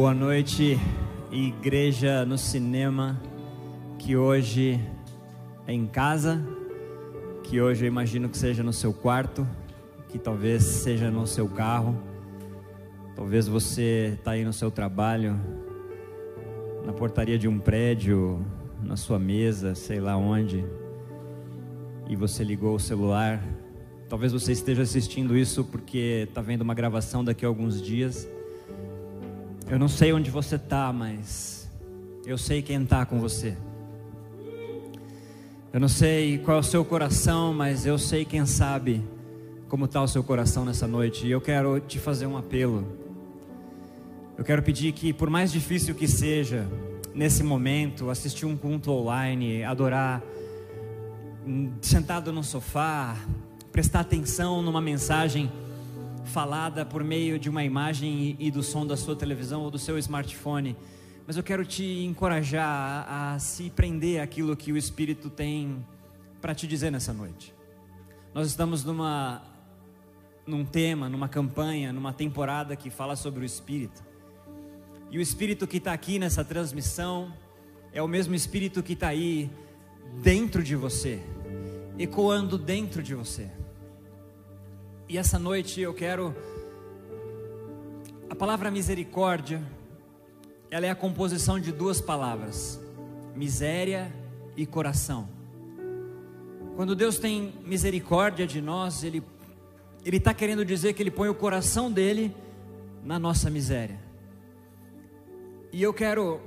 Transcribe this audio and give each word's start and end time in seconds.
Boa 0.00 0.14
noite, 0.14 0.80
igreja 1.30 2.24
no 2.24 2.38
cinema, 2.38 3.20
que 3.98 4.16
hoje 4.16 4.80
é 5.66 5.74
em 5.74 5.86
casa, 5.86 6.42
que 7.42 7.60
hoje 7.60 7.84
eu 7.84 7.88
imagino 7.88 8.26
que 8.26 8.38
seja 8.38 8.62
no 8.62 8.72
seu 8.72 8.94
quarto, 8.94 9.46
que 10.08 10.18
talvez 10.18 10.62
seja 10.62 11.10
no 11.10 11.26
seu 11.26 11.46
carro, 11.46 11.94
talvez 13.14 13.46
você 13.46 14.14
está 14.14 14.30
aí 14.30 14.42
no 14.42 14.54
seu 14.54 14.70
trabalho, 14.70 15.38
na 16.82 16.94
portaria 16.94 17.38
de 17.38 17.46
um 17.46 17.58
prédio, 17.58 18.42
na 18.82 18.96
sua 18.96 19.18
mesa, 19.18 19.74
sei 19.74 20.00
lá 20.00 20.16
onde, 20.16 20.64
e 22.08 22.16
você 22.16 22.42
ligou 22.42 22.74
o 22.74 22.80
celular. 22.80 23.38
Talvez 24.08 24.32
você 24.32 24.52
esteja 24.52 24.80
assistindo 24.80 25.36
isso 25.36 25.62
porque 25.62 26.24
está 26.26 26.40
vendo 26.40 26.62
uma 26.62 26.72
gravação 26.72 27.22
daqui 27.22 27.44
a 27.44 27.48
alguns 27.48 27.82
dias. 27.82 28.26
Eu 29.70 29.78
não 29.78 29.86
sei 29.86 30.12
onde 30.12 30.32
você 30.32 30.56
está, 30.56 30.92
mas 30.92 31.70
eu 32.26 32.36
sei 32.36 32.60
quem 32.60 32.82
está 32.82 33.06
com 33.06 33.20
você. 33.20 33.56
Eu 35.72 35.78
não 35.78 35.86
sei 35.86 36.38
qual 36.38 36.56
é 36.56 36.60
o 36.60 36.62
seu 36.64 36.84
coração, 36.84 37.54
mas 37.54 37.86
eu 37.86 37.96
sei 37.96 38.24
quem 38.24 38.44
sabe 38.44 39.00
como 39.68 39.84
está 39.84 40.02
o 40.02 40.08
seu 40.08 40.24
coração 40.24 40.64
nessa 40.64 40.88
noite. 40.88 41.24
E 41.24 41.30
eu 41.30 41.40
quero 41.40 41.78
te 41.78 42.00
fazer 42.00 42.26
um 42.26 42.36
apelo. 42.36 42.84
Eu 44.36 44.42
quero 44.42 44.60
pedir 44.60 44.90
que, 44.90 45.12
por 45.12 45.30
mais 45.30 45.52
difícil 45.52 45.94
que 45.94 46.08
seja, 46.08 46.66
nesse 47.14 47.44
momento, 47.44 48.10
assistir 48.10 48.46
um 48.46 48.56
culto 48.56 48.90
online, 48.90 49.62
adorar, 49.62 50.20
hum, 51.46 51.70
sentado 51.80 52.32
no 52.32 52.42
sofá, 52.42 53.16
prestar 53.70 54.00
atenção 54.00 54.62
numa 54.62 54.80
mensagem 54.80 55.48
falada 56.30 56.86
por 56.86 57.02
meio 57.02 57.40
de 57.40 57.50
uma 57.50 57.64
imagem 57.64 58.36
e 58.38 58.50
do 58.52 58.62
som 58.62 58.86
da 58.86 58.96
sua 58.96 59.16
televisão 59.16 59.62
ou 59.62 59.70
do 59.70 59.78
seu 59.78 59.98
smartphone. 59.98 60.76
Mas 61.26 61.36
eu 61.36 61.42
quero 61.42 61.66
te 61.66 62.04
encorajar 62.04 63.04
a, 63.08 63.38
se 63.40 63.68
prender 63.68 64.22
aquilo 64.22 64.56
que 64.56 64.72
o 64.72 64.76
Espírito 64.76 65.28
tem 65.28 65.84
para 66.40 66.54
te 66.54 66.68
dizer 66.68 66.92
nessa 66.92 67.12
noite. 67.12 67.52
Nós 68.32 68.46
estamos 68.46 68.84
numa 68.84 69.42
num 70.46 70.64
tema, 70.64 71.08
numa 71.08 71.28
campanha, 71.28 71.92
numa 71.92 72.12
temporada 72.12 72.76
que 72.76 72.90
fala 72.90 73.16
sobre 73.16 73.42
o 73.42 73.44
Espírito. 73.44 74.02
E 75.10 75.18
o 75.18 75.20
Espírito 75.20 75.66
que 75.66 75.78
está 75.78 75.92
aqui 75.92 76.18
nessa 76.18 76.44
transmissão 76.44 77.32
é 77.92 78.00
o 78.00 78.08
mesmo 78.08 78.36
Espírito 78.36 78.84
que 78.84 78.92
está 78.92 79.08
aí 79.08 79.50
dentro 80.22 80.62
de 80.62 80.76
você, 80.76 81.20
ecoando 81.98 82.56
dentro 82.56 83.02
de 83.02 83.16
você. 83.16 83.50
E 85.10 85.18
essa 85.18 85.40
noite 85.40 85.80
eu 85.80 85.92
quero. 85.92 86.32
A 88.30 88.34
palavra 88.36 88.70
misericórdia, 88.70 89.60
ela 90.70 90.86
é 90.86 90.90
a 90.90 90.94
composição 90.94 91.58
de 91.58 91.72
duas 91.72 92.00
palavras: 92.00 92.80
miséria 93.34 94.14
e 94.56 94.64
coração. 94.64 95.28
Quando 96.76 96.94
Deus 96.94 97.18
tem 97.18 97.54
misericórdia 97.66 98.46
de 98.46 98.60
nós, 98.60 99.02
Ele 99.02 99.20
Ele 100.04 100.18
está 100.18 100.32
querendo 100.32 100.64
dizer 100.64 100.92
que 100.92 101.02
Ele 101.02 101.10
põe 101.10 101.28
o 101.28 101.34
coração 101.34 101.90
dele 101.90 102.32
na 103.04 103.18
nossa 103.18 103.50
miséria. 103.50 103.98
E 105.72 105.82
eu 105.82 105.92
quero 105.92 106.40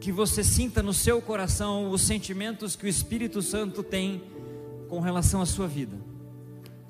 que 0.00 0.10
você 0.10 0.42
sinta 0.42 0.82
no 0.82 0.92
seu 0.92 1.22
coração 1.22 1.88
os 1.92 2.02
sentimentos 2.02 2.74
que 2.74 2.86
o 2.86 2.88
Espírito 2.88 3.40
Santo 3.40 3.84
tem 3.84 4.20
com 4.88 4.98
relação 4.98 5.40
à 5.40 5.46
sua 5.46 5.68
vida 5.68 6.12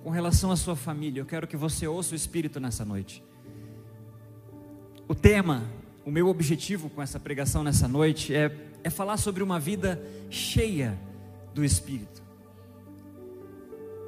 com 0.04 0.10
relação 0.10 0.50
à 0.50 0.56
sua 0.56 0.76
família, 0.76 1.22
eu 1.22 1.24
quero 1.24 1.46
que 1.46 1.56
você 1.56 1.86
ouça 1.86 2.12
o 2.12 2.14
Espírito 2.14 2.60
nessa 2.60 2.84
noite. 2.84 3.24
O 5.08 5.14
tema, 5.14 5.64
o 6.04 6.10
meu 6.10 6.28
objetivo 6.28 6.90
com 6.90 7.00
essa 7.00 7.18
pregação 7.18 7.64
nessa 7.64 7.88
noite 7.88 8.34
é, 8.34 8.54
é 8.84 8.90
falar 8.90 9.16
sobre 9.16 9.42
uma 9.42 9.58
vida 9.58 10.06
cheia 10.28 10.98
do 11.54 11.64
Espírito. 11.64 12.22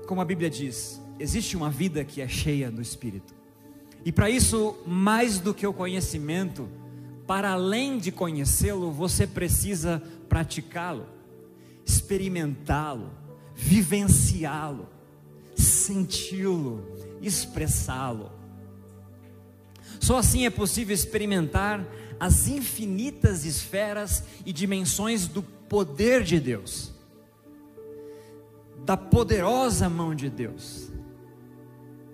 Como 0.06 0.20
a 0.20 0.24
Bíblia 0.24 0.50
diz, 0.50 1.00
existe 1.18 1.56
uma 1.56 1.70
vida 1.70 2.04
que 2.04 2.20
é 2.20 2.28
cheia 2.28 2.70
do 2.70 2.82
Espírito. 2.82 3.34
E 4.04 4.12
para 4.12 4.28
isso, 4.28 4.76
mais 4.86 5.38
do 5.38 5.54
que 5.54 5.66
o 5.66 5.72
conhecimento, 5.72 6.68
para 7.26 7.52
além 7.52 7.96
de 7.96 8.12
conhecê-lo, 8.12 8.92
você 8.92 9.26
precisa 9.26 10.02
praticá-lo, 10.28 11.06
experimentá-lo, 11.86 13.10
vivenciá-lo 13.54 14.94
senti-lo, 15.56 16.86
expressá-lo. 17.22 18.30
Só 19.98 20.18
assim 20.18 20.44
é 20.44 20.50
possível 20.50 20.94
experimentar 20.94 21.84
as 22.20 22.48
infinitas 22.48 23.44
esferas 23.44 24.22
e 24.44 24.52
dimensões 24.52 25.26
do 25.26 25.42
poder 25.42 26.22
de 26.22 26.38
Deus, 26.38 26.92
da 28.84 28.96
poderosa 28.96 29.88
mão 29.88 30.14
de 30.14 30.30
Deus. 30.30 30.90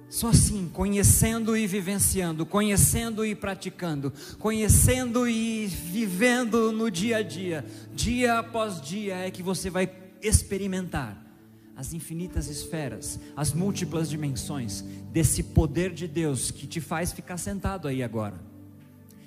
Só 0.09 0.28
assim, 0.28 0.69
conhecendo 0.72 1.56
e 1.56 1.66
vivenciando, 1.66 2.44
conhecendo 2.44 3.24
e 3.24 3.34
praticando, 3.34 4.12
conhecendo 4.38 5.26
e 5.26 5.66
vivendo 5.66 6.70
no 6.70 6.91
dia 6.91 7.19
a 7.19 7.22
dia, 7.22 7.64
dia 7.94 8.38
após 8.38 8.80
dia, 8.80 9.16
é 9.16 9.30
que 9.30 9.42
você 9.42 9.70
vai 9.70 9.91
experimentar 10.20 11.31
as 11.77 11.93
infinitas 11.93 12.49
esferas, 12.49 13.19
as 13.37 13.53
múltiplas 13.53 14.09
dimensões 14.09 14.84
desse 15.10 15.43
poder 15.43 15.93
de 15.93 16.06
Deus 16.06 16.50
que 16.50 16.66
te 16.66 16.81
faz 16.81 17.12
ficar 17.12 17.38
sentado 17.38 17.88
aí 17.88 18.03
agora, 18.03 18.41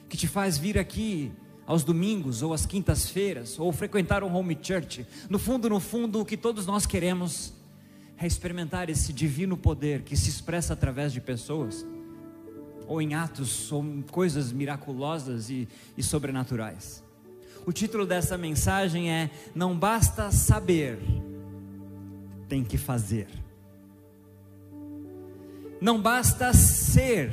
que 0.08 0.16
te 0.16 0.28
faz 0.28 0.58
vir 0.58 0.78
aqui 0.78 1.32
aos 1.66 1.84
domingos 1.84 2.42
ou 2.42 2.54
às 2.54 2.66
quintas-feiras 2.66 3.60
ou 3.60 3.72
frequentar 3.72 4.24
um 4.24 4.34
home 4.34 4.58
church. 4.62 5.06
No 5.30 5.40
fundo, 5.40 5.70
no 5.70 5.80
fundo, 5.80 6.22
o 6.22 6.26
que 6.26 6.38
todos 6.38 6.66
nós 6.66 6.86
queremos 6.86 7.54
é 8.18 8.26
experimentar 8.26 8.90
esse 8.90 9.12
divino 9.12 9.58
poder 9.58 10.04
que 10.04 10.16
se 10.16 10.30
expressa 10.30 10.74
através 10.74 11.12
de 11.12 11.20
pessoas 11.20 11.86
ou 12.88 13.02
em 13.02 13.16
atos 13.16 13.72
ou 13.72 13.84
em 13.84 14.02
coisas 14.04 14.52
miraculosas 14.52 15.50
e, 15.50 15.68
e 15.98 16.04
sobrenaturais. 16.04 17.04
O 17.66 17.74
título 17.74 18.06
dessa 18.06 18.38
mensagem 18.38 19.12
é 19.12 19.32
Não 19.56 19.78
basta 19.78 20.32
saber 20.32 21.00
tem 22.56 22.64
que 22.64 22.78
fazer. 22.78 23.28
Não 25.82 26.02
basta 26.02 26.54
ser, 26.54 27.30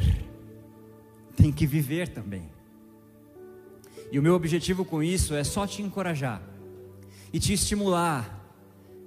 tem 1.36 1.52
que 1.52 1.64
viver 1.64 2.08
também. 2.08 2.50
E 4.10 4.18
o 4.18 4.22
meu 4.22 4.34
objetivo 4.34 4.84
com 4.84 5.00
isso 5.00 5.32
é 5.32 5.44
só 5.44 5.64
te 5.64 5.80
encorajar 5.80 6.42
e 7.32 7.38
te 7.38 7.52
estimular, 7.52 8.44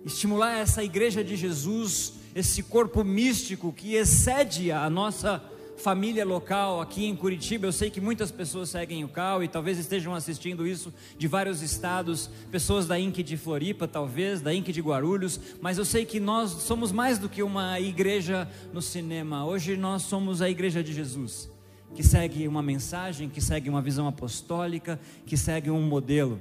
estimular 0.06 0.56
essa 0.56 0.82
igreja 0.82 1.22
de 1.22 1.36
Jesus, 1.36 2.14
esse 2.34 2.64
corpo 2.64 3.04
místico 3.04 3.74
que 3.74 3.96
excede 3.96 4.72
a 4.72 4.90
nossa 4.90 5.44
família 5.78 6.26
local 6.26 6.82
aqui 6.82 7.06
em 7.06 7.16
Curitiba. 7.16 7.68
Eu 7.68 7.72
sei 7.72 7.90
que 7.90 8.02
muitas 8.02 8.32
pessoas 8.32 8.70
seguem 8.70 9.04
o 9.04 9.08
CAL 9.08 9.44
e 9.44 9.48
talvez 9.48 9.78
estejam 9.78 10.14
assistindo 10.14 10.66
isso 10.66 10.94
de 11.18 11.28
vários 11.28 11.62
estados, 11.62 12.30
pessoas 12.52 12.88
da 12.88 13.00
INC 13.00 13.22
de 13.24 13.38
Floripa, 13.38 13.88
talvez, 13.88 14.42
da 14.42 14.54
INC 14.54 14.72
de 14.72 14.82
Guarulhos, 14.82 15.40
mas 15.62 15.78
eu 15.78 15.86
sei 15.86 16.06
que 16.06 16.20
nós 16.20 16.52
somos 16.52 16.92
mais 16.92 17.20
do 17.20 17.30
que 17.30 17.44
uma 17.44 17.80
igreja 17.80 18.50
no 18.74 18.82
cinema. 18.82 19.46
Hoje 19.46 19.76
nós 19.78 20.04
somos 20.04 20.42
a 20.42 20.50
igreja 20.50 20.84
de 20.84 20.94
Jesus, 20.94 21.50
que 21.94 22.04
segue 22.04 22.48
uma 22.48 22.62
mensagem, 22.62 23.30
que 23.30 23.42
segue 23.42 23.70
uma 23.70 23.82
visão 23.82 24.08
apostólica, 24.08 25.00
que 25.26 25.38
segue 25.38 25.70
um 25.70 25.82
modelo. 25.82 26.40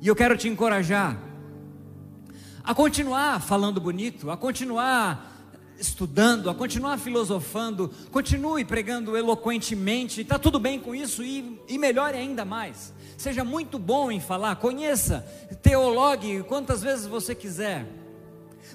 E 0.00 0.08
eu 0.08 0.14
quero 0.14 0.36
te 0.36 0.48
encorajar 0.48 1.20
a 2.62 2.74
continuar 2.74 3.40
falando 3.40 3.80
bonito, 3.80 4.30
a 4.30 4.36
continuar 4.36 5.35
estudando, 5.78 6.48
a 6.48 6.54
continuar 6.54 6.98
filosofando, 6.98 7.90
continue 8.10 8.64
pregando 8.64 9.16
eloquentemente, 9.16 10.22
está 10.22 10.38
tudo 10.38 10.58
bem 10.58 10.80
com 10.80 10.94
isso 10.94 11.22
e, 11.22 11.60
e 11.68 11.78
melhore 11.78 12.16
ainda 12.16 12.44
mais. 12.44 12.92
Seja 13.16 13.44
muito 13.44 13.78
bom 13.78 14.10
em 14.10 14.20
falar, 14.20 14.56
conheça, 14.56 15.26
teologue 15.62 16.42
quantas 16.44 16.82
vezes 16.82 17.06
você 17.06 17.34
quiser. 17.34 17.86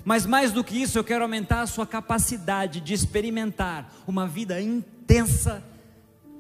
Mas 0.04 0.26
mais 0.26 0.52
do 0.52 0.64
que 0.64 0.82
isso, 0.82 0.98
eu 0.98 1.04
quero 1.04 1.24
aumentar 1.24 1.62
a 1.62 1.68
sua 1.68 1.86
capacidade 1.86 2.80
de 2.80 2.94
experimentar 2.94 3.94
uma 4.08 4.28
vida 4.28 4.60
intensa 4.62 5.64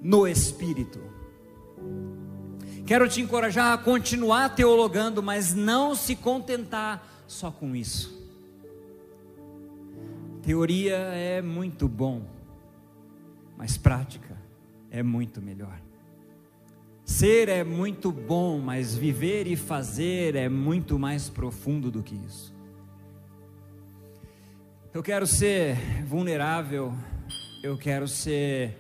no 0.02 0.28
Espírito. 0.28 1.00
Quero 2.86 3.08
te 3.08 3.22
encorajar 3.22 3.74
a 3.74 3.78
continuar 3.78 4.50
teologando, 4.50 5.22
mas 5.22 5.54
não 5.54 5.94
se 5.96 6.16
contentar 6.16 7.24
só 7.28 7.52
com 7.52 7.76
isso. 7.76 8.21
Teoria 10.42 10.96
é 10.96 11.40
muito 11.42 11.88
bom, 11.88 12.24
mas 13.56 13.78
prática 13.78 14.36
é 14.90 15.04
muito 15.04 15.40
melhor. 15.40 15.80
Ser 17.06 17.48
é 17.48 17.64
muito 17.64 18.12
bom, 18.12 18.60
mas 18.60 18.96
viver 18.96 19.46
e 19.46 19.56
fazer 19.56 20.36
é 20.36 20.50
muito 20.50 20.98
mais 20.98 21.30
profundo 21.30 21.92
do 21.92 22.02
que 22.02 22.16
isso. 22.16 22.54
Eu 24.94 25.04
quero 25.04 25.28
ser 25.28 25.78
vulnerável, 26.06 26.94
eu 27.64 27.78
quero 27.78 28.08
ser 28.08 28.78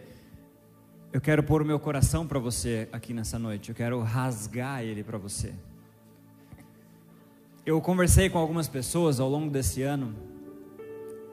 Eu 1.13 1.19
quero 1.19 1.43
pôr 1.43 1.61
o 1.61 1.65
meu 1.65 1.77
coração 1.77 2.25
para 2.25 2.39
você 2.39 2.87
aqui 2.89 3.13
nessa 3.13 3.37
noite. 3.37 3.67
Eu 3.67 3.75
quero 3.75 4.01
rasgar 4.01 4.81
ele 4.81 5.03
para 5.03 5.17
você. 5.17 5.53
Eu 7.65 7.81
conversei 7.81 8.29
com 8.29 8.37
algumas 8.37 8.69
pessoas 8.69 9.19
ao 9.19 9.29
longo 9.29 9.51
desse 9.51 9.81
ano 9.81 10.30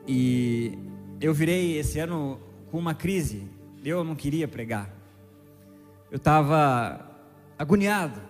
e 0.09 0.79
eu 1.21 1.35
virei 1.35 1.79
esse 1.79 1.99
ano 1.99 2.41
com 2.71 2.79
uma 2.79 2.95
crise. 2.95 3.47
Eu 3.85 4.03
não 4.03 4.17
queria 4.17 4.49
pregar. 4.49 4.91
Eu 6.11 6.17
estava 6.17 7.07
agoniado 7.59 8.21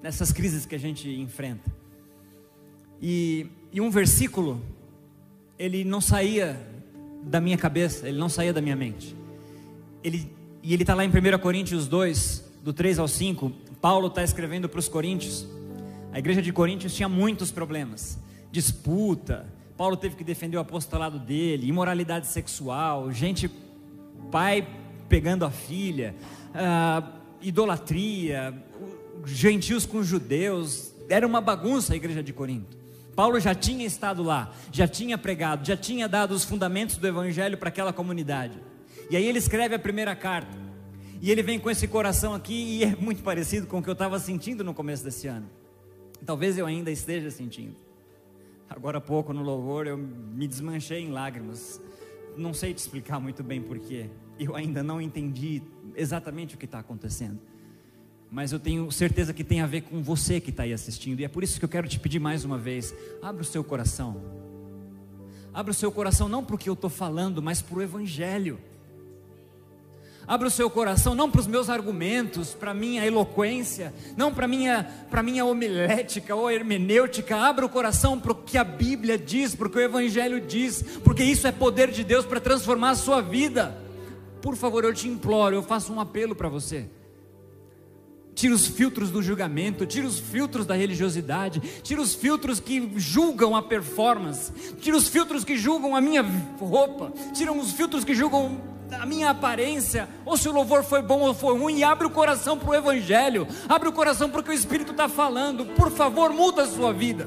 nessas 0.00 0.30
crises 0.30 0.64
que 0.64 0.74
a 0.76 0.78
gente 0.78 1.10
enfrenta. 1.10 1.68
E, 3.02 3.48
e 3.72 3.80
um 3.80 3.90
versículo, 3.90 4.64
ele 5.58 5.84
não 5.84 6.00
saía 6.00 6.64
da 7.24 7.40
minha 7.40 7.58
cabeça, 7.58 8.08
ele 8.08 8.18
não 8.18 8.28
saía 8.28 8.52
da 8.52 8.62
minha 8.62 8.76
mente. 8.76 9.16
Ele 10.04 10.30
e 10.62 10.74
ele 10.74 10.82
está 10.82 10.94
lá 10.94 11.04
em 11.04 11.08
1 11.08 11.38
Coríntios 11.38 11.86
2, 11.86 12.44
do 12.64 12.72
3 12.72 12.98
ao 12.98 13.06
5. 13.06 13.52
Paulo 13.80 14.08
está 14.08 14.24
escrevendo 14.24 14.68
para 14.68 14.80
os 14.80 14.88
Coríntios. 14.88 15.46
A 16.12 16.18
igreja 16.18 16.42
de 16.42 16.52
Coríntios 16.52 16.92
tinha 16.92 17.08
muitos 17.08 17.52
problemas: 17.52 18.18
disputa. 18.50 19.46
Paulo 19.76 19.96
teve 19.96 20.16
que 20.16 20.24
defender 20.24 20.56
o 20.56 20.60
apostolado 20.60 21.18
dele, 21.18 21.68
imoralidade 21.68 22.26
sexual, 22.26 23.12
gente, 23.12 23.50
pai 24.30 24.66
pegando 25.08 25.44
a 25.44 25.50
filha, 25.50 26.14
uh, 26.50 27.06
idolatria, 27.42 28.54
gentios 29.24 29.84
com 29.84 30.02
judeus. 30.02 30.94
Era 31.08 31.26
uma 31.26 31.40
bagunça 31.40 31.92
a 31.92 31.96
igreja 31.96 32.22
de 32.22 32.32
Corinto. 32.32 32.76
Paulo 33.14 33.38
já 33.38 33.54
tinha 33.54 33.86
estado 33.86 34.22
lá, 34.22 34.52
já 34.72 34.86
tinha 34.86 35.16
pregado, 35.16 35.66
já 35.66 35.76
tinha 35.76 36.08
dado 36.08 36.32
os 36.32 36.44
fundamentos 36.44 36.96
do 36.96 37.06
evangelho 37.06 37.56
para 37.56 37.68
aquela 37.68 37.92
comunidade. 37.92 38.58
E 39.08 39.16
aí 39.16 39.24
ele 39.26 39.38
escreve 39.38 39.74
a 39.74 39.78
primeira 39.78 40.14
carta. 40.14 40.66
E 41.20 41.30
ele 41.30 41.42
vem 41.42 41.58
com 41.58 41.70
esse 41.70 41.88
coração 41.88 42.34
aqui 42.34 42.78
e 42.78 42.84
é 42.84 42.94
muito 42.96 43.22
parecido 43.22 43.66
com 43.66 43.78
o 43.78 43.82
que 43.82 43.88
eu 43.88 43.94
estava 43.94 44.18
sentindo 44.18 44.62
no 44.62 44.74
começo 44.74 45.02
desse 45.02 45.26
ano. 45.26 45.48
Talvez 46.26 46.58
eu 46.58 46.66
ainda 46.66 46.90
esteja 46.90 47.30
sentindo. 47.30 47.85
Agora 48.68 48.98
há 48.98 49.00
pouco 49.00 49.32
no 49.32 49.42
louvor 49.42 49.86
eu 49.86 49.96
me 49.96 50.46
desmanchei 50.46 51.00
em 51.00 51.10
lágrimas. 51.10 51.80
Não 52.36 52.52
sei 52.52 52.74
te 52.74 52.78
explicar 52.78 53.20
muito 53.20 53.42
bem 53.42 53.62
porquê. 53.62 54.10
Eu 54.38 54.54
ainda 54.54 54.82
não 54.82 55.00
entendi 55.00 55.62
exatamente 55.94 56.54
o 56.54 56.58
que 56.58 56.64
está 56.64 56.78
acontecendo. 56.78 57.40
Mas 58.30 58.52
eu 58.52 58.58
tenho 58.58 58.90
certeza 58.90 59.32
que 59.32 59.44
tem 59.44 59.60
a 59.60 59.66
ver 59.66 59.82
com 59.82 60.02
você 60.02 60.40
que 60.40 60.50
está 60.50 60.64
aí 60.64 60.72
assistindo. 60.72 61.20
E 61.20 61.24
é 61.24 61.28
por 61.28 61.42
isso 61.42 61.58
que 61.58 61.64
eu 61.64 61.68
quero 61.68 61.88
te 61.88 61.98
pedir 61.98 62.18
mais 62.18 62.44
uma 62.44 62.58
vez: 62.58 62.94
abra 63.22 63.42
o 63.42 63.44
seu 63.44 63.62
coração. 63.62 64.20
Abra 65.54 65.70
o 65.70 65.74
seu 65.74 65.90
coração 65.90 66.28
não 66.28 66.44
para 66.44 66.56
o 66.56 66.58
que 66.58 66.68
eu 66.68 66.74
estou 66.74 66.90
falando, 66.90 67.40
mas 67.40 67.62
para 67.62 67.78
o 67.78 67.82
Evangelho. 67.82 68.58
Abra 70.28 70.48
o 70.48 70.50
seu 70.50 70.68
coração 70.68 71.14
não 71.14 71.30
para 71.30 71.40
os 71.40 71.46
meus 71.46 71.70
argumentos, 71.70 72.52
para 72.52 72.72
a 72.72 72.74
minha 72.74 73.06
eloquência, 73.06 73.94
não 74.16 74.34
para 74.34 74.46
a 74.46 74.48
minha, 74.48 74.84
para 75.08 75.22
minha 75.22 75.44
homilética 75.44 76.34
ou 76.34 76.50
hermenêutica. 76.50 77.36
Abra 77.36 77.64
o 77.64 77.68
coração 77.68 78.18
para 78.18 78.32
o 78.32 78.34
que 78.34 78.58
a 78.58 78.64
Bíblia 78.64 79.16
diz, 79.16 79.54
para 79.54 79.68
o 79.68 79.70
que 79.70 79.78
o 79.78 79.80
Evangelho 79.80 80.40
diz, 80.40 80.82
porque 81.04 81.22
isso 81.22 81.46
é 81.46 81.52
poder 81.52 81.92
de 81.92 82.02
Deus 82.02 82.26
para 82.26 82.40
transformar 82.40 82.90
a 82.90 82.94
sua 82.96 83.20
vida. 83.20 83.80
Por 84.42 84.56
favor, 84.56 84.84
eu 84.84 84.92
te 84.92 85.06
imploro, 85.06 85.54
eu 85.54 85.62
faço 85.62 85.92
um 85.92 86.00
apelo 86.00 86.34
para 86.34 86.48
você. 86.48 86.86
Tira 88.34 88.52
os 88.52 88.66
filtros 88.66 89.10
do 89.10 89.22
julgamento, 89.22 89.86
tira 89.86 90.06
os 90.06 90.18
filtros 90.18 90.66
da 90.66 90.74
religiosidade, 90.74 91.60
tira 91.82 92.02
os 92.02 92.14
filtros 92.14 92.58
que 92.58 92.92
julgam 92.96 93.56
a 93.56 93.62
performance, 93.62 94.52
tira 94.80 94.96
os 94.96 95.08
filtros 95.08 95.44
que 95.44 95.56
julgam 95.56 95.96
a 95.96 96.00
minha 96.00 96.22
roupa, 96.58 97.12
tira 97.32 97.52
os 97.52 97.72
filtros 97.72 98.04
que 98.04 98.14
julgam 98.14 98.75
a 98.92 99.06
minha 99.06 99.30
aparência, 99.30 100.08
ou 100.24 100.36
se 100.36 100.48
o 100.48 100.52
louvor 100.52 100.84
foi 100.84 101.02
bom 101.02 101.20
ou 101.20 101.34
foi 101.34 101.58
ruim, 101.58 101.82
abre 101.82 102.06
o 102.06 102.10
coração 102.10 102.58
para 102.58 102.70
o 102.70 102.74
Evangelho, 102.74 103.46
abre 103.68 103.88
o 103.88 103.92
coração 103.92 104.30
para 104.30 104.40
o 104.40 104.44
que 104.44 104.50
o 104.50 104.54
Espírito 104.54 104.92
está 104.92 105.08
falando, 105.08 105.66
por 105.74 105.90
favor, 105.90 106.32
muda 106.32 106.62
a 106.62 106.66
sua 106.66 106.92
vida. 106.92 107.26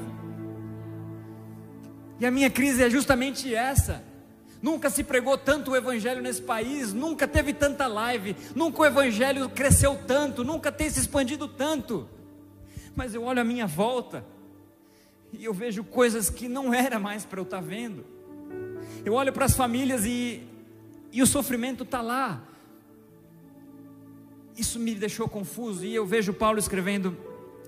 E 2.18 2.26
a 2.26 2.30
minha 2.30 2.50
crise 2.50 2.82
é 2.82 2.90
justamente 2.90 3.54
essa. 3.54 4.02
Nunca 4.62 4.90
se 4.90 5.02
pregou 5.02 5.38
tanto 5.38 5.70
o 5.70 5.76
Evangelho 5.76 6.20
nesse 6.20 6.42
país, 6.42 6.92
nunca 6.92 7.26
teve 7.26 7.54
tanta 7.54 7.86
live, 7.86 8.36
nunca 8.54 8.82
o 8.82 8.86
Evangelho 8.86 9.48
cresceu 9.48 9.98
tanto, 10.06 10.44
nunca 10.44 10.70
tem 10.70 10.90
se 10.90 11.00
expandido 11.00 11.48
tanto. 11.48 12.08
Mas 12.94 13.14
eu 13.14 13.22
olho 13.22 13.40
a 13.40 13.44
minha 13.44 13.66
volta 13.66 14.24
e 15.32 15.44
eu 15.44 15.54
vejo 15.54 15.82
coisas 15.82 16.28
que 16.28 16.48
não 16.48 16.74
era 16.74 16.98
mais 16.98 17.24
para 17.24 17.40
eu 17.40 17.44
estar 17.44 17.56
tá 17.58 17.62
vendo. 17.62 18.04
Eu 19.02 19.14
olho 19.14 19.32
para 19.32 19.46
as 19.46 19.56
famílias 19.56 20.04
e 20.04 20.42
e 21.12 21.22
o 21.22 21.26
sofrimento 21.26 21.82
está 21.84 22.00
lá. 22.00 22.42
Isso 24.56 24.78
me 24.78 24.94
deixou 24.94 25.28
confuso. 25.28 25.84
E 25.84 25.94
eu 25.94 26.06
vejo 26.06 26.32
Paulo 26.32 26.58
escrevendo 26.58 27.16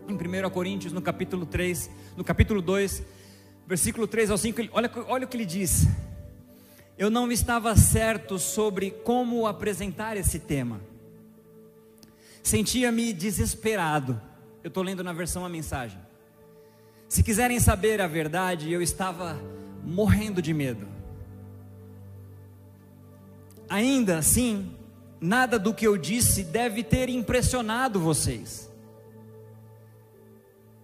em 0.09 0.15
1 0.15 0.51
Coríntios, 0.51 0.93
no 0.93 1.01
capítulo 1.01 1.47
3, 1.47 1.91
no 2.17 2.25
capítulo 2.25 2.61
2, 2.61 3.03
versículo 3.67 4.07
3 4.07 4.31
ao 4.31 4.39
5. 4.39 4.69
Olha, 4.73 4.91
olha 5.09 5.25
o 5.25 5.29
que 5.29 5.37
ele 5.37 5.47
diz. 5.47 5.87
Eu 6.99 7.11
não 7.11 7.33
estava 7.33 7.75
certo 7.75 8.39
sobre 8.39 8.91
como 8.91 9.47
apresentar 9.47 10.17
esse 10.17 10.39
tema. 10.39 10.81
Sentia-me 12.43 13.13
desesperado. 13.13 14.21
Eu 14.63 14.69
estou 14.69 14.83
lendo 14.83 15.03
na 15.03 15.13
versão 15.13 15.45
a 15.45 15.49
mensagem. 15.49 15.99
Se 17.09 17.23
quiserem 17.23 17.59
saber 17.59 18.01
a 18.01 18.07
verdade, 18.07 18.73
eu 18.73 18.81
estava 18.81 19.41
morrendo 19.85 20.41
de 20.41 20.55
medo. 20.55 20.87
Ainda 23.73 24.19
assim, 24.19 24.71
nada 25.19 25.59
do 25.59 25.73
que 25.73 25.87
eu 25.87 25.97
disse 25.97 26.45
deve 26.45 26.83
ter 26.83 27.09
impressionado 27.09 27.99
vocês. 27.99 28.71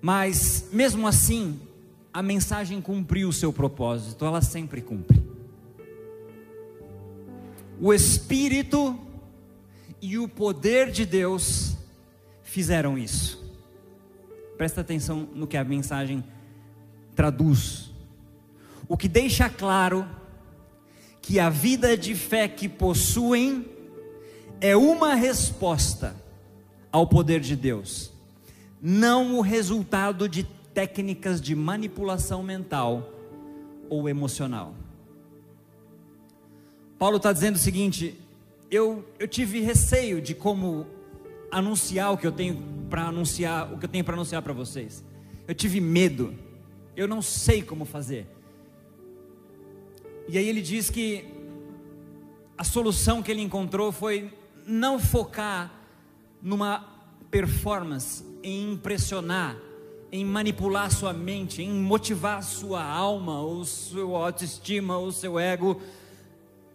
Mas, 0.01 0.71
mesmo 0.73 1.07
assim, 1.07 1.61
a 2.11 2.23
mensagem 2.23 2.81
cumpriu 2.81 3.29
o 3.29 3.33
seu 3.33 3.53
propósito, 3.53 4.25
ela 4.25 4.41
sempre 4.41 4.81
cumpre. 4.81 5.23
O 7.79 7.93
Espírito 7.93 8.99
e 10.01 10.17
o 10.17 10.27
poder 10.27 10.91
de 10.91 11.05
Deus 11.05 11.77
fizeram 12.43 12.97
isso. 12.97 13.55
Presta 14.57 14.81
atenção 14.81 15.29
no 15.35 15.47
que 15.47 15.59
a 15.59 15.65
mensagem 15.65 16.25
traduz. 17.15 17.91
O 18.89 18.97
que 18.97 19.09
deixa 19.09 19.51
claro 19.51 20.09
que 21.29 21.39
a 21.39 21.51
vida 21.51 21.95
de 21.95 22.15
fé 22.15 22.49
que 22.49 22.67
possuem 22.67 23.67
é 24.63 24.75
uma 24.75 25.15
resposta 25.15 26.17
ao 26.91 27.07
poder 27.07 27.41
de 27.41 27.55
Deus, 27.55 28.11
não 28.81 29.37
o 29.37 29.43
resultado 29.43 30.27
de 30.27 30.45
técnicas 30.73 31.39
de 31.39 31.55
manipulação 31.55 32.43
mental 32.43 33.13
ou 33.91 34.09
emocional. 34.09 34.73
Paulo 36.99 37.19
está 37.19 37.31
dizendo 37.31 37.57
o 37.57 37.59
seguinte: 37.59 38.19
eu, 38.71 39.05
eu 39.19 39.29
tive 39.29 39.61
receio 39.61 40.23
de 40.23 40.35
como 40.35 40.87
anunciar 41.51 42.11
o 42.11 42.17
que 42.17 42.27
eu 42.27 42.33
tenho 42.33 42.57
para 42.89 43.03
anunciar, 43.03 43.71
o 43.71 43.79
que 43.79 43.85
eu 43.85 43.91
tenho 43.91 44.03
para 44.03 44.15
anunciar 44.15 44.41
para 44.41 44.55
vocês. 44.55 45.05
Eu 45.47 45.55
tive 45.55 45.79
medo. 45.79 46.35
Eu 46.97 47.07
não 47.07 47.21
sei 47.21 47.61
como 47.61 47.85
fazer. 47.85 48.27
E 50.29 50.37
aí 50.37 50.47
ele 50.47 50.61
diz 50.61 50.91
que 50.91 51.25
a 52.57 52.63
solução 52.63 53.23
que 53.23 53.31
ele 53.31 53.41
encontrou 53.41 53.91
foi 53.91 54.31
não 54.67 54.99
focar 55.01 55.73
numa 56.43 56.87
performance, 57.31 58.23
em 58.43 58.73
impressionar, 58.73 59.57
em 60.13 60.25
manipular 60.25 60.91
sua 60.91 61.13
mente, 61.13 61.63
em 61.63 61.71
motivar 61.73 62.43
sua 62.43 62.83
alma, 62.83 63.41
ou 63.41 63.65
sua 63.65 64.27
autoestima, 64.27 64.99
ou 64.99 65.11
seu 65.11 65.39
ego, 65.39 65.81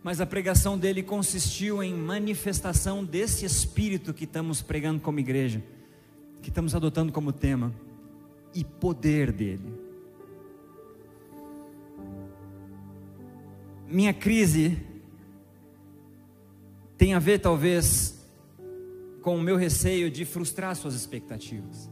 mas 0.04 0.20
a 0.20 0.26
pregação 0.26 0.78
dele 0.78 1.02
consistiu 1.02 1.82
em 1.82 1.94
manifestação 1.94 3.06
desse 3.06 3.46
espírito 3.46 4.14
que 4.14 4.26
estamos 4.26 4.62
pregando 4.62 5.00
como 5.00 5.20
igreja, 5.20 5.64
que 6.42 6.50
estamos 6.50 6.76
adotando 6.76 7.12
como 7.12 7.32
tema, 7.32 7.74
e 8.54 8.64
poder 8.64 9.32
dele. 9.32 9.93
Minha 13.94 14.12
crise 14.12 14.76
tem 16.98 17.14
a 17.14 17.20
ver, 17.20 17.40
talvez, 17.40 18.28
com 19.22 19.38
o 19.38 19.42
meu 19.42 19.56
receio 19.56 20.10
de 20.10 20.26
frustrar 20.26 20.76
suas 20.76 20.96
expectativas. 20.96 21.92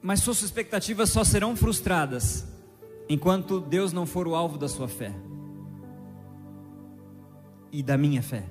Mas 0.00 0.20
suas 0.20 0.40
expectativas 0.40 1.10
só 1.10 1.22
serão 1.22 1.54
frustradas 1.54 2.46
enquanto 3.06 3.60
Deus 3.60 3.92
não 3.92 4.06
for 4.06 4.26
o 4.26 4.34
alvo 4.34 4.56
da 4.56 4.66
sua 4.66 4.88
fé 4.88 5.14
e 7.70 7.82
da 7.82 7.98
minha 7.98 8.22
fé. 8.22 8.48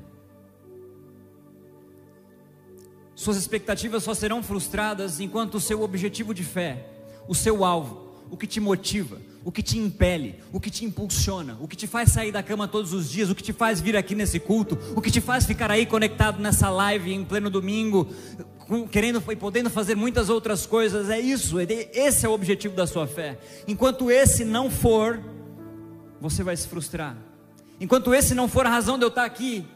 Suas 3.16 3.36
expectativas 3.36 4.04
só 4.04 4.14
serão 4.14 4.44
frustradas 4.44 5.20
enquanto 5.20 5.56
o 5.56 5.60
seu 5.60 5.82
objetivo 5.82 6.34
de 6.34 6.44
fé, 6.44 6.88
o 7.28 7.36
seu 7.36 7.66
alvo, 7.66 8.11
o 8.32 8.38
que 8.38 8.48
te 8.48 8.62
motiva, 8.62 9.18
o 9.44 9.52
que 9.52 9.62
te 9.62 9.78
impele, 9.78 10.36
o 10.54 10.60
que 10.60 10.72
te 10.72 10.86
impulsiona, 10.86 11.58
o 11.60 11.68
que 11.68 11.76
te 11.76 11.86
faz 11.86 12.14
sair 12.14 12.32
da 12.32 12.42
cama 12.42 12.66
todos 12.66 12.94
os 12.94 13.10
dias, 13.10 13.30
o 13.30 13.36
que 13.36 13.44
te 13.44 13.52
faz 13.52 13.82
vir 13.82 13.98
aqui 13.98 14.16
nesse 14.16 14.40
culto, 14.40 14.80
o 14.96 15.02
que 15.02 15.12
te 15.12 15.20
faz 15.20 15.46
ficar 15.46 15.70
aí 15.70 15.86
conectado 15.86 16.42
nessa 16.42 16.70
live 16.70 17.12
em 17.12 17.26
pleno 17.26 17.50
domingo, 17.50 18.08
querendo 18.90 19.22
e 19.30 19.36
podendo 19.36 19.70
fazer 19.70 19.96
muitas 19.96 20.30
outras 20.30 20.66
coisas, 20.66 21.10
é 21.10 21.20
isso, 21.20 21.60
é 21.60 21.66
esse 21.94 22.26
é 22.26 22.30
o 22.30 22.32
objetivo 22.32 22.74
da 22.74 22.88
sua 22.88 23.06
fé. 23.06 23.38
Enquanto 23.68 24.10
esse 24.10 24.46
não 24.46 24.72
for, 24.72 25.22
você 26.22 26.42
vai 26.42 26.56
se 26.56 26.70
frustrar. 26.70 27.18
Enquanto 27.82 28.16
esse 28.16 28.34
não 28.34 28.48
for 28.48 28.66
a 28.66 28.70
razão 28.70 28.98
de 28.98 29.04
eu 29.04 29.10
estar 29.10 29.26
aqui, 29.26 29.68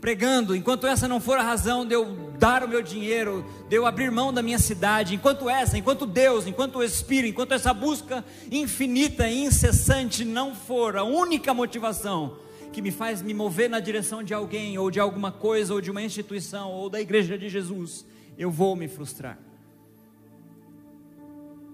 pregando, 0.00 0.54
enquanto 0.54 0.86
essa 0.86 1.08
não 1.08 1.20
for 1.20 1.38
a 1.38 1.42
razão 1.42 1.84
de 1.84 1.94
eu 1.94 2.04
dar 2.38 2.62
o 2.62 2.68
meu 2.68 2.82
dinheiro, 2.82 3.44
de 3.68 3.76
eu 3.76 3.84
abrir 3.84 4.10
mão 4.10 4.32
da 4.32 4.42
minha 4.42 4.58
cidade, 4.58 5.14
enquanto 5.14 5.48
essa, 5.48 5.76
enquanto 5.76 6.06
Deus, 6.06 6.46
enquanto 6.46 6.76
o 6.76 6.84
Espírito, 6.84 7.30
enquanto 7.30 7.52
essa 7.52 7.74
busca 7.74 8.24
infinita 8.50 9.28
e 9.28 9.44
incessante 9.44 10.24
não 10.24 10.54
for 10.54 10.96
a 10.96 11.02
única 11.02 11.52
motivação 11.52 12.38
que 12.72 12.80
me 12.80 12.90
faz 12.90 13.22
me 13.22 13.34
mover 13.34 13.68
na 13.68 13.80
direção 13.80 14.22
de 14.22 14.32
alguém, 14.32 14.78
ou 14.78 14.90
de 14.90 15.00
alguma 15.00 15.32
coisa, 15.32 15.74
ou 15.74 15.80
de 15.80 15.90
uma 15.90 16.02
instituição, 16.02 16.70
ou 16.70 16.88
da 16.88 17.00
igreja 17.00 17.36
de 17.36 17.48
Jesus, 17.48 18.06
eu 18.36 18.50
vou 18.50 18.76
me 18.76 18.86
frustrar. 18.86 19.38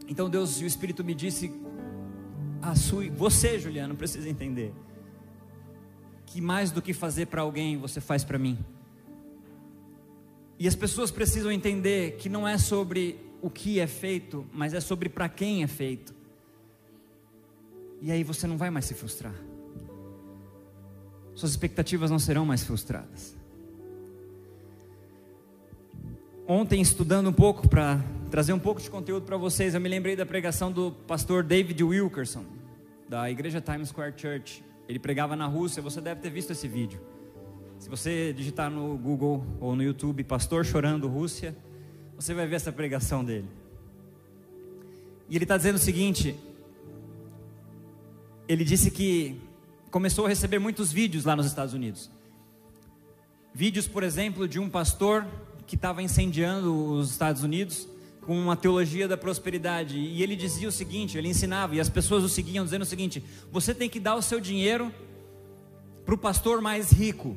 Então 0.08 0.30
Deus 0.30 0.60
e 0.60 0.64
o 0.64 0.66
Espírito 0.66 1.02
me 1.04 1.14
disse, 1.14 1.52
a 2.62 2.74
sua, 2.74 3.04
você, 3.10 3.58
Juliano, 3.58 3.94
precisa 3.94 4.28
entender 4.28 4.72
que 6.34 6.40
mais 6.40 6.72
do 6.72 6.82
que 6.82 6.92
fazer 6.92 7.26
para 7.26 7.42
alguém, 7.42 7.76
você 7.76 8.00
faz 8.00 8.24
para 8.24 8.36
mim. 8.36 8.58
E 10.58 10.66
as 10.66 10.74
pessoas 10.74 11.12
precisam 11.12 11.52
entender 11.52 12.16
que 12.16 12.28
não 12.28 12.46
é 12.46 12.58
sobre 12.58 13.20
o 13.40 13.48
que 13.48 13.78
é 13.78 13.86
feito, 13.86 14.44
mas 14.52 14.74
é 14.74 14.80
sobre 14.80 15.08
para 15.08 15.28
quem 15.28 15.62
é 15.62 15.68
feito. 15.68 16.12
E 18.02 18.10
aí 18.10 18.24
você 18.24 18.48
não 18.48 18.56
vai 18.56 18.68
mais 18.68 18.84
se 18.84 18.94
frustrar. 18.94 19.32
Suas 21.36 21.52
expectativas 21.52 22.10
não 22.10 22.18
serão 22.18 22.44
mais 22.44 22.64
frustradas. 22.64 23.36
Ontem, 26.48 26.80
estudando 26.80 27.28
um 27.28 27.32
pouco 27.32 27.68
para 27.68 28.04
trazer 28.32 28.52
um 28.52 28.58
pouco 28.58 28.80
de 28.80 28.90
conteúdo 28.90 29.24
para 29.24 29.36
vocês, 29.36 29.72
eu 29.72 29.80
me 29.80 29.88
lembrei 29.88 30.16
da 30.16 30.26
pregação 30.26 30.72
do 30.72 30.90
pastor 31.06 31.44
David 31.44 31.80
Wilkerson, 31.84 32.44
da 33.08 33.30
Igreja 33.30 33.60
Times 33.60 33.90
Square 33.90 34.14
Church. 34.16 34.73
Ele 34.88 34.98
pregava 34.98 35.34
na 35.34 35.46
Rússia, 35.46 35.82
você 35.82 36.00
deve 36.00 36.20
ter 36.20 36.30
visto 36.30 36.50
esse 36.50 36.68
vídeo. 36.68 37.00
Se 37.78 37.88
você 37.88 38.32
digitar 38.32 38.70
no 38.70 38.96
Google 38.96 39.44
ou 39.60 39.74
no 39.74 39.82
YouTube 39.82 40.22
Pastor 40.24 40.64
Chorando 40.64 41.08
Rússia, 41.08 41.56
você 42.16 42.32
vai 42.32 42.46
ver 42.46 42.56
essa 42.56 42.72
pregação 42.72 43.24
dele. 43.24 43.48
E 45.28 45.36
ele 45.36 45.44
está 45.44 45.56
dizendo 45.56 45.76
o 45.76 45.78
seguinte: 45.78 46.36
ele 48.46 48.64
disse 48.64 48.90
que 48.90 49.40
começou 49.90 50.26
a 50.26 50.28
receber 50.28 50.58
muitos 50.58 50.92
vídeos 50.92 51.24
lá 51.24 51.34
nos 51.34 51.46
Estados 51.46 51.74
Unidos. 51.74 52.10
Vídeos, 53.54 53.86
por 53.86 54.02
exemplo, 54.02 54.48
de 54.48 54.58
um 54.58 54.68
pastor 54.68 55.26
que 55.66 55.76
estava 55.76 56.02
incendiando 56.02 56.74
os 56.74 57.10
Estados 57.10 57.42
Unidos 57.42 57.88
com 58.24 58.38
uma 58.38 58.56
teologia 58.56 59.06
da 59.06 59.16
prosperidade. 59.16 59.98
E 59.98 60.22
ele 60.22 60.34
dizia 60.34 60.68
o 60.68 60.72
seguinte: 60.72 61.16
ele 61.16 61.28
ensinava, 61.28 61.74
e 61.74 61.80
as 61.80 61.88
pessoas 61.88 62.24
o 62.24 62.28
seguiam, 62.28 62.64
dizendo 62.64 62.82
o 62.82 62.86
seguinte: 62.86 63.22
você 63.50 63.74
tem 63.74 63.88
que 63.88 64.00
dar 64.00 64.16
o 64.16 64.22
seu 64.22 64.40
dinheiro 64.40 64.92
para 66.04 66.14
o 66.14 66.18
pastor 66.18 66.60
mais 66.60 66.90
rico, 66.90 67.36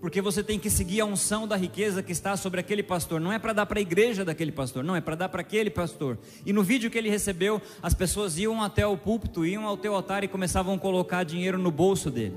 porque 0.00 0.20
você 0.20 0.42
tem 0.42 0.58
que 0.58 0.70
seguir 0.70 1.00
a 1.00 1.04
unção 1.04 1.46
da 1.46 1.56
riqueza 1.56 2.02
que 2.02 2.12
está 2.12 2.36
sobre 2.36 2.60
aquele 2.60 2.82
pastor. 2.82 3.20
Não 3.20 3.32
é 3.32 3.38
para 3.38 3.52
dar 3.52 3.66
para 3.66 3.78
a 3.78 3.82
igreja 3.82 4.24
daquele 4.24 4.52
pastor, 4.52 4.82
não, 4.82 4.96
é 4.96 5.00
para 5.00 5.14
dar 5.14 5.28
para 5.28 5.40
aquele 5.40 5.70
pastor. 5.70 6.18
E 6.44 6.52
no 6.52 6.62
vídeo 6.62 6.90
que 6.90 6.98
ele 6.98 7.10
recebeu, 7.10 7.60
as 7.82 7.94
pessoas 7.94 8.38
iam 8.38 8.62
até 8.62 8.86
o 8.86 8.96
púlpito, 8.96 9.44
iam 9.44 9.66
ao 9.66 9.76
teu 9.76 9.94
altar 9.94 10.24
e 10.24 10.28
começavam 10.28 10.74
a 10.74 10.78
colocar 10.78 11.24
dinheiro 11.24 11.58
no 11.58 11.70
bolso 11.70 12.10
dele. 12.10 12.36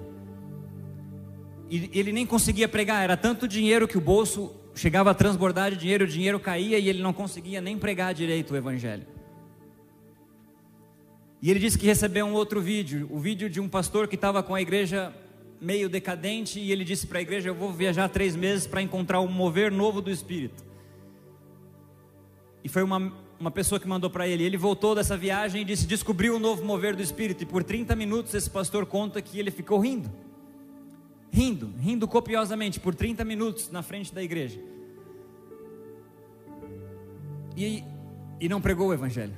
E 1.70 1.90
ele 1.94 2.12
nem 2.12 2.26
conseguia 2.26 2.68
pregar, 2.68 3.04
era 3.04 3.18
tanto 3.18 3.48
dinheiro 3.48 3.88
que 3.88 3.98
o 3.98 4.02
bolso 4.02 4.54
chegava 4.76 5.12
a 5.12 5.14
transbordar 5.14 5.72
de 5.72 5.78
dinheiro, 5.78 6.04
o 6.04 6.08
dinheiro 6.08 6.40
caía 6.40 6.78
e 6.78 6.90
ele 6.90 7.02
não 7.02 7.14
conseguia 7.14 7.62
nem 7.62 7.78
pregar 7.78 8.14
direito 8.14 8.54
o 8.54 8.58
evangelho. 8.58 9.08
E 11.42 11.50
ele 11.50 11.60
disse 11.60 11.78
que 11.78 11.86
recebeu 11.86 12.26
um 12.26 12.34
outro 12.34 12.62
vídeo, 12.62 13.08
o 13.10 13.20
vídeo 13.20 13.50
de 13.50 13.60
um 13.60 13.70
pastor 13.70 14.08
que 14.08 14.16
estava 14.16 14.44
com 14.44 14.54
a 14.54 14.62
igreja 14.62 15.14
meio 15.62 15.88
decadente 15.88 16.60
e 16.60 16.72
ele 16.72 16.84
disse 16.84 17.08
para 17.08 17.20
a 17.20 17.22
igreja: 17.22 17.50
Eu 17.50 17.56
vou 17.56 17.72
viajar 17.72 18.10
três 18.10 18.36
meses 18.36 18.68
para 18.68 18.82
encontrar 18.82 19.22
um 19.22 19.28
mover 19.28 19.72
novo 19.72 20.02
do 20.02 20.12
Espírito. 20.12 20.64
E 22.64 22.68
foi 22.70 22.84
uma, 22.84 23.14
uma 23.40 23.52
pessoa 23.52 23.80
que 23.80 23.88
mandou 23.88 24.10
para 24.10 24.28
ele. 24.28 24.44
Ele 24.44 24.58
voltou 24.58 24.96
dessa 24.96 25.16
viagem 25.16 25.62
e 25.62 25.66
disse: 25.66 25.86
Descobriu 25.86 26.36
um 26.36 26.40
novo 26.40 26.66
mover 26.66 26.96
do 26.96 27.02
Espírito. 27.02 27.44
E 27.44 27.46
por 27.46 27.64
30 27.64 27.96
minutos 27.96 28.34
esse 28.34 28.50
pastor 28.50 28.86
conta 28.86 29.22
que 29.22 29.40
ele 29.40 29.52
ficou 29.52 29.80
rindo 29.80 30.25
rindo, 31.36 31.70
rindo 31.82 32.08
copiosamente 32.08 32.80
por 32.80 32.96
30 32.96 33.26
minutos 33.26 33.70
na 33.70 33.84
frente 33.84 34.14
da 34.14 34.24
igreja. 34.24 34.58
E, 37.58 37.84
e 38.40 38.48
não 38.48 38.62
pregou 38.62 38.88
o 38.88 38.94
evangelho, 38.94 39.34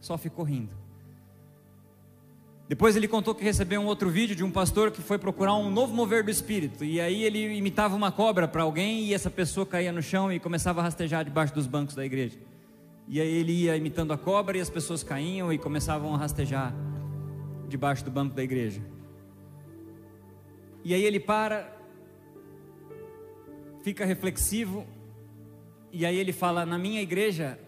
só 0.00 0.18
ficou 0.18 0.44
rindo. 0.44 0.74
Depois 2.68 2.96
ele 2.96 3.06
contou 3.06 3.32
que 3.32 3.44
recebeu 3.44 3.80
um 3.80 3.86
outro 3.86 4.10
vídeo 4.10 4.34
de 4.34 4.42
um 4.42 4.50
pastor 4.50 4.90
que 4.90 5.00
foi 5.00 5.18
procurar 5.18 5.54
um 5.54 5.70
novo 5.70 5.94
mover 5.94 6.24
do 6.24 6.32
espírito. 6.32 6.84
E 6.84 7.00
aí 7.00 7.22
ele 7.22 7.56
imitava 7.56 7.94
uma 7.94 8.10
cobra 8.10 8.48
para 8.48 8.64
alguém 8.64 9.04
e 9.04 9.14
essa 9.14 9.30
pessoa 9.30 9.64
caía 9.64 9.92
no 9.92 10.02
chão 10.02 10.32
e 10.32 10.40
começava 10.40 10.80
a 10.80 10.82
rastejar 10.82 11.24
debaixo 11.24 11.54
dos 11.54 11.68
bancos 11.68 11.94
da 11.94 12.04
igreja. 12.04 12.36
E 13.06 13.20
aí 13.20 13.34
ele 13.36 13.52
ia 13.52 13.76
imitando 13.76 14.12
a 14.12 14.18
cobra 14.18 14.58
e 14.58 14.60
as 14.60 14.68
pessoas 14.68 15.04
caíam 15.04 15.52
e 15.52 15.58
começavam 15.58 16.12
a 16.12 16.18
rastejar 16.18 16.74
debaixo 17.68 18.04
do 18.04 18.10
banco 18.10 18.34
da 18.34 18.42
igreja. 18.42 18.97
E 20.88 20.94
aí 20.94 21.04
ele 21.04 21.20
para, 21.20 21.70
fica 23.82 24.06
reflexivo, 24.06 24.86
e 25.92 26.06
aí 26.06 26.16
ele 26.16 26.32
fala: 26.32 26.64
Na 26.64 26.78
minha 26.78 27.02
igreja, 27.02 27.58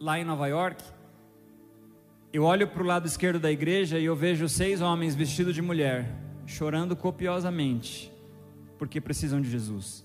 lá 0.00 0.18
em 0.18 0.24
Nova 0.24 0.46
York, 0.46 0.82
eu 2.32 2.44
olho 2.44 2.66
para 2.66 2.82
o 2.82 2.86
lado 2.86 3.06
esquerdo 3.06 3.38
da 3.38 3.52
igreja 3.52 3.98
e 3.98 4.06
eu 4.06 4.16
vejo 4.16 4.48
seis 4.48 4.80
homens 4.80 5.14
vestidos 5.14 5.54
de 5.54 5.60
mulher, 5.60 6.16
chorando 6.46 6.96
copiosamente, 6.96 8.10
porque 8.78 9.02
precisam 9.02 9.38
de 9.42 9.50
Jesus. 9.50 10.02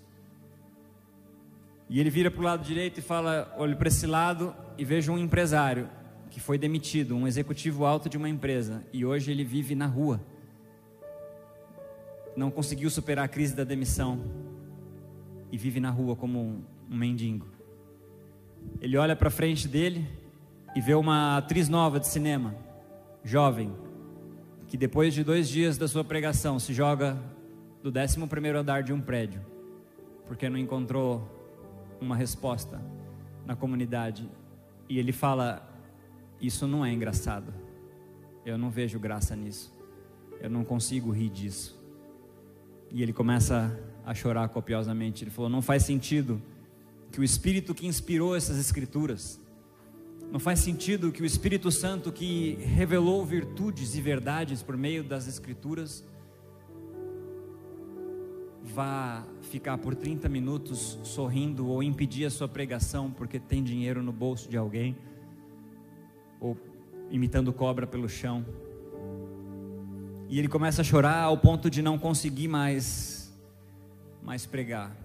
E 1.90 2.02
ele 2.02 2.10
vira 2.10 2.30
para 2.30 2.42
o 2.42 2.44
lado 2.44 2.66
direito 2.66 2.98
e 2.98 3.02
fala: 3.02 3.56
Olho 3.58 3.78
para 3.78 3.88
esse 3.88 4.06
lado 4.06 4.54
e 4.78 4.84
vejo 4.84 5.14
um 5.14 5.18
empresário 5.18 5.88
que 6.30 6.42
foi 6.42 6.58
demitido, 6.58 7.16
um 7.16 7.26
executivo 7.26 7.86
alto 7.86 8.10
de 8.10 8.18
uma 8.18 8.28
empresa, 8.28 8.86
e 8.92 9.06
hoje 9.06 9.32
ele 9.32 9.46
vive 9.46 9.74
na 9.74 9.86
rua 9.86 10.20
não 12.40 12.50
conseguiu 12.50 12.90
superar 12.90 13.26
a 13.26 13.28
crise 13.28 13.54
da 13.54 13.66
demissão 13.66 14.24
e 15.52 15.58
vive 15.58 15.82
na 15.82 15.90
rua 15.90 16.16
como 16.16 16.40
um, 16.40 16.64
mendigo. 16.90 17.46
Ele 18.80 18.96
olha 18.96 19.14
para 19.16 19.30
frente 19.30 19.68
dele 19.68 20.08
e 20.74 20.80
vê 20.80 20.94
uma 20.94 21.38
atriz 21.38 21.68
nova 21.68 22.00
de 22.00 22.08
cinema, 22.08 22.56
jovem, 23.26 23.74
que 24.68 24.78
depois 24.78 25.14
de 25.14 25.22
dois 25.22 25.50
dias 25.50 25.78
da 25.78 25.88
sua 25.88 26.04
pregação 26.04 26.60
se 26.60 26.74
joga 26.74 27.22
do 27.84 27.90
11 27.90 28.26
primeiro 28.28 28.58
andar 28.58 28.84
de 28.84 28.94
um 28.94 29.02
prédio, 29.02 29.42
porque 30.26 30.50
não 30.50 30.58
encontrou 30.58 31.28
uma 32.00 32.16
resposta 32.16 32.82
na 33.46 33.56
comunidade. 33.56 34.30
E 34.88 34.98
ele 34.98 35.12
fala: 35.12 35.68
Isso 36.40 36.66
não 36.68 36.86
é 36.86 36.94
engraçado. 36.94 37.54
Eu 38.46 38.58
não 38.58 38.70
vejo 38.70 38.98
graça 38.98 39.36
nisso. 39.36 39.76
Eu 40.40 40.50
não 40.50 40.64
consigo 40.64 41.12
rir 41.12 41.30
disso. 41.30 41.79
E 42.92 43.04
ele 43.04 43.14
começa 43.14 43.78
a 44.06 44.14
chorar 44.14 44.50
copiosamente. 44.50 45.24
Ele 45.24 45.32
falou: 45.32 45.50
Não 45.50 45.62
faz 45.62 45.84
sentido 45.84 46.42
que 47.12 47.20
o 47.20 47.24
Espírito 47.24 47.74
que 47.74 47.88
inspirou 47.88 48.36
essas 48.36 48.58
Escrituras, 48.58 49.40
não 50.32 50.40
faz 50.40 50.60
sentido 50.60 51.12
que 51.12 51.24
o 51.24 51.26
Espírito 51.26 51.72
Santo 51.72 52.12
que 52.12 52.54
revelou 52.62 53.26
virtudes 53.26 53.96
e 53.96 54.02
verdades 54.02 54.62
por 54.62 54.78
meio 54.78 55.04
das 55.04 55.28
Escrituras, 55.28 56.04
vá 58.64 59.26
ficar 59.42 59.78
por 59.80 59.96
30 59.96 60.30
minutos 60.30 61.00
sorrindo 61.04 61.68
ou 61.68 61.82
impedir 61.82 62.26
a 62.26 62.30
sua 62.30 62.48
pregação 62.48 63.10
porque 63.10 63.40
tem 63.40 63.64
dinheiro 63.64 64.04
no 64.04 64.12
bolso 64.12 64.48
de 64.48 64.58
alguém, 64.58 64.96
ou 66.40 66.56
imitando 67.10 67.52
cobra 67.52 67.88
pelo 67.88 68.08
chão. 68.08 68.46
E 70.30 70.40
ele 70.40 70.48
começa 70.48 70.82
a 70.82 70.84
chorar 70.84 71.24
ao 71.24 71.38
ponto 71.38 71.70
de 71.70 71.82
não 71.82 71.98
conseguir 71.98 72.48
mais, 72.48 73.30
mais 74.24 74.46
pregar. 74.46 74.96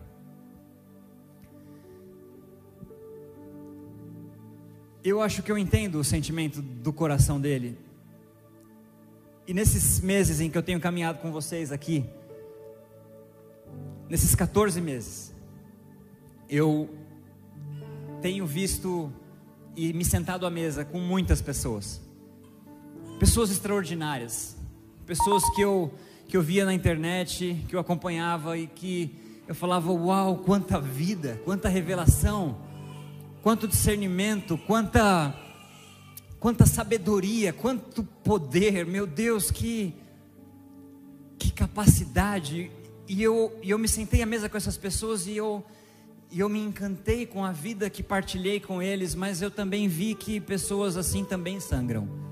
Eu 5.03 5.21
acho 5.21 5.43
que 5.43 5.51
eu 5.51 5.59
entendo 5.59 5.99
o 5.99 6.05
sentimento 6.05 6.63
do 6.63 6.93
coração 6.93 7.41
dele. 7.41 7.77
E 9.47 9.53
nesses 9.53 10.01
meses 10.01 10.41
em 10.41 10.49
que 10.49 10.57
eu 10.57 10.63
tenho 10.63 10.79
caminhado 10.79 11.19
com 11.19 11.33
vocês 11.33 11.73
aqui, 11.73 12.05
nesses 14.09 14.35
14 14.35 14.81
meses, 14.81 15.35
eu 16.49 16.89
tenho 18.23 18.47
visto 18.47 19.13
e 19.75 19.93
me 19.93 20.05
sentado 20.05 20.47
à 20.47 20.51
mesa 20.51 20.85
com 20.85 21.01
muitas 21.01 21.43
pessoas 21.43 22.01
pessoas 23.19 23.51
extraordinárias, 23.51 24.57
pessoas 25.07 25.43
que 25.55 25.61
eu, 25.61 25.93
que 26.27 26.37
eu 26.37 26.43
via 26.43 26.65
na 26.65 26.73
internet, 26.73 27.65
que 27.69 27.77
eu 27.77 27.81
acompanhava 27.81 28.57
e 28.57 28.67
que 28.67 29.15
eu 29.47 29.55
falava: 29.55 29.93
Uau, 29.93 30.39
quanta 30.39 30.81
vida, 30.81 31.41
quanta 31.45 31.69
revelação, 31.69 32.57
quanto 33.43 33.69
discernimento, 33.69 34.57
quanta, 34.57 35.35
quanta 36.41 36.67
sabedoria, 36.67 37.53
quanto 37.53 38.03
poder, 38.03 38.87
meu 38.87 39.07
Deus, 39.07 39.51
que, 39.51 39.95
que 41.39 41.51
capacidade. 41.53 42.71
E 43.07 43.23
eu, 43.23 43.53
e 43.63 43.71
eu 43.71 43.79
me 43.79 43.87
sentei 43.87 44.23
à 44.23 44.27
mesa 44.27 44.49
com 44.49 44.57
essas 44.57 44.79
pessoas 44.79 45.27
e 45.27 45.37
eu, 45.37 45.63
e 46.31 46.41
eu 46.41 46.49
me 46.49 46.59
encantei 46.59 47.27
com 47.27 47.45
a 47.45 47.53
vida 47.53 47.91
que 47.91 48.03
partilhei 48.03 48.59
com 48.59 48.81
eles, 48.81 49.15
mas 49.15 49.43
eu 49.43 49.51
também 49.51 49.87
vi 49.87 50.15
que 50.15 50.41
pessoas 50.41 50.97
assim 50.97 51.23
também 51.23 51.61
sangram. 51.61 52.24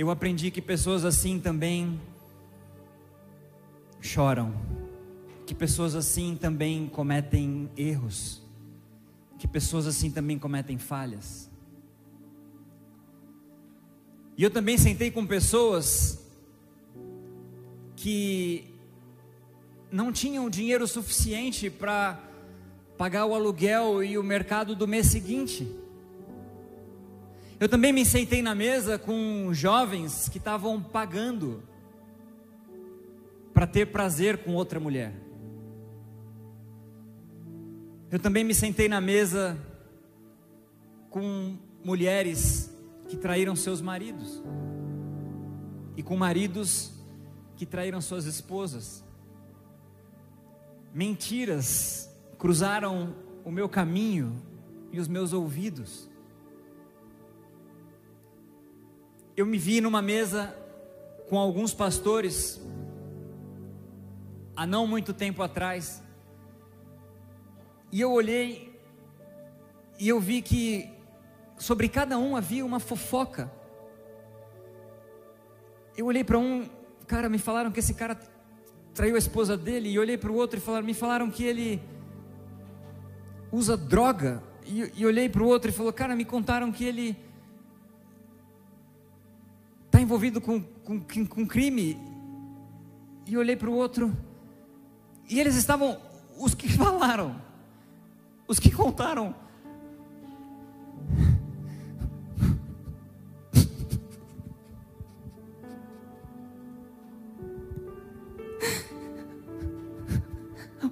Eu 0.00 0.10
aprendi 0.10 0.50
que 0.50 0.62
pessoas 0.62 1.04
assim 1.04 1.38
também 1.38 2.00
choram, 4.00 4.54
que 5.44 5.54
pessoas 5.54 5.94
assim 5.94 6.38
também 6.40 6.86
cometem 6.86 7.68
erros, 7.76 8.40
que 9.38 9.46
pessoas 9.46 9.86
assim 9.86 10.10
também 10.10 10.38
cometem 10.38 10.78
falhas. 10.78 11.50
E 14.38 14.42
eu 14.42 14.50
também 14.50 14.78
sentei 14.78 15.10
com 15.10 15.26
pessoas 15.26 16.26
que 17.94 18.72
não 19.92 20.10
tinham 20.10 20.48
dinheiro 20.48 20.88
suficiente 20.88 21.68
para 21.68 22.18
pagar 22.96 23.26
o 23.26 23.34
aluguel 23.34 24.02
e 24.02 24.16
o 24.16 24.22
mercado 24.22 24.74
do 24.74 24.88
mês 24.88 25.08
seguinte. 25.08 25.70
Eu 27.60 27.68
também 27.68 27.92
me 27.92 28.06
sentei 28.06 28.40
na 28.40 28.54
mesa 28.54 28.98
com 28.98 29.52
jovens 29.52 30.30
que 30.30 30.38
estavam 30.38 30.82
pagando 30.82 31.62
para 33.52 33.66
ter 33.66 33.92
prazer 33.92 34.38
com 34.38 34.54
outra 34.54 34.80
mulher. 34.80 35.12
Eu 38.10 38.18
também 38.18 38.44
me 38.44 38.54
sentei 38.54 38.88
na 38.88 38.98
mesa 38.98 39.58
com 41.10 41.58
mulheres 41.84 42.74
que 43.06 43.16
traíram 43.18 43.54
seus 43.54 43.82
maridos 43.82 44.42
e 45.98 46.02
com 46.02 46.16
maridos 46.16 46.94
que 47.56 47.66
traíram 47.66 48.00
suas 48.00 48.24
esposas. 48.24 49.04
Mentiras 50.94 52.10
cruzaram 52.38 53.14
o 53.44 53.50
meu 53.50 53.68
caminho 53.68 54.40
e 54.90 54.98
os 54.98 55.06
meus 55.06 55.34
ouvidos. 55.34 56.09
Eu 59.36 59.46
me 59.46 59.56
vi 59.58 59.80
numa 59.80 60.02
mesa 60.02 60.54
com 61.28 61.38
alguns 61.38 61.72
pastores 61.72 62.60
há 64.56 64.66
não 64.66 64.86
muito 64.86 65.14
tempo 65.14 65.42
atrás. 65.42 66.02
E 67.92 68.00
eu 68.00 68.10
olhei 68.12 68.78
e 69.98 70.08
eu 70.08 70.20
vi 70.20 70.42
que 70.42 70.90
sobre 71.58 71.88
cada 71.88 72.18
um 72.18 72.34
havia 72.34 72.64
uma 72.64 72.80
fofoca. 72.80 73.50
Eu 75.96 76.06
olhei 76.06 76.24
para 76.24 76.38
um, 76.38 76.68
cara, 77.06 77.28
me 77.28 77.38
falaram 77.38 77.70
que 77.70 77.80
esse 77.80 77.94
cara 77.94 78.18
traiu 78.94 79.14
a 79.14 79.18
esposa 79.18 79.56
dele, 79.56 79.90
e 79.90 79.98
olhei 79.98 80.18
para 80.18 80.32
o 80.32 80.34
outro 80.34 80.58
e 80.58 80.62
falaram, 80.62 80.86
me 80.86 80.94
falaram 80.94 81.30
que 81.30 81.44
ele 81.44 81.82
usa 83.52 83.76
droga. 83.76 84.42
E, 84.66 84.92
e 84.96 85.06
olhei 85.06 85.28
para 85.28 85.42
o 85.42 85.46
outro 85.46 85.70
e 85.70 85.72
falou, 85.72 85.92
cara, 85.92 86.16
me 86.16 86.24
contaram 86.24 86.72
que 86.72 86.84
ele 86.84 87.16
está 90.00 90.02
envolvido 90.02 90.40
com, 90.40 90.62
com, 90.62 91.26
com 91.26 91.46
crime. 91.46 91.98
E 93.26 93.36
olhei 93.36 93.54
para 93.54 93.68
o 93.68 93.74
outro, 93.74 94.16
e 95.28 95.38
eles 95.38 95.54
estavam, 95.54 95.98
os 96.38 96.54
que 96.54 96.68
falaram, 96.72 97.40
os 98.48 98.58
que 98.58 98.70
contaram, 98.70 99.34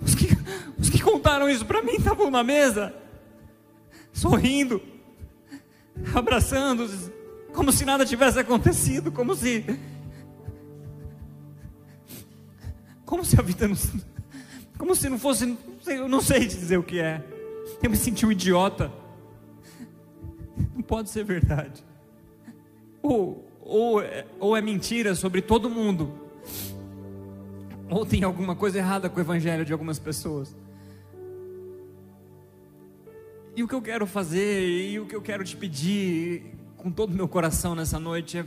os 0.00 0.14
que, 0.14 0.28
os 0.78 0.90
que 0.90 1.00
contaram 1.00 1.48
isso 1.48 1.66
para 1.66 1.82
mim 1.82 1.94
estavam 1.94 2.30
na 2.30 2.44
mesa, 2.44 2.94
sorrindo, 4.12 4.80
abraçando, 6.14 6.86
como 7.58 7.72
se 7.72 7.84
nada 7.84 8.06
tivesse 8.06 8.38
acontecido, 8.38 9.10
como 9.10 9.34
se 9.34 9.64
como 13.04 13.24
se 13.24 13.36
a 13.36 13.42
vida 13.42 13.66
não 13.66 13.76
como 14.78 14.94
se 14.94 15.08
não 15.08 15.18
fosse, 15.18 15.58
eu 15.88 16.08
não 16.08 16.20
sei 16.20 16.46
dizer 16.46 16.78
o 16.78 16.84
que 16.84 17.00
é. 17.00 17.20
Eu 17.82 17.90
me 17.90 17.96
senti 17.96 18.24
um 18.24 18.30
idiota. 18.30 18.92
Não 20.72 20.82
pode 20.82 21.10
ser 21.10 21.24
verdade. 21.24 21.84
Ou, 23.02 23.44
ou, 23.60 24.00
é, 24.02 24.24
ou 24.38 24.56
é 24.56 24.62
mentira 24.62 25.16
sobre 25.16 25.42
todo 25.42 25.68
mundo, 25.68 26.16
ou 27.90 28.06
tem 28.06 28.22
alguma 28.22 28.54
coisa 28.54 28.78
errada 28.78 29.10
com 29.10 29.18
o 29.18 29.20
evangelho 29.20 29.64
de 29.64 29.72
algumas 29.72 29.98
pessoas. 29.98 30.56
E 33.56 33.64
o 33.64 33.66
que 33.66 33.74
eu 33.74 33.82
quero 33.82 34.06
fazer, 34.06 34.64
e 34.64 35.00
o 35.00 35.06
que 35.06 35.16
eu 35.16 35.20
quero 35.20 35.42
te 35.42 35.56
pedir 35.56 36.57
com 36.78 36.90
todo 36.90 37.12
o 37.12 37.14
meu 37.14 37.28
coração 37.28 37.74
nessa 37.74 37.98
noite 37.98 38.38
é: 38.38 38.46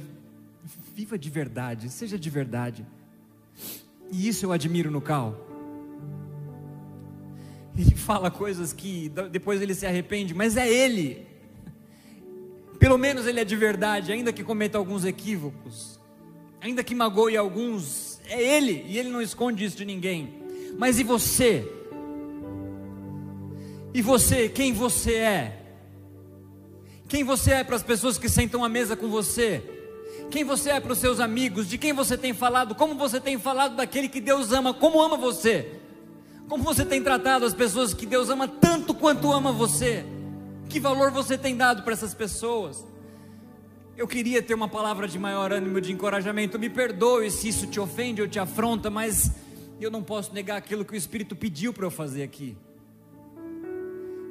viva 0.96 1.20
de 1.20 1.30
verdade, 1.30 1.90
seja 1.90 2.18
de 2.18 2.30
verdade. 2.30 2.86
E 4.12 4.28
isso 4.28 4.46
eu 4.46 4.52
admiro 4.52 4.90
no 4.90 5.02
Cal. 5.02 5.48
Ele 7.78 7.94
fala 7.96 8.32
coisas 8.32 8.74
que 8.74 9.12
depois 9.32 9.62
ele 9.62 9.76
se 9.76 9.86
arrepende, 9.86 10.34
mas 10.34 10.58
é 10.58 10.68
ele. 10.68 11.28
Pelo 12.80 12.98
menos 12.98 13.28
ele 13.28 13.40
é 13.40 13.46
de 13.46 13.56
verdade, 13.56 14.12
ainda 14.12 14.34
que 14.34 14.44
cometa 14.44 14.78
alguns 14.78 15.06
equívocos, 15.06 16.00
ainda 16.60 16.84
que 16.84 16.96
magoe 16.96 17.38
alguns, 17.38 18.20
é 18.26 18.42
ele 18.42 18.84
e 18.88 18.98
ele 18.98 19.10
não 19.10 19.22
esconde 19.22 19.64
isso 19.64 19.78
de 19.78 19.86
ninguém. 19.86 20.42
Mas 20.80 21.00
e 21.00 21.04
você? 21.04 21.70
E 23.94 24.02
você, 24.02 24.50
quem 24.50 24.74
você 24.74 25.16
é? 25.16 25.61
Quem 27.12 27.26
você 27.26 27.52
é 27.52 27.64
para 27.66 27.76
as 27.76 27.84
pessoas 27.84 28.18
que 28.18 28.30
sentam 28.30 28.64
à 28.64 28.70
mesa 28.70 28.96
com 28.96 29.10
você? 29.10 29.62
Quem 30.30 30.46
você 30.46 30.70
é 30.70 30.80
para 30.80 30.94
os 30.94 30.98
seus 30.98 31.20
amigos? 31.20 31.68
De 31.68 31.78
quem 31.78 31.92
você 31.92 32.18
tem 32.18 32.34
falado? 32.34 32.74
Como 32.74 32.96
você 32.96 33.20
tem 33.20 33.38
falado 33.38 33.76
daquele 33.76 34.08
que 34.08 34.22
Deus 34.22 34.54
ama? 34.54 34.74
Como 34.74 35.02
ama 35.02 35.18
você? 35.18 35.78
Como 36.48 36.64
você 36.64 36.86
tem 36.86 37.04
tratado 37.04 37.44
as 37.44 37.54
pessoas 37.54 37.94
que 37.94 38.06
Deus 38.06 38.30
ama 38.30 38.48
tanto 38.48 38.94
quanto 38.94 39.30
ama 39.30 39.52
você? 39.52 40.06
Que 40.70 40.80
valor 40.80 41.12
você 41.12 41.38
tem 41.38 41.54
dado 41.58 41.84
para 41.84 41.92
essas 41.92 42.14
pessoas? 42.14 42.88
Eu 43.98 44.08
queria 44.08 44.42
ter 44.42 44.54
uma 44.54 44.70
palavra 44.70 45.06
de 45.06 45.20
maior 45.20 45.52
ânimo, 45.52 45.82
de 45.82 45.92
encorajamento. 45.92 46.58
Me 46.58 46.70
perdoe 46.70 47.30
se 47.30 47.50
isso 47.50 47.68
te 47.68 47.78
ofende 47.78 48.22
ou 48.22 48.28
te 48.30 48.40
afronta, 48.40 48.90
mas 48.90 49.34
eu 49.82 49.92
não 49.92 50.02
posso 50.02 50.34
negar 50.34 50.56
aquilo 50.56 50.86
que 50.86 50.94
o 50.94 50.96
Espírito 50.96 51.36
pediu 51.36 51.74
para 51.74 51.86
eu 51.86 51.92
fazer 51.92 52.24
aqui. 52.24 52.56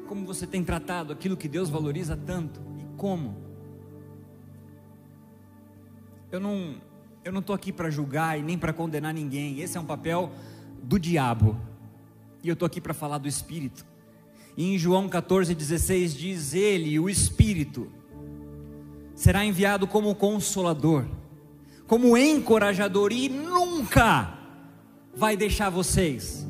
Como 0.09 0.25
você 0.25 0.47
tem 0.47 0.65
tratado 0.65 1.13
aquilo 1.13 1.37
que 1.37 1.47
Deus 1.47 1.69
valoriza 1.69 2.17
tanto 2.17 2.70
como? 3.01 3.35
Eu 6.31 6.39
não, 6.39 6.75
eu 7.25 7.33
não 7.33 7.41
estou 7.41 7.57
aqui 7.57 7.73
para 7.73 7.89
julgar 7.89 8.39
e 8.39 8.43
nem 8.43 8.59
para 8.59 8.75
condenar 8.75 9.15
ninguém. 9.15 9.59
Esse 9.59 9.79
é 9.79 9.81
um 9.81 9.87
papel 9.87 10.31
do 10.83 10.99
diabo. 10.99 11.59
E 12.43 12.49
eu 12.49 12.53
estou 12.53 12.67
aqui 12.67 12.79
para 12.79 12.93
falar 12.93 13.17
do 13.17 13.27
Espírito. 13.27 13.87
E 14.55 14.75
em 14.75 14.77
João 14.77 15.09
14,16 15.09 16.09
diz: 16.15 16.53
Ele, 16.53 17.01
o 17.01 17.09
Espírito, 17.09 17.91
será 19.15 19.47
enviado 19.47 19.87
como 19.87 20.15
consolador, 20.15 21.07
como 21.87 22.19
encorajador, 22.19 23.13
e 23.13 23.31
nunca 23.31 24.39
vai 25.17 25.39
deixar 25.39 25.71
vocês. 25.71 26.47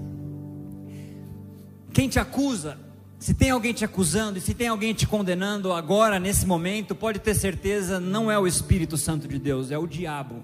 Quem 1.92 2.08
te 2.08 2.18
acusa, 2.18 2.76
se 3.20 3.34
tem 3.34 3.50
alguém 3.50 3.74
te 3.74 3.84
acusando 3.84 4.38
e 4.38 4.40
se 4.40 4.54
tem 4.54 4.68
alguém 4.68 4.94
te 4.94 5.06
condenando 5.06 5.74
agora, 5.74 6.18
nesse 6.18 6.46
momento, 6.46 6.94
pode 6.94 7.18
ter 7.18 7.34
certeza, 7.34 8.00
não 8.00 8.30
é 8.30 8.38
o 8.38 8.46
Espírito 8.46 8.96
Santo 8.96 9.28
de 9.28 9.38
Deus, 9.38 9.70
é 9.70 9.76
o 9.76 9.86
diabo. 9.86 10.42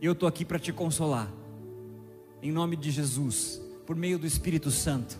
E 0.00 0.06
eu 0.06 0.12
estou 0.12 0.28
aqui 0.28 0.44
para 0.44 0.56
te 0.56 0.72
consolar, 0.72 1.28
em 2.40 2.52
nome 2.52 2.76
de 2.76 2.92
Jesus 2.92 3.60
por 3.84 3.96
meio 3.96 4.20
do 4.20 4.26
Espírito 4.26 4.70
Santo, 4.70 5.18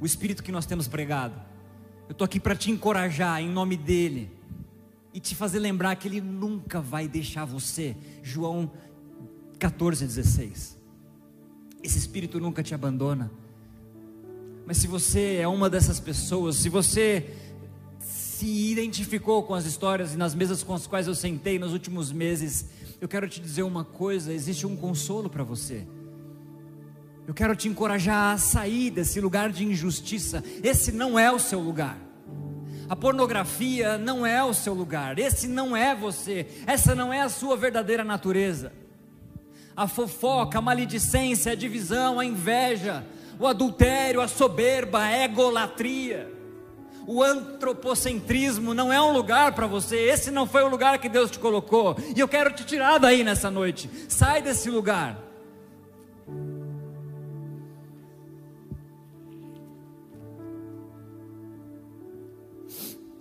o 0.00 0.06
Espírito 0.06 0.44
que 0.44 0.52
nós 0.52 0.64
temos 0.64 0.86
pregado. 0.86 1.34
Eu 2.08 2.12
estou 2.12 2.24
aqui 2.24 2.38
para 2.38 2.54
te 2.54 2.70
encorajar 2.70 3.42
em 3.42 3.50
nome 3.50 3.76
dEle 3.76 4.30
e 5.12 5.18
te 5.18 5.34
fazer 5.34 5.58
lembrar 5.58 5.96
que 5.96 6.06
Ele 6.06 6.20
nunca 6.20 6.80
vai 6.80 7.08
deixar 7.08 7.44
você. 7.44 7.96
João 8.22 8.70
14,16. 9.58 10.76
Esse 11.82 11.98
Espírito 11.98 12.38
nunca 12.38 12.62
te 12.62 12.76
abandona. 12.76 13.28
Mas 14.66 14.78
se 14.78 14.88
você 14.88 15.36
é 15.36 15.46
uma 15.46 15.70
dessas 15.70 16.00
pessoas, 16.00 16.56
se 16.56 16.68
você 16.68 17.30
se 18.00 18.70
identificou 18.70 19.44
com 19.44 19.54
as 19.54 19.64
histórias 19.64 20.12
e 20.12 20.16
nas 20.16 20.34
mesas 20.34 20.64
com 20.64 20.74
as 20.74 20.86
quais 20.88 21.06
eu 21.06 21.14
sentei 21.14 21.56
nos 21.56 21.72
últimos 21.72 22.10
meses, 22.10 22.66
eu 23.00 23.06
quero 23.06 23.28
te 23.28 23.40
dizer 23.40 23.62
uma 23.62 23.84
coisa: 23.84 24.32
existe 24.32 24.66
um 24.66 24.76
consolo 24.76 25.30
para 25.30 25.44
você. 25.44 25.86
Eu 27.28 27.32
quero 27.32 27.54
te 27.54 27.68
encorajar 27.68 28.34
a 28.34 28.38
sair 28.38 28.90
desse 28.90 29.20
lugar 29.20 29.50
de 29.50 29.64
injustiça. 29.64 30.42
Esse 30.62 30.90
não 30.90 31.18
é 31.18 31.30
o 31.30 31.38
seu 31.38 31.60
lugar. 31.60 31.98
A 32.88 32.94
pornografia 32.94 33.98
não 33.98 34.24
é 34.24 34.42
o 34.44 34.54
seu 34.54 34.74
lugar. 34.74 35.18
Esse 35.18 35.48
não 35.48 35.76
é 35.76 35.94
você. 35.94 36.46
Essa 36.66 36.94
não 36.94 37.12
é 37.12 37.22
a 37.22 37.28
sua 37.28 37.56
verdadeira 37.56 38.04
natureza. 38.04 38.72
A 39.76 39.88
fofoca, 39.88 40.58
a 40.58 40.62
maledicência, 40.62 41.52
a 41.52 41.56
divisão, 41.56 42.20
a 42.20 42.24
inveja, 42.24 43.04
o 43.38 43.46
adultério, 43.46 44.20
a 44.20 44.28
soberba, 44.28 45.00
a 45.00 45.24
egolatria, 45.24 46.32
o 47.06 47.22
antropocentrismo 47.22 48.74
não 48.74 48.92
é 48.92 49.00
um 49.00 49.12
lugar 49.12 49.54
para 49.54 49.66
você. 49.66 49.96
Esse 49.96 50.30
não 50.30 50.46
foi 50.46 50.64
o 50.64 50.68
lugar 50.68 50.98
que 50.98 51.08
Deus 51.08 51.30
te 51.30 51.38
colocou. 51.38 51.96
E 52.16 52.18
eu 52.18 52.26
quero 52.26 52.52
te 52.52 52.64
tirar 52.64 52.98
daí 52.98 53.22
nessa 53.22 53.48
noite. 53.48 53.88
Sai 54.08 54.42
desse 54.42 54.68
lugar. 54.68 55.16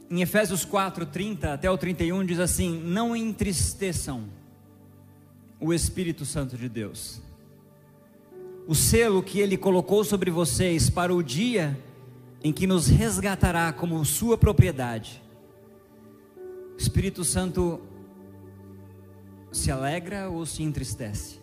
Em 0.10 0.22
Efésios 0.22 0.66
4, 0.66 1.06
30 1.06 1.54
até 1.54 1.70
o 1.70 1.78
31 1.78 2.26
diz 2.26 2.40
assim: 2.40 2.80
Não 2.80 3.16
entristeçam 3.16 4.30
o 5.60 5.74
Espírito 5.74 6.26
Santo 6.26 6.58
de 6.58 6.70
Deus. 6.70 7.22
O 8.68 8.74
selo 8.74 9.22
que 9.22 9.40
ele 9.40 9.58
colocou 9.58 10.04
sobre 10.04 10.32
vocês 10.32 10.90
para 10.90 11.14
o 11.14 11.22
dia 11.22 11.78
em 12.44 12.52
que 12.52 12.66
nos 12.66 12.88
resgatará 12.88 13.72
como 13.72 14.04
sua 14.04 14.40
propriedade. 14.40 15.22
O 16.74 16.78
Espírito 16.78 17.24
Santo 17.24 17.80
se 19.52 19.70
alegra 19.70 20.30
ou 20.30 20.48
se 20.48 20.64
entristece? 20.64 21.40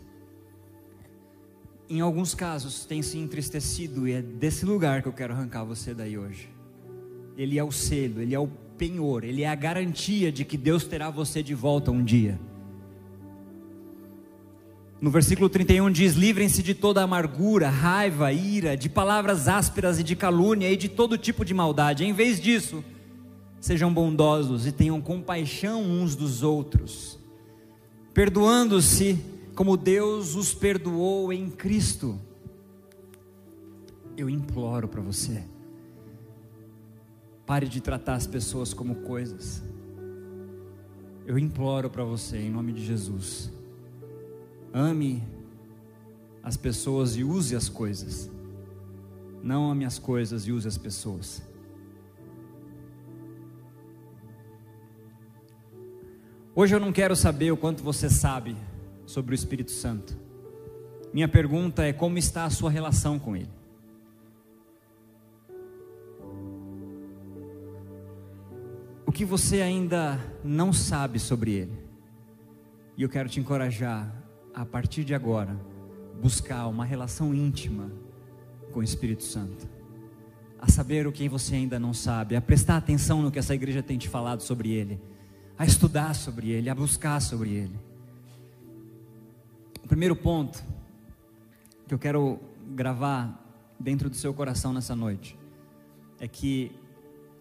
Em 1.88 2.00
alguns 2.00 2.34
casos 2.34 2.84
tem 2.84 3.02
se 3.02 3.18
entristecido 3.18 4.08
e 4.08 4.12
é 4.12 4.22
desse 4.22 4.66
lugar 4.66 5.00
que 5.00 5.08
eu 5.08 5.12
quero 5.12 5.32
arrancar 5.32 5.62
você 5.62 5.94
daí 5.94 6.18
hoje. 6.18 6.48
Ele 7.36 7.56
é 7.56 7.62
o 7.62 7.70
selo, 7.70 8.20
ele 8.20 8.34
é 8.34 8.38
o 8.38 8.48
penhor, 8.76 9.22
ele 9.22 9.42
é 9.42 9.48
a 9.48 9.54
garantia 9.54 10.32
de 10.32 10.44
que 10.44 10.56
Deus 10.56 10.84
terá 10.84 11.08
você 11.08 11.40
de 11.40 11.54
volta 11.54 11.92
um 11.92 12.02
dia. 12.02 12.38
No 15.02 15.10
versículo 15.10 15.48
31 15.48 15.90
diz: 15.90 16.14
Livrem-se 16.14 16.62
de 16.62 16.74
toda 16.74 17.02
amargura, 17.02 17.68
raiva, 17.68 18.32
ira, 18.32 18.76
de 18.76 18.88
palavras 18.88 19.48
ásperas 19.48 19.98
e 19.98 20.04
de 20.04 20.14
calúnia 20.14 20.70
e 20.70 20.76
de 20.76 20.88
todo 20.88 21.18
tipo 21.18 21.44
de 21.44 21.52
maldade. 21.52 22.04
Em 22.04 22.12
vez 22.12 22.40
disso, 22.40 22.84
sejam 23.60 23.92
bondosos 23.92 24.64
e 24.64 24.70
tenham 24.70 25.00
compaixão 25.00 25.82
uns 25.82 26.14
dos 26.14 26.44
outros, 26.44 27.18
perdoando-se 28.14 29.18
como 29.56 29.76
Deus 29.76 30.36
os 30.36 30.54
perdoou 30.54 31.32
em 31.32 31.50
Cristo. 31.50 32.16
Eu 34.16 34.30
imploro 34.30 34.86
para 34.86 35.00
você 35.00 35.42
Pare 37.52 37.68
de 37.68 37.80
tratar 37.80 38.14
as 38.14 38.26
pessoas 38.26 38.72
como 38.72 38.94
coisas. 38.94 39.62
Eu 41.26 41.38
imploro 41.38 41.90
para 41.90 42.04
você, 42.04 42.38
em 42.38 42.50
nome 42.50 42.72
de 42.72 42.84
Jesus. 42.84 43.52
Ame 44.72 45.22
as 46.42 46.56
pessoas 46.56 47.16
e 47.16 47.24
use 47.24 47.54
as 47.54 47.68
coisas. 47.68 48.30
Não 49.42 49.70
ame 49.70 49.84
as 49.84 49.98
coisas 49.98 50.46
e 50.46 50.52
use 50.52 50.66
as 50.66 50.78
pessoas. 50.78 51.42
Hoje 56.54 56.74
eu 56.74 56.80
não 56.80 56.92
quero 56.92 57.16
saber 57.16 57.50
o 57.50 57.56
quanto 57.56 57.82
você 57.82 58.10
sabe 58.10 58.56
sobre 59.06 59.34
o 59.34 59.36
Espírito 59.36 59.70
Santo. 59.70 60.16
Minha 61.12 61.28
pergunta 61.28 61.84
é 61.84 61.92
como 61.92 62.18
está 62.18 62.44
a 62.44 62.50
sua 62.50 62.70
relação 62.70 63.18
com 63.18 63.36
ele. 63.36 63.62
o 69.12 69.14
que 69.14 69.26
você 69.26 69.60
ainda 69.60 70.18
não 70.42 70.72
sabe 70.72 71.18
sobre 71.18 71.52
Ele. 71.52 71.78
E 72.96 73.02
eu 73.02 73.10
quero 73.10 73.28
te 73.28 73.38
encorajar, 73.38 74.10
a 74.54 74.64
partir 74.64 75.04
de 75.04 75.14
agora, 75.14 75.56
buscar 76.20 76.66
uma 76.66 76.84
relação 76.84 77.34
íntima 77.34 77.90
com 78.72 78.80
o 78.80 78.82
Espírito 78.82 79.22
Santo, 79.22 79.68
a 80.60 80.68
saber 80.70 81.06
o 81.06 81.12
que 81.12 81.28
você 81.28 81.56
ainda 81.56 81.78
não 81.78 81.92
sabe, 81.92 82.36
a 82.36 82.40
prestar 82.40 82.76
atenção 82.76 83.22
no 83.22 83.30
que 83.30 83.38
essa 83.38 83.54
igreja 83.54 83.82
tem 83.82 83.98
te 83.98 84.08
falado 84.08 84.42
sobre 84.42 84.70
Ele, 84.70 85.00
a 85.58 85.64
estudar 85.64 86.14
sobre 86.14 86.50
Ele, 86.50 86.70
a 86.70 86.74
buscar 86.74 87.20
sobre 87.20 87.50
Ele. 87.50 87.78
O 89.84 89.88
primeiro 89.88 90.14
ponto 90.14 90.62
que 91.86 91.94
eu 91.94 91.98
quero 91.98 92.38
gravar 92.74 93.38
dentro 93.78 94.08
do 94.08 94.16
seu 94.16 94.32
coração 94.32 94.72
nessa 94.72 94.94
noite 94.94 95.38
é 96.20 96.28
que 96.28 96.72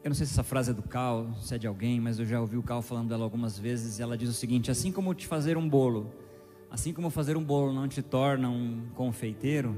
eu 0.04 0.10
não 0.10 0.16
sei 0.16 0.26
se 0.26 0.34
essa 0.34 0.44
frase 0.44 0.72
é 0.72 0.74
do 0.74 0.82
Cal, 0.82 1.32
se 1.40 1.54
é 1.54 1.58
de 1.60 1.68
alguém, 1.68 2.02
mas 2.02 2.18
eu 2.18 2.26
já 2.26 2.42
ouvi 2.42 2.58
o 2.58 2.64
Cal 2.64 2.82
falando 2.82 3.10
dela 3.10 3.24
algumas 3.24 3.58
vezes. 3.58 4.00
E 4.00 4.02
ela 4.02 4.18
diz 4.18 4.30
o 4.30 4.34
seguinte: 4.34 4.72
assim 4.72 4.92
como 4.92 5.14
te 5.14 5.28
fazer 5.28 5.58
um 5.58 5.70
bolo, 5.70 6.12
assim 6.72 6.94
como 6.94 7.10
fazer 7.10 7.36
um 7.36 7.44
bolo 7.44 7.74
não 7.74 7.88
te 7.88 8.02
torna 8.02 8.50
um 8.50 8.88
confeiteiro, 8.96 9.78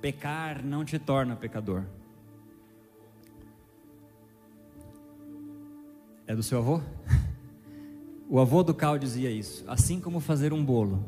pecar 0.00 0.64
não 0.64 0.84
te 0.84 0.98
torna 0.98 1.36
pecador. 1.36 1.84
É 6.26 6.34
do 6.34 6.42
seu 6.42 6.58
avô? 6.58 6.80
O 8.26 8.40
avô 8.40 8.62
do 8.62 8.74
Cal 8.74 8.98
dizia 8.98 9.30
isso. 9.30 9.62
Assim 9.68 10.00
como 10.00 10.18
fazer 10.18 10.52
um 10.52 10.64
bolo 10.64 11.04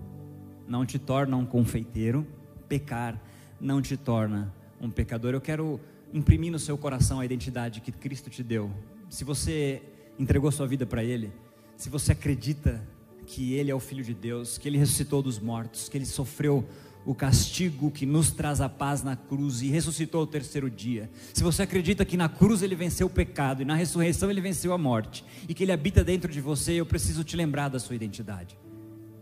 não 0.68 0.85
te 0.85 0.99
torna 0.99 1.35
um 1.35 1.46
confeiteiro, 1.46 2.27
pecar 2.68 3.18
não 3.59 3.81
te 3.81 3.96
torna 3.96 4.55
um 4.79 4.90
pecador. 4.90 5.33
Eu 5.33 5.40
quero 5.40 5.81
imprimir 6.12 6.53
no 6.53 6.59
seu 6.59 6.77
coração 6.77 7.18
a 7.18 7.25
identidade 7.25 7.81
que 7.81 7.90
Cristo 7.90 8.29
te 8.29 8.42
deu, 8.42 8.70
se 9.09 9.25
você 9.25 9.83
entregou 10.18 10.53
sua 10.53 10.66
vida 10.66 10.87
para 10.87 11.03
Ele, 11.03 11.33
se 11.77 11.88
você 11.88 12.12
acredita 12.12 12.87
que 13.27 13.55
Ele 13.55 13.71
é 13.71 13.75
o 13.75 13.81
Filho 13.81 14.05
de 14.05 14.15
Deus, 14.15 14.57
que 14.57 14.69
Ele 14.69 14.79
ressuscitou 14.79 15.23
dos 15.23 15.39
mortos, 15.39 15.89
que 15.89 15.99
Ele 15.99 16.07
sofreu 16.07 16.65
o 17.07 17.15
castigo 17.15 17.89
que 17.89 18.05
nos 18.05 18.33
traz 18.33 18.61
a 18.61 18.69
paz 18.69 19.03
na 19.03 19.15
cruz 19.15 19.62
e 19.62 19.69
ressuscitou 19.69 20.23
ao 20.23 20.27
terceiro 20.27 20.69
dia. 20.69 21.09
Se 21.33 21.43
você 21.43 21.62
acredita 21.62 22.05
que 22.05 22.17
na 22.17 22.29
cruz 22.29 22.62
ele 22.62 22.75
venceu 22.75 23.07
o 23.07 23.11
pecado 23.11 23.62
e 23.62 23.65
na 23.65 23.77
ressurreição 23.77 24.29
ele 24.29 24.41
venceu 24.41 24.73
a 24.73 24.79
morte 24.79 25.25
e 25.49 25.55
que 25.55 25.62
ele 25.62 25.71
habita 25.71 26.03
dentro 26.03 26.31
de 26.33 26.41
você, 26.41 26.73
eu 26.73 26.85
preciso 26.85 27.23
te 27.23 27.37
lembrar 27.37 27.69
da 27.69 27.79
sua 27.79 27.95
identidade. 27.95 28.59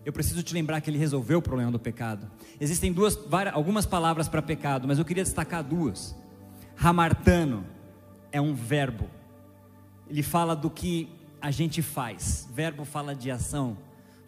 Eu 0.03 0.15
preciso 0.15 0.43
te 0.43 0.55
lembrar 0.55 0.81
que 0.81 0.89
ele 0.89 0.99
resolveu 0.99 1.39
o 1.39 1.43
problema 1.43 1.71
do 1.71 1.79
pecado. 1.79 2.31
Existem 2.59 2.91
duas, 2.91 3.17
várias, 3.17 3.55
algumas 3.55 3.85
palavras 3.85 4.29
para 4.29 4.41
pecado, 4.41 4.89
mas 4.89 4.99
eu 4.99 5.05
queria 5.05 5.23
destacar 5.23 5.63
duas. 5.63 6.17
Hamartano 6.79 7.67
é 8.33 8.41
um 8.41 8.55
verbo. 8.55 9.09
Ele 10.09 10.23
fala 10.23 10.57
do 10.57 10.71
que 10.71 11.09
a 11.41 11.51
gente 11.51 11.83
faz. 11.83 12.49
Verbo 12.53 12.85
fala 12.87 13.15
de 13.15 13.31
ação, 13.31 13.77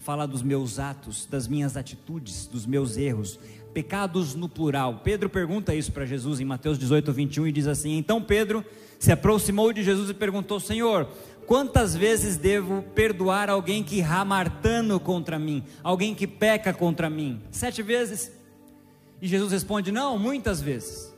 fala 0.07 0.25
dos 0.25 0.41
meus 0.41 0.79
atos, 0.79 1.27
das 1.29 1.49
minhas 1.49 1.77
atitudes, 1.77 2.47
dos 2.47 2.65
meus 2.65 2.97
erros. 2.97 3.41
Pecados 3.75 4.37
no 4.37 4.49
plural. 4.49 5.01
Pedro 5.03 5.29
pergunta 5.29 5.75
isso 5.75 5.91
para 5.91 6.07
Jesus 6.07 6.39
em 6.39 6.45
Mateus 6.45 6.79
18, 6.79 7.13
21 7.13 7.49
e 7.49 7.53
diz 7.53 7.67
assim: 7.67 7.99
Então 7.99 8.23
Pedro 8.23 8.65
se 9.01 9.11
aproximou 9.11 9.73
de 9.73 9.83
Jesus 9.83 10.09
e 10.09 10.15
perguntou: 10.15 10.61
Senhor, 10.61 11.09
quantas 11.45 11.97
vezes 11.97 12.37
devo 12.37 12.83
perdoar 12.95 13.51
alguém 13.51 13.83
que 13.83 14.01
ramartano 14.01 15.01
contra 15.01 15.41
mim, 15.41 15.65
alguém 15.83 16.15
que 16.15 16.29
peca 16.29 16.73
contra 16.73 17.11
mim? 17.11 17.43
Sete 17.51 17.83
vezes? 17.83 18.31
E 19.21 19.27
Jesus 19.27 19.51
responde: 19.51 19.91
Não, 19.91 20.17
muitas 20.17 20.63
vezes. 20.63 21.13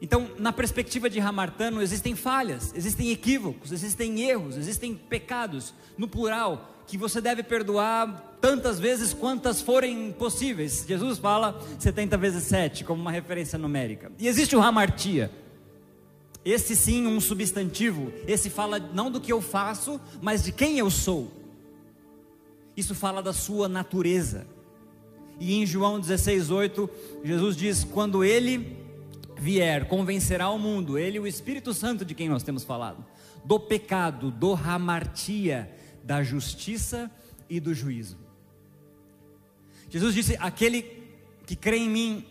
Então, 0.00 0.30
na 0.38 0.52
perspectiva 0.52 1.08
de 1.08 1.20
Ramartano, 1.20 1.80
existem 1.80 2.16
falhas, 2.16 2.72
existem 2.74 3.12
equívocos, 3.12 3.70
existem 3.70 4.20
erros, 4.20 4.56
existem 4.56 4.96
pecados, 4.96 5.72
no 5.96 6.08
plural, 6.08 6.71
que 6.92 6.98
você 6.98 7.22
deve 7.22 7.42
perdoar 7.42 8.36
tantas 8.38 8.78
vezes 8.78 9.14
quantas 9.14 9.62
forem 9.62 10.12
possíveis. 10.12 10.84
Jesus 10.86 11.18
fala 11.18 11.58
70 11.78 12.18
vezes 12.18 12.42
7, 12.42 12.84
como 12.84 13.00
uma 13.00 13.10
referência 13.10 13.58
numérica. 13.58 14.12
E 14.18 14.28
existe 14.28 14.54
o 14.54 14.60
Ramartia. 14.60 15.30
Esse 16.44 16.76
sim, 16.76 17.06
um 17.06 17.18
substantivo. 17.18 18.12
Esse 18.28 18.50
fala 18.50 18.78
não 18.78 19.10
do 19.10 19.22
que 19.22 19.32
eu 19.32 19.40
faço, 19.40 19.98
mas 20.20 20.44
de 20.44 20.52
quem 20.52 20.78
eu 20.78 20.90
sou. 20.90 21.32
Isso 22.76 22.94
fala 22.94 23.22
da 23.22 23.32
sua 23.32 23.70
natureza. 23.70 24.46
E 25.40 25.54
em 25.54 25.64
João 25.64 25.98
16:8, 25.98 26.90
Jesus 27.24 27.56
diz: 27.56 27.84
"Quando 27.84 28.22
ele 28.22 28.76
vier, 29.38 29.88
convencerá 29.88 30.50
o 30.50 30.58
mundo, 30.58 30.98
ele 30.98 31.18
o 31.18 31.26
Espírito 31.26 31.72
Santo 31.72 32.04
de 32.04 32.14
quem 32.14 32.28
nós 32.28 32.42
temos 32.42 32.64
falado, 32.64 33.02
do 33.42 33.58
pecado, 33.58 34.30
do 34.30 34.52
hamartia, 34.52 35.70
da 36.04 36.22
justiça 36.22 37.10
e 37.48 37.60
do 37.60 37.74
juízo. 37.74 38.16
Jesus 39.88 40.14
disse: 40.14 40.36
aquele 40.40 41.02
que 41.46 41.54
crê 41.54 41.76
em 41.76 41.88
mim, 41.88 42.24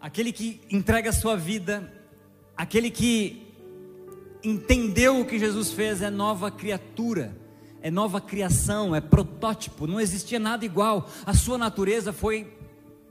aquele 0.00 0.32
que 0.32 0.60
entrega 0.70 1.10
a 1.10 1.12
sua 1.12 1.36
vida, 1.36 1.92
aquele 2.56 2.90
que 2.90 3.46
entendeu 4.42 5.20
o 5.20 5.24
que 5.24 5.38
Jesus 5.38 5.72
fez, 5.72 6.00
é 6.00 6.10
nova 6.10 6.50
criatura, 6.50 7.36
é 7.82 7.90
nova 7.90 8.20
criação, 8.20 8.94
é 8.94 9.00
protótipo, 9.00 9.86
não 9.86 10.00
existia 10.00 10.38
nada 10.38 10.64
igual. 10.64 11.10
A 11.24 11.34
sua 11.34 11.58
natureza 11.58 12.12
foi 12.12 12.56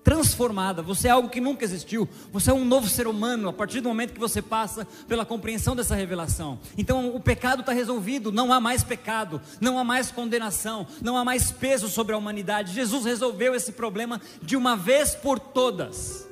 transformada, 0.05 0.83
você 0.83 1.07
é 1.07 1.11
algo 1.11 1.29
que 1.29 1.41
nunca 1.41 1.65
existiu, 1.65 2.07
você 2.31 2.51
é 2.51 2.53
um 2.53 2.63
novo 2.63 2.87
ser 2.87 3.07
humano 3.07 3.49
a 3.49 3.53
partir 3.53 3.81
do 3.81 3.89
momento 3.89 4.13
que 4.13 4.19
você 4.19 4.39
passa 4.39 4.87
pela 5.07 5.25
compreensão 5.25 5.75
dessa 5.75 5.95
revelação. 5.95 6.59
Então 6.77 7.15
o 7.15 7.19
pecado 7.19 7.61
está 7.61 7.73
resolvido, 7.73 8.31
não 8.31 8.53
há 8.53 8.59
mais 8.61 8.83
pecado, 8.83 9.41
não 9.59 9.79
há 9.79 9.83
mais 9.83 10.11
condenação, 10.11 10.85
não 11.01 11.17
há 11.17 11.25
mais 11.25 11.51
peso 11.51 11.89
sobre 11.89 12.13
a 12.13 12.17
humanidade. 12.19 12.71
Jesus 12.71 13.03
resolveu 13.03 13.55
esse 13.55 13.71
problema 13.71 14.21
de 14.43 14.55
uma 14.55 14.77
vez 14.77 15.15
por 15.15 15.39
todas. 15.39 16.29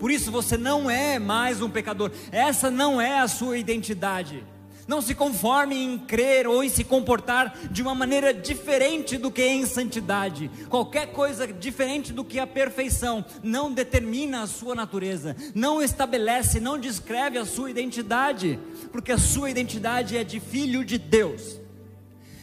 Por 0.00 0.10
isso 0.10 0.32
você 0.32 0.56
não 0.56 0.90
é 0.90 1.20
mais 1.20 1.62
um 1.62 1.70
pecador, 1.70 2.10
essa 2.32 2.72
não 2.72 3.00
é 3.00 3.20
a 3.20 3.28
sua 3.28 3.56
identidade. 3.56 4.44
Não 4.88 5.02
se 5.02 5.14
conforme 5.14 5.76
em 5.76 5.98
crer 5.98 6.48
ou 6.48 6.64
em 6.64 6.68
se 6.70 6.82
comportar 6.82 7.54
de 7.70 7.82
uma 7.82 7.94
maneira 7.94 8.32
diferente 8.32 9.18
do 9.18 9.30
que 9.30 9.44
em 9.44 9.66
santidade. 9.66 10.50
Qualquer 10.70 11.12
coisa 11.12 11.46
diferente 11.46 12.10
do 12.10 12.24
que 12.24 12.38
a 12.38 12.46
perfeição 12.46 13.22
não 13.42 13.70
determina 13.70 14.42
a 14.42 14.46
sua 14.46 14.74
natureza, 14.74 15.36
não 15.54 15.82
estabelece, 15.82 16.58
não 16.58 16.78
descreve 16.78 17.36
a 17.36 17.44
sua 17.44 17.70
identidade, 17.70 18.58
porque 18.90 19.12
a 19.12 19.18
sua 19.18 19.50
identidade 19.50 20.16
é 20.16 20.24
de 20.24 20.40
filho 20.40 20.82
de 20.82 20.96
Deus. 20.96 21.60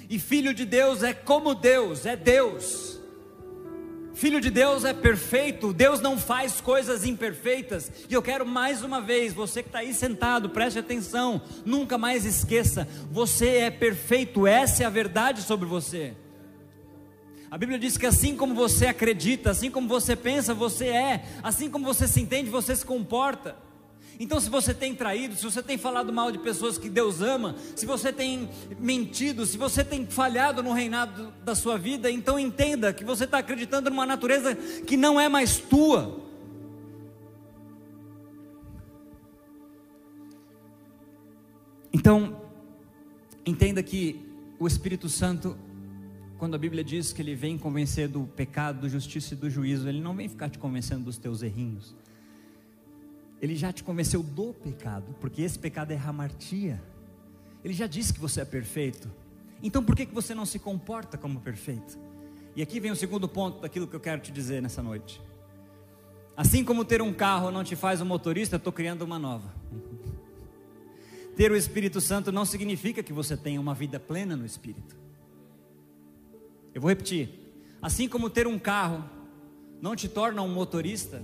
E 0.07 0.19
filho 0.19 0.53
de 0.53 0.65
Deus 0.65 1.01
é 1.01 1.15
como 1.15 1.55
Deus, 1.55 2.05
é 2.05 2.15
Deus. 2.15 2.94
Filho 4.15 4.39
de 4.39 4.49
Deus 4.49 4.85
é 4.85 4.93
perfeito, 4.93 5.73
Deus 5.73 5.99
não 5.99 6.17
faz 6.17 6.61
coisas 6.61 7.03
imperfeitas. 7.03 7.91
E 8.09 8.13
eu 8.13 8.21
quero 8.21 8.45
mais 8.45 8.81
uma 8.81 9.01
vez, 9.01 9.33
você 9.33 9.61
que 9.61 9.67
está 9.67 9.79
aí 9.79 9.93
sentado, 9.93 10.49
preste 10.49 10.79
atenção, 10.79 11.41
nunca 11.65 11.97
mais 11.97 12.23
esqueça: 12.23 12.87
você 13.11 13.57
é 13.57 13.69
perfeito, 13.69 14.47
essa 14.47 14.83
é 14.83 14.85
a 14.85 14.89
verdade 14.89 15.41
sobre 15.41 15.67
você. 15.67 16.13
A 17.51 17.57
Bíblia 17.57 17.77
diz 17.77 17.97
que 17.97 18.05
assim 18.05 18.37
como 18.37 18.55
você 18.55 18.87
acredita, 18.87 19.51
assim 19.51 19.69
como 19.69 19.87
você 19.87 20.15
pensa, 20.15 20.53
você 20.53 20.87
é, 20.87 21.25
assim 21.43 21.69
como 21.69 21.85
você 21.85 22.07
se 22.07 22.21
entende, 22.21 22.49
você 22.49 22.73
se 22.73 22.85
comporta. 22.85 23.64
Então, 24.19 24.39
se 24.39 24.49
você 24.49 24.73
tem 24.73 24.95
traído, 24.95 25.35
se 25.35 25.43
você 25.43 25.61
tem 25.61 25.77
falado 25.77 26.11
mal 26.13 26.31
de 26.31 26.37
pessoas 26.37 26.77
que 26.77 26.89
Deus 26.89 27.21
ama, 27.21 27.55
se 27.75 27.85
você 27.85 28.13
tem 28.13 28.49
mentido, 28.79 29.45
se 29.45 29.57
você 29.57 29.83
tem 29.83 30.05
falhado 30.05 30.63
no 30.63 30.71
reinado 30.71 31.33
da 31.43 31.53
sua 31.53 31.77
vida, 31.77 32.09
então 32.09 32.39
entenda 32.39 32.93
que 32.93 33.03
você 33.03 33.25
está 33.25 33.39
acreditando 33.39 33.89
numa 33.89 34.05
natureza 34.05 34.55
que 34.55 34.95
não 34.95 35.19
é 35.19 35.27
mais 35.27 35.57
tua. 35.57 36.23
Então, 41.91 42.41
entenda 43.45 43.81
que 43.81 44.23
o 44.59 44.67
Espírito 44.67 45.09
Santo, 45.09 45.57
quando 46.37 46.55
a 46.55 46.57
Bíblia 46.57 46.83
diz 46.83 47.11
que 47.11 47.21
ele 47.21 47.35
vem 47.35 47.57
convencer 47.57 48.07
do 48.07 48.25
pecado, 48.27 48.81
da 48.81 48.87
justiça 48.87 49.33
e 49.33 49.37
do 49.37 49.49
juízo, 49.49 49.89
ele 49.89 49.99
não 49.99 50.15
vem 50.15 50.29
ficar 50.29 50.49
te 50.49 50.57
convencendo 50.57 51.05
dos 51.05 51.17
teus 51.17 51.41
errinhos. 51.41 51.95
Ele 53.45 53.55
já 53.55 53.71
te 53.71 53.83
convenceu 53.83 54.23
do 54.23 54.55
pecado, 54.55 55.15
porque 55.21 55.43
esse 55.43 55.59
pecado 55.59 55.91
é 55.91 55.95
hamartia. 55.95 56.81
Ele 57.63 57.75
já 57.75 57.85
disse 57.85 58.11
que 58.11 58.19
você 58.19 58.41
é 58.41 58.45
perfeito. 58.45 59.07
Então 59.61 59.83
por 59.83 59.95
que, 59.95 60.07
que 60.07 60.15
você 60.15 60.33
não 60.33 60.47
se 60.47 60.57
comporta 60.57 61.15
como 61.15 61.39
perfeito? 61.39 61.95
E 62.55 62.63
aqui 62.63 62.79
vem 62.79 62.89
o 62.89 62.95
segundo 62.95 63.29
ponto 63.29 63.61
daquilo 63.61 63.85
que 63.85 63.95
eu 63.95 63.99
quero 63.99 64.19
te 64.19 64.31
dizer 64.31 64.63
nessa 64.63 64.81
noite. 64.81 65.21
Assim 66.35 66.63
como 66.63 66.83
ter 66.83 67.03
um 67.03 67.13
carro 67.13 67.51
não 67.51 67.63
te 67.63 67.75
faz 67.75 68.01
um 68.01 68.05
motorista, 68.05 68.55
estou 68.55 68.73
criando 68.73 69.03
uma 69.03 69.19
nova. 69.19 69.53
ter 71.37 71.51
o 71.51 71.55
Espírito 71.55 72.01
Santo 72.01 72.31
não 72.31 72.45
significa 72.45 73.03
que 73.03 73.13
você 73.13 73.37
tenha 73.37 73.61
uma 73.61 73.75
vida 73.75 73.99
plena 73.99 74.35
no 74.35 74.43
Espírito. 74.43 74.95
Eu 76.73 76.81
vou 76.81 76.89
repetir. 76.89 77.29
Assim 77.79 78.09
como 78.09 78.27
ter 78.27 78.47
um 78.47 78.57
carro 78.57 79.07
não 79.79 79.95
te 79.95 80.09
torna 80.09 80.41
um 80.41 80.51
motorista, 80.51 81.21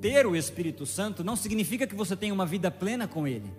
ter 0.00 0.26
o 0.26 0.36
Espírito 0.36 0.84
Santo 0.84 1.24
não 1.24 1.36
significa 1.36 1.86
que 1.86 1.94
você 1.94 2.14
tenha 2.16 2.34
uma 2.34 2.46
vida 2.46 2.70
plena 2.70 3.08
com 3.08 3.26
Ele. 3.26 3.50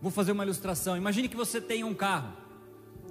Vou 0.00 0.10
fazer 0.10 0.32
uma 0.32 0.44
ilustração. 0.44 0.96
Imagine 0.96 1.28
que 1.28 1.36
você 1.36 1.60
tem 1.60 1.84
um 1.84 1.94
carro. 1.94 2.32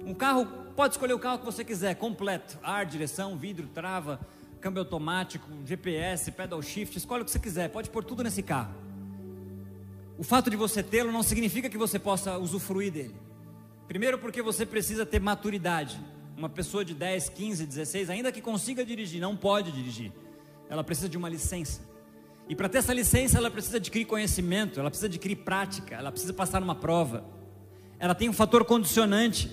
Um 0.04 0.14
carro, 0.14 0.46
pode 0.76 0.94
escolher 0.94 1.14
o 1.14 1.18
carro 1.18 1.38
que 1.38 1.44
você 1.44 1.64
quiser, 1.64 1.94
completo: 1.96 2.58
ar, 2.62 2.84
direção, 2.84 3.36
vidro, 3.36 3.66
trava, 3.66 4.20
câmbio 4.60 4.80
automático, 4.80 5.48
GPS, 5.64 6.30
pedal 6.30 6.60
shift, 6.62 6.96
escolhe 6.96 7.22
o 7.22 7.24
que 7.24 7.30
você 7.30 7.38
quiser, 7.38 7.68
pode 7.70 7.90
pôr 7.90 8.04
tudo 8.04 8.22
nesse 8.22 8.42
carro. 8.42 8.74
O 10.16 10.22
fato 10.22 10.48
de 10.48 10.56
você 10.56 10.82
tê-lo 10.82 11.10
não 11.10 11.22
significa 11.22 11.68
que 11.68 11.78
você 11.78 11.98
possa 11.98 12.38
usufruir 12.38 12.92
dele. 12.92 13.16
Primeiro, 13.88 14.18
porque 14.18 14.40
você 14.40 14.64
precisa 14.64 15.04
ter 15.04 15.20
maturidade. 15.20 15.98
Uma 16.36 16.48
pessoa 16.48 16.84
de 16.84 16.94
10, 16.94 17.28
15, 17.30 17.66
16, 17.66 18.10
ainda 18.10 18.30
que 18.30 18.40
consiga 18.40 18.84
dirigir, 18.84 19.20
não 19.20 19.36
pode 19.36 19.72
dirigir 19.72 20.12
ela 20.74 20.84
precisa 20.84 21.08
de 21.08 21.16
uma 21.16 21.28
licença. 21.28 21.80
E 22.48 22.54
para 22.54 22.68
ter 22.68 22.78
essa 22.78 22.92
licença, 22.92 23.38
ela 23.38 23.50
precisa 23.50 23.78
adquirir 23.78 24.04
conhecimento, 24.04 24.78
ela 24.78 24.90
precisa 24.90 25.06
adquirir 25.06 25.36
prática, 25.36 25.94
ela 25.94 26.10
precisa 26.10 26.34
passar 26.34 26.60
numa 26.60 26.74
prova. 26.74 27.24
Ela 27.98 28.14
tem 28.14 28.28
um 28.28 28.32
fator 28.32 28.64
condicionante, 28.64 29.50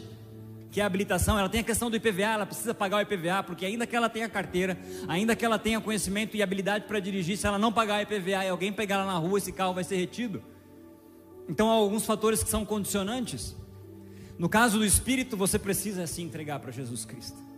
que 0.71 0.81
é 0.81 0.83
a 0.83 0.87
habilitação, 0.87 1.37
ela 1.37 1.47
tem 1.47 1.61
a 1.61 1.63
questão 1.63 1.89
do 1.89 1.95
IPVA, 1.95 2.23
ela 2.23 2.45
precisa 2.45 2.73
pagar 2.73 2.97
o 2.97 3.01
IPVA, 3.01 3.43
porque 3.43 3.65
ainda 3.65 3.85
que 3.85 3.95
ela 3.95 4.09
tenha 4.09 4.27
carteira, 4.27 4.77
ainda 5.07 5.35
que 5.35 5.45
ela 5.45 5.59
tenha 5.59 5.79
conhecimento 5.79 6.35
e 6.35 6.41
habilidade 6.41 6.85
para 6.85 6.99
dirigir, 6.99 7.37
se 7.37 7.45
ela 7.45 7.59
não 7.59 7.71
pagar 7.71 7.99
o 7.99 8.01
IPVA 8.01 8.45
e 8.45 8.49
alguém 8.49 8.73
pegar 8.73 8.95
ela 8.95 9.05
na 9.05 9.17
rua, 9.17 9.37
esse 9.37 9.51
carro 9.51 9.73
vai 9.73 9.83
ser 9.83 9.95
retido. 9.95 10.43
Então 11.47 11.69
há 11.69 11.73
alguns 11.73 12.05
fatores 12.05 12.43
que 12.43 12.49
são 12.49 12.65
condicionantes. 12.65 13.55
No 14.39 14.49
caso 14.49 14.79
do 14.79 14.85
espírito, 14.85 15.37
você 15.37 15.59
precisa 15.59 16.07
se 16.07 16.21
entregar 16.21 16.59
para 16.59 16.71
Jesus 16.71 17.05
Cristo 17.05 17.50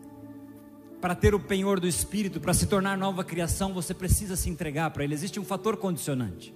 para 1.04 1.16
ter 1.16 1.36
o 1.36 1.40
penhor 1.40 1.82
do 1.82 1.86
Espírito, 1.86 2.40
para 2.40 2.54
se 2.54 2.66
tornar 2.66 2.98
nova 2.98 3.26
criação, 3.26 3.74
você 3.74 3.94
precisa 3.94 4.38
se 4.38 4.50
entregar 4.50 4.90
para 4.92 5.04
Ele. 5.04 5.14
Existe 5.14 5.38
um 5.38 5.44
fator 5.44 5.76
condicionante. 5.76 6.56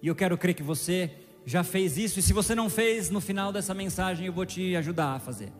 E 0.00 0.06
eu 0.06 0.14
quero 0.14 0.38
crer 0.38 0.54
que 0.54 0.62
você 0.62 1.10
já 1.44 1.64
fez 1.64 1.98
isso, 1.98 2.20
e 2.20 2.22
se 2.22 2.32
você 2.32 2.54
não 2.54 2.70
fez, 2.70 3.10
no 3.10 3.20
final 3.20 3.52
dessa 3.52 3.74
mensagem 3.74 4.26
eu 4.28 4.32
vou 4.32 4.46
te 4.46 4.76
ajudar 4.76 5.14
a 5.14 5.18
fazer. 5.18 5.52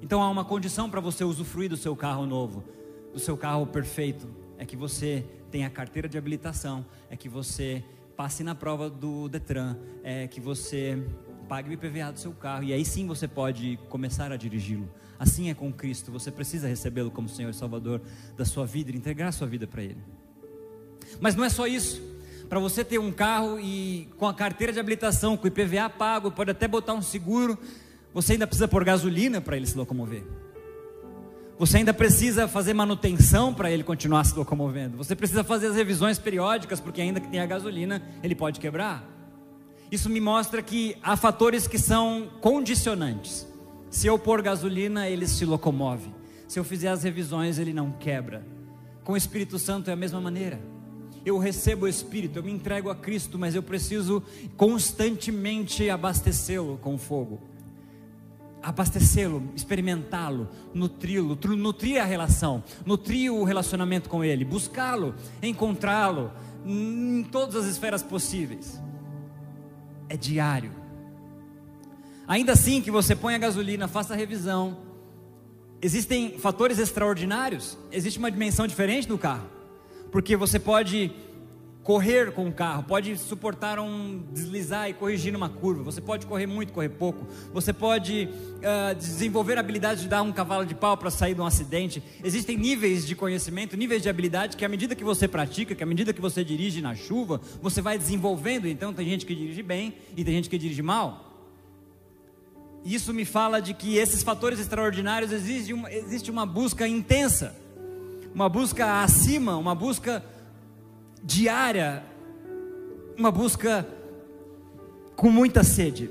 Então 0.00 0.22
há 0.22 0.30
uma 0.30 0.46
condição 0.46 0.88
para 0.88 0.98
você 0.98 1.22
usufruir 1.22 1.68
do 1.68 1.76
seu 1.76 1.94
carro 1.94 2.24
novo, 2.24 2.64
do 3.12 3.18
seu 3.18 3.36
carro 3.36 3.66
perfeito, 3.66 4.26
é 4.56 4.64
que 4.64 4.74
você 4.74 5.26
tenha 5.50 5.66
a 5.66 5.70
carteira 5.70 6.08
de 6.08 6.16
habilitação, 6.16 6.86
é 7.10 7.18
que 7.18 7.28
você 7.28 7.84
passe 8.16 8.42
na 8.42 8.54
prova 8.54 8.88
do 8.88 9.28
Detran, 9.28 9.76
é 10.02 10.26
que 10.26 10.40
você 10.40 11.06
pague 11.50 11.68
o 11.68 11.72
IPVA 11.74 12.12
do 12.12 12.18
seu 12.18 12.32
carro, 12.32 12.64
e 12.64 12.72
aí 12.72 12.82
sim 12.82 13.06
você 13.06 13.28
pode 13.28 13.78
começar 13.90 14.32
a 14.32 14.38
dirigi-lo. 14.38 14.88
Assim 15.22 15.50
é 15.50 15.54
com 15.54 15.72
Cristo, 15.72 16.10
você 16.10 16.32
precisa 16.32 16.66
recebê-lo 16.66 17.08
como 17.08 17.28
Senhor 17.28 17.50
e 17.50 17.54
Salvador 17.54 18.00
da 18.36 18.44
sua 18.44 18.66
vida 18.66 18.90
e 18.90 18.96
entregar 18.96 19.30
sua 19.30 19.46
vida 19.46 19.68
para 19.68 19.80
Ele. 19.80 19.98
Mas 21.20 21.36
não 21.36 21.44
é 21.44 21.48
só 21.48 21.64
isso. 21.64 22.02
Para 22.48 22.58
você 22.58 22.84
ter 22.84 22.98
um 22.98 23.12
carro 23.12 23.60
e 23.60 24.08
com 24.18 24.26
a 24.26 24.34
carteira 24.34 24.72
de 24.72 24.80
habilitação, 24.80 25.36
com 25.36 25.44
o 25.44 25.46
IPVA 25.46 25.88
pago, 25.88 26.32
pode 26.32 26.50
até 26.50 26.66
botar 26.66 26.94
um 26.94 27.00
seguro, 27.00 27.56
você 28.12 28.32
ainda 28.32 28.48
precisa 28.48 28.66
pôr 28.66 28.82
gasolina 28.82 29.40
para 29.40 29.56
ele 29.56 29.64
se 29.64 29.78
locomover. 29.78 30.24
Você 31.56 31.76
ainda 31.76 31.94
precisa 31.94 32.48
fazer 32.48 32.74
manutenção 32.74 33.54
para 33.54 33.70
ele 33.70 33.84
continuar 33.84 34.24
se 34.24 34.34
locomovendo. 34.36 34.96
Você 34.96 35.14
precisa 35.14 35.44
fazer 35.44 35.68
as 35.68 35.76
revisões 35.76 36.18
periódicas, 36.18 36.80
porque 36.80 37.00
ainda 37.00 37.20
que 37.20 37.28
tenha 37.28 37.46
gasolina, 37.46 38.02
ele 38.24 38.34
pode 38.34 38.58
quebrar. 38.58 39.08
Isso 39.88 40.10
me 40.10 40.20
mostra 40.20 40.60
que 40.60 40.96
há 41.00 41.16
fatores 41.16 41.68
que 41.68 41.78
são 41.78 42.28
condicionantes. 42.40 43.51
Se 43.92 44.06
eu 44.06 44.18
pôr 44.18 44.40
gasolina, 44.40 45.06
ele 45.06 45.28
se 45.28 45.44
locomove. 45.44 46.10
Se 46.48 46.58
eu 46.58 46.64
fizer 46.64 46.88
as 46.88 47.02
revisões, 47.02 47.58
ele 47.58 47.74
não 47.74 47.92
quebra. 47.92 48.42
Com 49.04 49.12
o 49.12 49.16
Espírito 49.18 49.58
Santo 49.58 49.90
é 49.90 49.92
a 49.92 49.96
mesma 49.96 50.18
maneira. 50.18 50.58
Eu 51.26 51.36
recebo 51.36 51.84
o 51.84 51.88
Espírito, 51.88 52.38
eu 52.38 52.42
me 52.42 52.50
entrego 52.50 52.88
a 52.88 52.96
Cristo, 52.96 53.38
mas 53.38 53.54
eu 53.54 53.62
preciso 53.62 54.22
constantemente 54.56 55.90
abastecê-lo 55.90 56.78
com 56.78 56.96
fogo. 56.96 57.42
Abastecê-lo, 58.62 59.50
experimentá-lo, 59.54 60.48
nutri-lo, 60.72 61.38
nutrir 61.54 62.00
a 62.00 62.04
relação, 62.06 62.64
nutrir 62.86 63.30
o 63.30 63.44
relacionamento 63.44 64.08
com 64.08 64.24
Ele, 64.24 64.42
buscá-lo, 64.42 65.14
encontrá-lo 65.42 66.32
em 66.64 67.24
todas 67.30 67.56
as 67.56 67.66
esferas 67.66 68.02
possíveis. 68.02 68.80
É 70.08 70.16
diário 70.16 70.81
Ainda 72.26 72.52
assim 72.52 72.80
que 72.80 72.90
você 72.90 73.14
põe 73.14 73.34
a 73.34 73.38
gasolina, 73.38 73.88
faça 73.88 74.14
a 74.14 74.16
revisão. 74.16 74.78
Existem 75.80 76.38
fatores 76.38 76.78
extraordinários, 76.78 77.76
existe 77.90 78.18
uma 78.18 78.30
dimensão 78.30 78.66
diferente 78.66 79.08
do 79.08 79.18
carro. 79.18 79.48
Porque 80.10 80.36
você 80.36 80.58
pode 80.58 81.10
correr 81.82 82.30
com 82.32 82.46
o 82.46 82.52
carro, 82.52 82.84
pode 82.84 83.16
suportar 83.18 83.80
um 83.80 84.22
deslizar 84.32 84.88
e 84.88 84.94
corrigir 84.94 85.32
numa 85.32 85.48
curva. 85.48 85.82
Você 85.82 86.00
pode 86.00 86.26
correr 86.26 86.46
muito, 86.46 86.72
correr 86.72 86.90
pouco. 86.90 87.26
Você 87.52 87.72
pode 87.72 88.28
uh, 88.28 88.94
desenvolver 88.94 89.56
a 89.56 89.60
habilidade 89.60 90.02
de 90.02 90.08
dar 90.08 90.22
um 90.22 90.32
cavalo 90.32 90.64
de 90.64 90.74
pau 90.74 90.96
para 90.96 91.10
sair 91.10 91.34
de 91.34 91.40
um 91.40 91.46
acidente. 91.46 92.02
Existem 92.22 92.56
níveis 92.56 93.04
de 93.04 93.16
conhecimento, 93.16 93.76
níveis 93.76 94.02
de 94.02 94.08
habilidade 94.08 94.56
que 94.56 94.64
à 94.64 94.68
medida 94.68 94.94
que 94.94 95.02
você 95.02 95.26
pratica, 95.26 95.74
que 95.74 95.82
à 95.82 95.86
medida 95.86 96.12
que 96.12 96.20
você 96.20 96.44
dirige 96.44 96.80
na 96.80 96.94
chuva, 96.94 97.40
você 97.60 97.82
vai 97.82 97.98
desenvolvendo. 97.98 98.68
Então 98.68 98.92
tem 98.92 99.08
gente 99.08 99.26
que 99.26 99.34
dirige 99.34 99.62
bem 99.62 99.94
e 100.16 100.24
tem 100.24 100.34
gente 100.34 100.48
que 100.48 100.58
dirige 100.58 100.82
mal. 100.82 101.31
Isso 102.84 103.14
me 103.14 103.24
fala 103.24 103.60
de 103.60 103.74
que 103.74 103.96
esses 103.96 104.22
fatores 104.22 104.58
extraordinários 104.58 105.30
existe 105.30 105.72
uma, 105.72 105.92
existe 105.92 106.30
uma 106.30 106.44
busca 106.44 106.86
intensa, 106.86 107.54
uma 108.34 108.48
busca 108.48 109.02
acima, 109.02 109.56
uma 109.56 109.74
busca 109.74 110.24
diária, 111.22 112.02
uma 113.16 113.30
busca 113.30 113.86
com 115.14 115.30
muita 115.30 115.62
sede. 115.62 116.10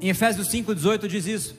Em 0.00 0.10
Efésios 0.10 0.48
5,18 0.48 1.06
diz 1.06 1.26
isso. 1.26 1.56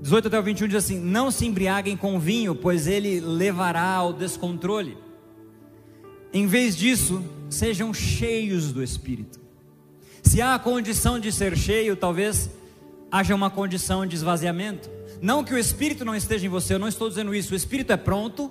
18 0.00 0.28
até 0.28 0.38
o 0.38 0.42
21 0.42 0.68
diz 0.68 0.76
assim: 0.76 1.00
Não 1.00 1.32
se 1.32 1.44
embriaguem 1.44 1.96
com 1.96 2.20
vinho, 2.20 2.54
pois 2.54 2.86
ele 2.86 3.18
levará 3.18 3.94
ao 3.94 4.12
descontrole. 4.12 4.96
Em 6.32 6.46
vez 6.46 6.76
disso, 6.76 7.24
sejam 7.50 7.92
cheios 7.92 8.70
do 8.72 8.82
Espírito. 8.82 9.45
Se 10.26 10.42
há 10.42 10.56
a 10.56 10.58
condição 10.58 11.20
de 11.20 11.30
ser 11.30 11.56
cheio, 11.56 11.94
talvez 11.94 12.50
haja 13.12 13.32
uma 13.32 13.48
condição 13.48 14.04
de 14.04 14.16
esvaziamento. 14.16 14.90
Não 15.22 15.44
que 15.44 15.54
o 15.54 15.58
Espírito 15.58 16.04
não 16.04 16.16
esteja 16.16 16.44
em 16.44 16.48
você, 16.48 16.74
eu 16.74 16.80
não 16.80 16.88
estou 16.88 17.08
dizendo 17.08 17.32
isso. 17.32 17.54
O 17.54 17.56
Espírito 17.56 17.92
é 17.92 17.96
pronto, 17.96 18.50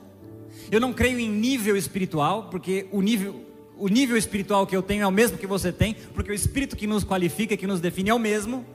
eu 0.71 0.79
não 0.79 0.93
creio 0.93 1.19
em 1.19 1.29
nível 1.29 1.75
espiritual, 1.75 2.43
porque 2.49 2.87
o 2.93 3.01
nível, 3.01 3.45
o 3.77 3.89
nível 3.89 4.15
espiritual 4.15 4.65
que 4.65 4.75
eu 4.75 4.81
tenho 4.81 5.03
é 5.03 5.07
o 5.07 5.11
mesmo 5.11 5.37
que 5.37 5.45
você 5.45 5.69
tem, 5.69 5.95
porque 6.13 6.31
o 6.31 6.33
Espírito 6.33 6.77
que 6.77 6.87
nos 6.87 7.03
qualifica, 7.03 7.57
que 7.57 7.67
nos 7.67 7.81
define 7.81 8.09
é 8.09 8.13
o 8.13 8.19
mesmo. 8.19 8.65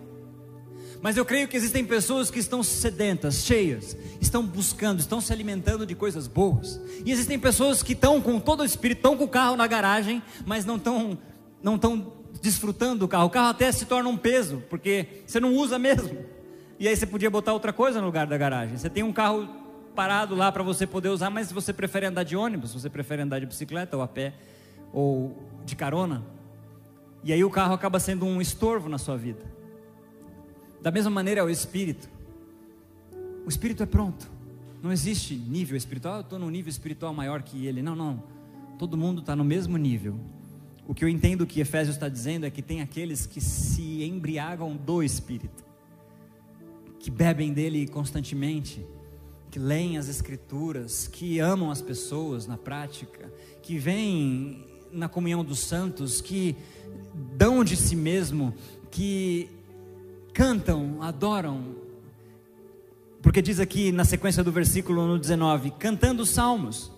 Mas 1.01 1.17
eu 1.17 1.25
creio 1.25 1.49
que 1.49 1.57
existem 1.57 1.83
pessoas 1.83 2.31
que 2.31 2.39
estão 2.39 2.63
sedentas, 2.63 3.37
cheias, 3.37 3.97
estão 4.21 4.45
buscando, 4.47 5.01
estão 5.01 5.23
se 5.23 5.33
alimentando 5.33 5.87
de 5.87 5.95
coisas 5.95 6.29
boas. 6.29 6.79
E 7.05 7.11
existem 7.11 7.39
pessoas 7.39 7.83
que 7.83 7.95
estão 7.95 8.21
com 8.21 8.39
todo 8.39 8.61
o 8.61 8.65
espírito, 8.65 8.99
estão 8.99 9.17
com 9.17 9.25
o 9.25 9.29
carro 9.29 9.57
na 9.57 9.67
garagem, 9.67 10.23
mas 10.45 10.67
não 10.67 10.77
estão, 10.77 11.19
não 11.63 11.77
estão 11.77 12.20
desfrutando 12.41 13.01
do 13.01 13.09
carro. 13.09 13.27
O 13.27 13.31
carro 13.31 13.49
até 13.49 13.71
se 13.71 13.87
torna 13.87 14.09
um 14.09 14.17
peso, 14.17 14.63
porque 14.69 15.23
você 15.27 15.41
não 15.41 15.55
usa 15.55 15.79
mesmo. 15.79 16.25
E 16.79 16.89
aí 16.89 16.97
você 16.97 17.07
podia 17.07 17.31
botar 17.31 17.53
outra 17.53 17.73
coisa 17.73 18.01
no 18.01 18.07
lugar 18.07 18.27
da 18.27 18.39
garagem. 18.39 18.77
Você 18.77 18.89
tem 18.89 19.03
um 19.03 19.13
carro 19.13 19.49
parado 19.95 20.35
lá 20.35 20.51
para 20.51 20.63
você 20.63 20.87
poder 20.87 21.09
usar, 21.09 21.31
mas 21.31 21.53
você 21.53 21.73
prefere 21.73 22.07
andar 22.07 22.23
de 22.23 22.37
ônibus, 22.37 22.73
você 22.73 22.89
prefere 22.89 23.23
andar 23.23 23.39
de 23.39 23.47
bicicleta 23.47 23.97
ou 23.97 24.03
a 24.03 24.09
pé 24.09 24.35
ou 24.93 25.37
de 25.65 25.77
carona, 25.77 26.25
e 27.23 27.33
aí 27.33 27.45
o 27.45 27.51
carro 27.51 27.75
acaba 27.75 28.01
sendo 28.01 28.25
um 28.25 28.41
estorvo 28.41 28.89
na 28.89 28.99
sua 28.99 29.17
vida. 29.17 29.45
Da 30.81 30.91
mesma 30.91 31.11
maneira 31.11 31.41
é 31.41 31.45
o 31.45 31.51
espírito. 31.51 32.09
O 33.45 33.49
espírito 33.49 33.83
é 33.83 33.87
pronto. 33.87 34.31
Não 34.83 34.91
existe 34.91 35.35
nível 35.35 35.77
espiritual. 35.77 36.17
Eu 36.17 36.21
estou 36.23 36.39
num 36.39 36.49
nível 36.49 36.71
espiritual 36.71 37.13
maior 37.13 37.43
que 37.43 37.67
ele. 37.67 37.83
Não, 37.83 37.95
não. 37.95 38.23
Todo 38.79 38.97
mundo 38.97 39.21
está 39.21 39.37
no 39.37 39.45
mesmo 39.45 39.77
nível. 39.77 40.19
O 40.91 40.95
que 40.95 41.05
eu 41.05 41.09
entendo 41.09 41.47
que 41.47 41.61
Efésios 41.61 41.95
está 41.95 42.09
dizendo 42.09 42.45
é 42.45 42.51
que 42.51 42.61
tem 42.61 42.81
aqueles 42.81 43.25
que 43.25 43.41
se 43.41 44.03
embriagam 44.03 44.77
do 44.77 45.05
espírito, 45.05 45.65
que 46.99 47.13
bebem 47.13 47.53
dele 47.53 47.87
constantemente 47.87 48.85
que 49.53 49.59
leem 49.61 49.99
as 49.99 50.09
Escrituras, 50.09 51.07
que 51.07 51.39
amam 51.39 51.71
as 51.71 51.81
pessoas 51.81 52.45
na 52.49 52.57
prática, 52.57 53.33
que 53.63 53.79
vêm 53.79 54.67
na 54.91 55.09
comunhão 55.09 55.45
dos 55.45 55.61
santos, 55.61 56.21
que 56.21 56.57
dão 57.37 57.63
de 57.63 57.77
si 57.77 57.95
mesmo, 57.95 58.53
que 58.91 59.49
cantam, 60.33 61.01
adoram. 61.01 61.77
Porque 63.23 63.41
diz 63.41 63.61
aqui 63.61 63.93
na 63.93 64.05
sequência 64.05 64.43
do 64.43 64.51
versículo 64.51 65.07
no 65.07 65.21
19: 65.21 65.71
cantando 65.79 66.27
salmos. 66.27 66.91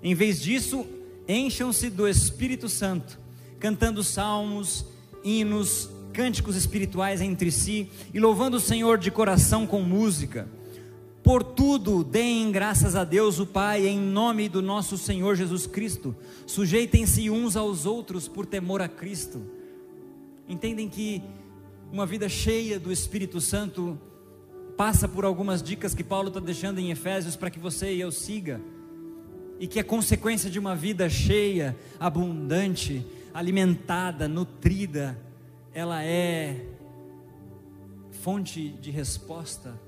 Em 0.00 0.14
vez 0.14 0.40
disso, 0.40 0.86
encham-se 1.26 1.90
do 1.90 2.08
Espírito 2.08 2.68
Santo, 2.68 3.19
cantando 3.60 4.02
salmos, 4.02 4.84
hinos, 5.22 5.88
cânticos 6.12 6.56
espirituais 6.56 7.20
entre 7.20 7.52
si 7.52 7.88
e 8.12 8.18
louvando 8.18 8.56
o 8.56 8.60
Senhor 8.60 8.98
de 8.98 9.12
coração 9.12 9.64
com 9.66 9.80
música 9.80 10.48
por 11.22 11.44
tudo, 11.44 12.02
deem 12.02 12.50
graças 12.50 12.96
a 12.96 13.04
Deus 13.04 13.38
o 13.38 13.46
Pai, 13.46 13.86
em 13.86 14.00
nome 14.00 14.48
do 14.48 14.62
nosso 14.62 14.96
Senhor 14.96 15.36
Jesus 15.36 15.66
Cristo. 15.66 16.16
Sujeitem-se 16.46 17.28
uns 17.28 17.56
aos 17.56 17.84
outros 17.84 18.26
por 18.26 18.46
temor 18.46 18.80
a 18.80 18.88
Cristo. 18.88 19.40
Entendem 20.48 20.88
que 20.88 21.22
uma 21.92 22.06
vida 22.06 22.28
cheia 22.28 22.80
do 22.80 22.90
Espírito 22.90 23.40
Santo 23.40 23.96
passa 24.78 25.06
por 25.06 25.26
algumas 25.26 25.62
dicas 25.62 25.94
que 25.94 26.02
Paulo 26.02 26.28
está 26.28 26.40
deixando 26.40 26.78
em 26.78 26.90
Efésios 26.90 27.36
para 27.36 27.50
que 27.50 27.58
você 27.58 27.92
e 27.92 28.00
eu 28.00 28.10
siga, 28.10 28.60
e 29.60 29.66
que 29.66 29.78
é 29.78 29.82
consequência 29.82 30.48
de 30.48 30.58
uma 30.58 30.74
vida 30.74 31.08
cheia, 31.10 31.76
abundante, 32.00 33.04
alimentada, 33.32 34.28
nutrida, 34.28 35.18
ela 35.72 36.04
é 36.04 36.66
fonte 38.10 38.68
de 38.68 38.90
resposta 38.90 39.80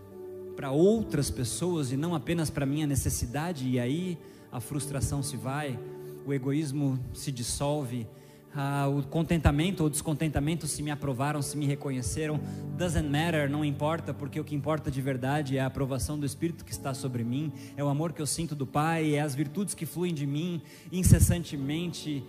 para 0.56 0.70
outras 0.70 1.30
pessoas 1.30 1.92
e 1.92 1.96
não 1.96 2.14
apenas 2.14 2.50
para 2.50 2.64
minha 2.64 2.86
necessidade, 2.86 3.68
e 3.68 3.80
aí 3.80 4.18
a 4.50 4.60
frustração 4.60 5.22
se 5.22 5.36
vai, 5.36 5.78
o 6.26 6.32
egoísmo 6.32 6.98
se 7.12 7.32
dissolve, 7.32 8.06
ah, 8.54 8.86
o 8.86 9.02
contentamento 9.02 9.82
ou 9.82 9.88
descontentamento 9.88 10.66
se 10.66 10.82
me 10.82 10.90
aprovaram, 10.90 11.40
se 11.40 11.56
me 11.56 11.66
reconheceram, 11.66 12.38
doesn't 12.76 13.08
matter, 13.08 13.50
não 13.50 13.64
importa, 13.64 14.12
porque 14.12 14.38
o 14.38 14.44
que 14.44 14.54
importa 14.54 14.90
de 14.90 15.00
verdade 15.00 15.56
é 15.56 15.60
a 15.60 15.66
aprovação 15.66 16.18
do 16.18 16.26
Espírito 16.26 16.64
que 16.64 16.72
está 16.72 16.92
sobre 16.92 17.24
mim, 17.24 17.50
é 17.76 17.82
o 17.82 17.88
amor 17.88 18.12
que 18.12 18.20
eu 18.20 18.26
sinto 18.26 18.54
do 18.54 18.66
Pai, 18.66 19.14
é 19.14 19.20
as 19.20 19.34
virtudes 19.34 19.74
que 19.74 19.86
fluem 19.86 20.12
de 20.12 20.26
mim 20.26 20.60
incessantemente. 20.90 22.22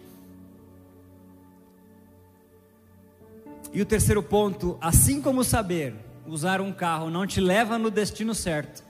E 3.73 3.81
o 3.81 3.85
terceiro 3.85 4.21
ponto, 4.21 4.77
assim 4.79 5.19
como 5.19 5.43
saber 5.43 5.95
usar 6.27 6.61
um 6.61 6.71
carro 6.71 7.09
não 7.09 7.25
te 7.25 7.41
leva 7.41 7.79
no 7.79 7.89
destino 7.89 8.35
certo, 8.35 8.83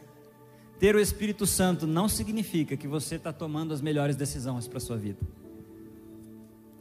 ter 0.78 0.94
o 0.94 1.00
Espírito 1.00 1.48
Santo 1.48 1.88
não 1.88 2.10
significa 2.10 2.76
que 2.76 2.86
você 2.86 3.16
está 3.16 3.32
tomando 3.32 3.74
as 3.74 3.80
melhores 3.80 4.18
decisões 4.18 4.68
para 4.68 4.80
a 4.80 4.82
sua 4.82 4.98
vida. 4.98 5.20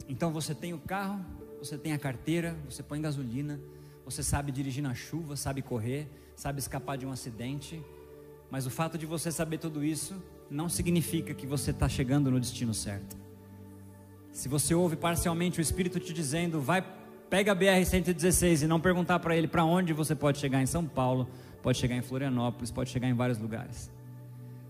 Então 0.09 0.33
você 0.33 0.53
tem 0.53 0.73
o 0.73 0.79
carro, 0.79 1.23
você 1.59 1.77
tem 1.77 1.93
a 1.93 1.97
carteira, 1.97 2.57
você 2.69 2.83
põe 2.83 3.01
gasolina, 3.01 3.57
você 4.03 4.21
sabe 4.21 4.51
dirigir 4.51 4.83
na 4.83 4.93
chuva, 4.93 5.37
sabe 5.37 5.61
correr, 5.61 6.09
sabe 6.35 6.59
escapar 6.59 6.97
de 6.97 7.05
um 7.05 7.11
acidente, 7.13 7.81
mas 8.51 8.65
o 8.65 8.69
fato 8.69 8.97
de 8.97 9.05
você 9.05 9.31
saber 9.31 9.59
tudo 9.59 9.81
isso 9.81 10.21
não 10.49 10.67
significa 10.67 11.33
que 11.33 11.47
você 11.47 11.71
está 11.71 11.87
chegando 11.87 12.29
no 12.29 12.37
destino 12.37 12.73
certo. 12.73 13.15
Se 14.29 14.49
você 14.49 14.75
ouve 14.75 14.97
parcialmente 14.97 15.59
o 15.59 15.61
Espírito 15.61 16.01
te 16.01 16.11
dizendo, 16.11 16.59
vai 16.59 16.81
pega 17.29 17.51
a 17.51 17.55
BR-116 17.55 18.63
e 18.63 18.67
não 18.67 18.79
perguntar 18.79 19.19
para 19.19 19.35
ele 19.35 19.47
para 19.47 19.63
onde 19.63 19.93
você 19.93 20.15
pode 20.15 20.37
chegar 20.37 20.61
em 20.61 20.65
São 20.65 20.85
Paulo, 20.85 21.27
pode 21.61 21.77
chegar 21.77 21.95
em 21.95 22.01
Florianópolis, 22.01 22.71
pode 22.71 22.89
chegar 22.89 23.07
em 23.07 23.13
vários 23.13 23.37
lugares. 23.37 23.91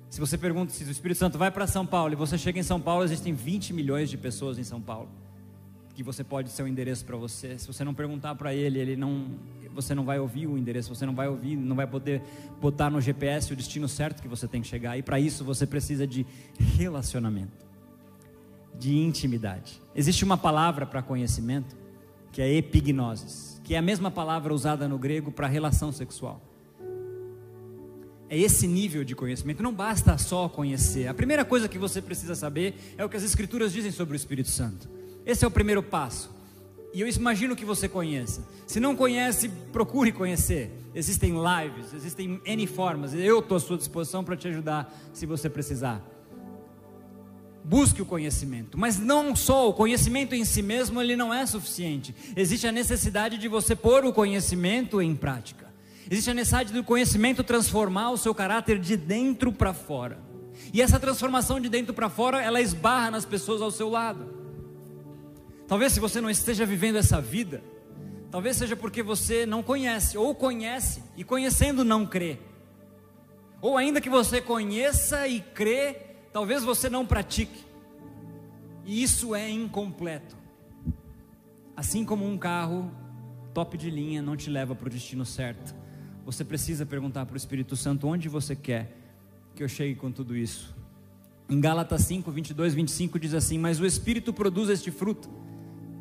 Se 0.10 0.20
você 0.20 0.38
pergunta 0.38 0.72
se 0.72 0.84
o 0.84 0.92
Espírito 0.92 1.18
Santo 1.18 1.38
vai 1.38 1.50
para 1.50 1.66
São 1.66 1.86
Paulo 1.86 2.13
e 2.13 2.16
você 2.16 2.38
chega 2.38 2.60
em 2.60 2.63
São 2.63 2.80
Paulo, 2.80 3.04
existem 3.04 3.34
20 3.34 3.74
milhões 3.74 4.10
de 4.10 4.18
pessoas 4.18 4.60
em 4.60 4.63
São 4.63 4.80
Paulo 4.80 5.10
que 5.96 6.02
você 6.02 6.24
pode 6.24 6.50
ser 6.50 6.63
o 6.63 6.68
endereço 6.68 7.06
para 7.06 7.16
você. 7.16 7.58
Se 7.58 7.68
você 7.68 7.84
não 7.84 7.94
perguntar 7.94 8.34
para 8.36 8.54
ele, 8.54 8.80
ele 8.80 8.96
não, 8.96 9.28
você 9.74 9.94
não 9.94 10.04
vai 10.04 10.20
ouvir 10.20 10.48
o 10.48 10.58
endereço, 10.58 10.94
você 10.94 11.06
não 11.06 11.13
vai 11.13 11.28
ouvir, 11.28 11.56
não 11.56 11.76
vai 11.76 11.86
poder 11.86 12.22
botar 12.60 12.89
no 12.89 13.00
GPS 13.00 13.54
o 13.54 13.56
destino 13.56 13.88
certo 13.88 14.22
que 14.22 14.28
você 14.28 14.48
tem 14.48 14.62
que 14.62 14.68
chegar. 14.68 14.98
E 14.98 15.04
para 15.04 15.20
isso 15.20 15.44
você 15.44 15.68
precisa 15.68 16.08
de 16.08 16.26
relacionamento, 16.78 17.66
de 18.78 18.98
intimidade. 18.98 19.80
Existe 19.96 20.24
uma 20.24 20.38
palavra 20.38 20.86
para 20.86 21.02
conhecimento 21.02 21.76
que 22.34 22.41
é 22.41 22.52
epignosis, 22.52 23.62
que 23.63 23.76
é 23.76 23.78
a 23.78 23.82
mesma 23.82 24.10
palavra 24.10 24.52
usada 24.54 24.88
no 24.88 24.98
grego 24.98 25.32
para 25.32 25.48
relação 25.48 25.91
sexual. 25.91 26.41
É 28.28 28.38
esse 28.38 28.67
nível 28.67 29.04
de 29.04 29.15
conhecimento, 29.15 29.62
não 29.62 29.72
basta 29.72 30.17
só 30.17 30.50
conhecer. 30.50 31.08
A 31.08 31.13
primeira 31.13 31.46
coisa 31.46 31.69
que 31.69 31.78
você 31.78 32.02
precisa 32.02 32.34
saber 32.34 32.96
é 32.98 33.06
o 33.06 33.10
que 33.10 33.15
as 33.15 33.24
Escrituras 33.24 33.72
dizem 33.72 33.91
sobre 33.91 34.15
o 34.15 34.17
Espírito 34.17 34.50
Santo. 34.50 34.89
Esse 35.24 35.46
é 35.46 35.48
o 35.48 35.52
primeiro 35.52 35.84
passo. 35.84 36.32
E 36.91 37.02
eu 37.02 37.08
imagino 37.08 37.56
que 37.56 37.63
você 37.63 37.88
conheça. 37.88 38.43
Se 38.66 38.80
não 38.80 38.95
conhece, 38.95 39.49
procure 39.72 40.12
conhecer. 40.12 40.72
Existem 40.95 41.34
lives, 41.34 41.93
existem 41.93 42.41
N 42.43 42.66
formas. 42.66 43.14
Eu 43.14 43.39
estou 43.39 43.58
à 43.58 43.60
sua 43.60 43.78
disposição 43.78 44.24
para 44.24 44.36
te 44.36 44.47
ajudar 44.47 44.91
se 45.14 45.28
você 45.28 45.49
precisar 45.49 46.03
busque 47.64 48.01
o 48.01 48.05
conhecimento, 48.05 48.78
mas 48.78 48.99
não 48.99 49.36
só 49.36 49.70
o 49.70 49.74
conhecimento 49.74 50.36
em 50.36 50.43
si 50.43 50.61
mesmo, 50.61 51.01
ele 51.01 51.16
não 51.16 51.34
é 51.34 51.45
suficiente. 51.45 52.14
Existe 52.36 52.68
a 52.68 52.72
necessidade 52.72 53.38
de 53.38 53.47
você 53.47 53.76
pôr 53.76 54.05
o 54.05 54.14
conhecimento 54.14 55.01
em 55.01 55.16
prática. 55.16 55.72
Existe 56.09 56.30
a 56.30 56.34
necessidade 56.34 56.74
do 56.74 56.84
conhecimento 56.84 57.43
transformar 57.43 58.11
o 58.11 58.18
seu 58.18 58.36
caráter 58.36 58.78
de 58.78 58.97
dentro 58.97 59.51
para 59.51 59.74
fora. 59.74 60.20
E 60.74 60.82
essa 60.82 60.99
transformação 60.99 61.59
de 61.59 61.70
dentro 61.70 61.93
para 61.93 62.09
fora, 62.09 62.41
ela 62.41 62.61
esbarra 62.61 63.11
nas 63.11 63.26
pessoas 63.26 63.61
ao 63.61 63.72
seu 63.72 63.89
lado. 63.89 64.34
Talvez 65.68 65.93
se 65.93 65.99
você 65.99 66.20
não 66.20 66.30
esteja 66.30 66.66
vivendo 66.66 66.97
essa 66.97 67.22
vida, 67.22 67.64
talvez 68.30 68.57
seja 68.57 68.76
porque 68.76 69.01
você 69.01 69.45
não 69.45 69.64
conhece, 69.64 70.18
ou 70.18 70.36
conhece 70.36 71.01
e 71.16 71.24
conhecendo 71.24 71.84
não 71.84 72.05
crê. 72.05 72.38
Ou 73.61 73.78
ainda 73.78 74.01
que 74.01 74.09
você 74.09 74.41
conheça 74.41 75.26
e 75.28 75.39
crê, 75.39 76.12
talvez 76.34 76.64
você 76.64 76.90
não 76.90 77.06
pratique. 77.06 77.64
E 78.84 79.02
isso 79.02 79.34
é 79.34 79.50
incompleto. 79.50 80.36
Assim 81.78 82.04
como 82.04 82.28
um 82.28 82.38
carro 82.38 82.92
top 83.54 83.78
de 83.78 83.90
linha 83.90 84.22
não 84.22 84.36
te 84.36 84.50
leva 84.50 84.76
para 84.76 84.88
o 84.88 84.90
destino 84.90 85.26
certo. 85.26 85.74
Você 86.26 86.44
precisa 86.44 86.86
perguntar 86.86 87.26
para 87.26 87.36
o 87.36 87.38
Espírito 87.38 87.76
Santo 87.76 88.08
onde 88.08 88.28
você 88.28 88.56
quer 88.56 88.98
que 89.56 89.64
eu 89.64 89.70
chegue 89.70 89.96
com 89.96 90.12
tudo 90.12 90.36
isso. 90.36 90.76
Em 91.50 91.60
Gálatas 91.60 92.02
5, 92.02 92.32
22, 92.32 92.74
25 92.74 93.20
diz 93.20 93.34
assim: 93.34 93.60
Mas 93.60 93.80
o 93.80 93.86
Espírito 93.86 94.34
produz 94.34 94.70
este 94.70 94.90
fruto. 94.90 95.30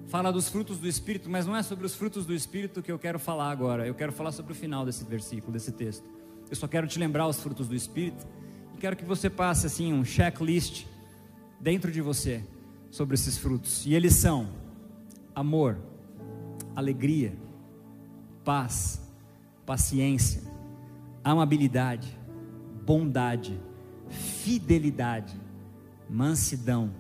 Fala 0.07 0.31
dos 0.31 0.49
frutos 0.49 0.79
do 0.79 0.87
Espírito, 0.87 1.29
mas 1.31 1.47
não 1.47 1.57
é 1.57 1.63
sobre 1.63 1.87
os 1.87 1.95
frutos 1.95 2.27
do 2.27 2.35
Espírito 2.35 2.83
que 2.83 2.93
eu 2.93 2.99
quero 2.99 3.19
falar 3.19 3.51
agora. 3.51 3.87
Eu 3.87 3.95
quero 3.95 4.13
falar 4.13 4.33
sobre 4.33 4.53
o 4.53 4.55
final 4.55 4.85
desse 4.85 5.05
versículo, 5.05 5.53
desse 5.53 5.73
texto. 5.73 6.05
Eu 6.51 6.57
só 6.57 6.69
quero 6.69 6.87
te 6.87 6.99
lembrar 6.99 7.27
os 7.27 7.41
frutos 7.41 7.67
do 7.67 7.75
Espírito 7.75 8.27
quero 8.83 8.97
que 8.97 9.05
você 9.05 9.31
passe 9.31 9.65
assim 9.65 9.93
um 9.93 10.05
checklist 10.05 10.87
dentro 11.61 11.93
de 11.93 12.01
você 12.01 12.43
sobre 12.91 13.15
esses 13.15 13.39
frutos. 13.39 13.87
E 13.87 13.95
eles 13.95 14.15
são 14.15 14.49
amor, 15.33 15.79
alegria, 16.75 17.33
paz, 18.45 19.01
paciência, 19.65 20.43
amabilidade, 21.23 22.09
bondade, 22.85 23.57
fidelidade, 24.11 25.41
mansidão 26.11 26.93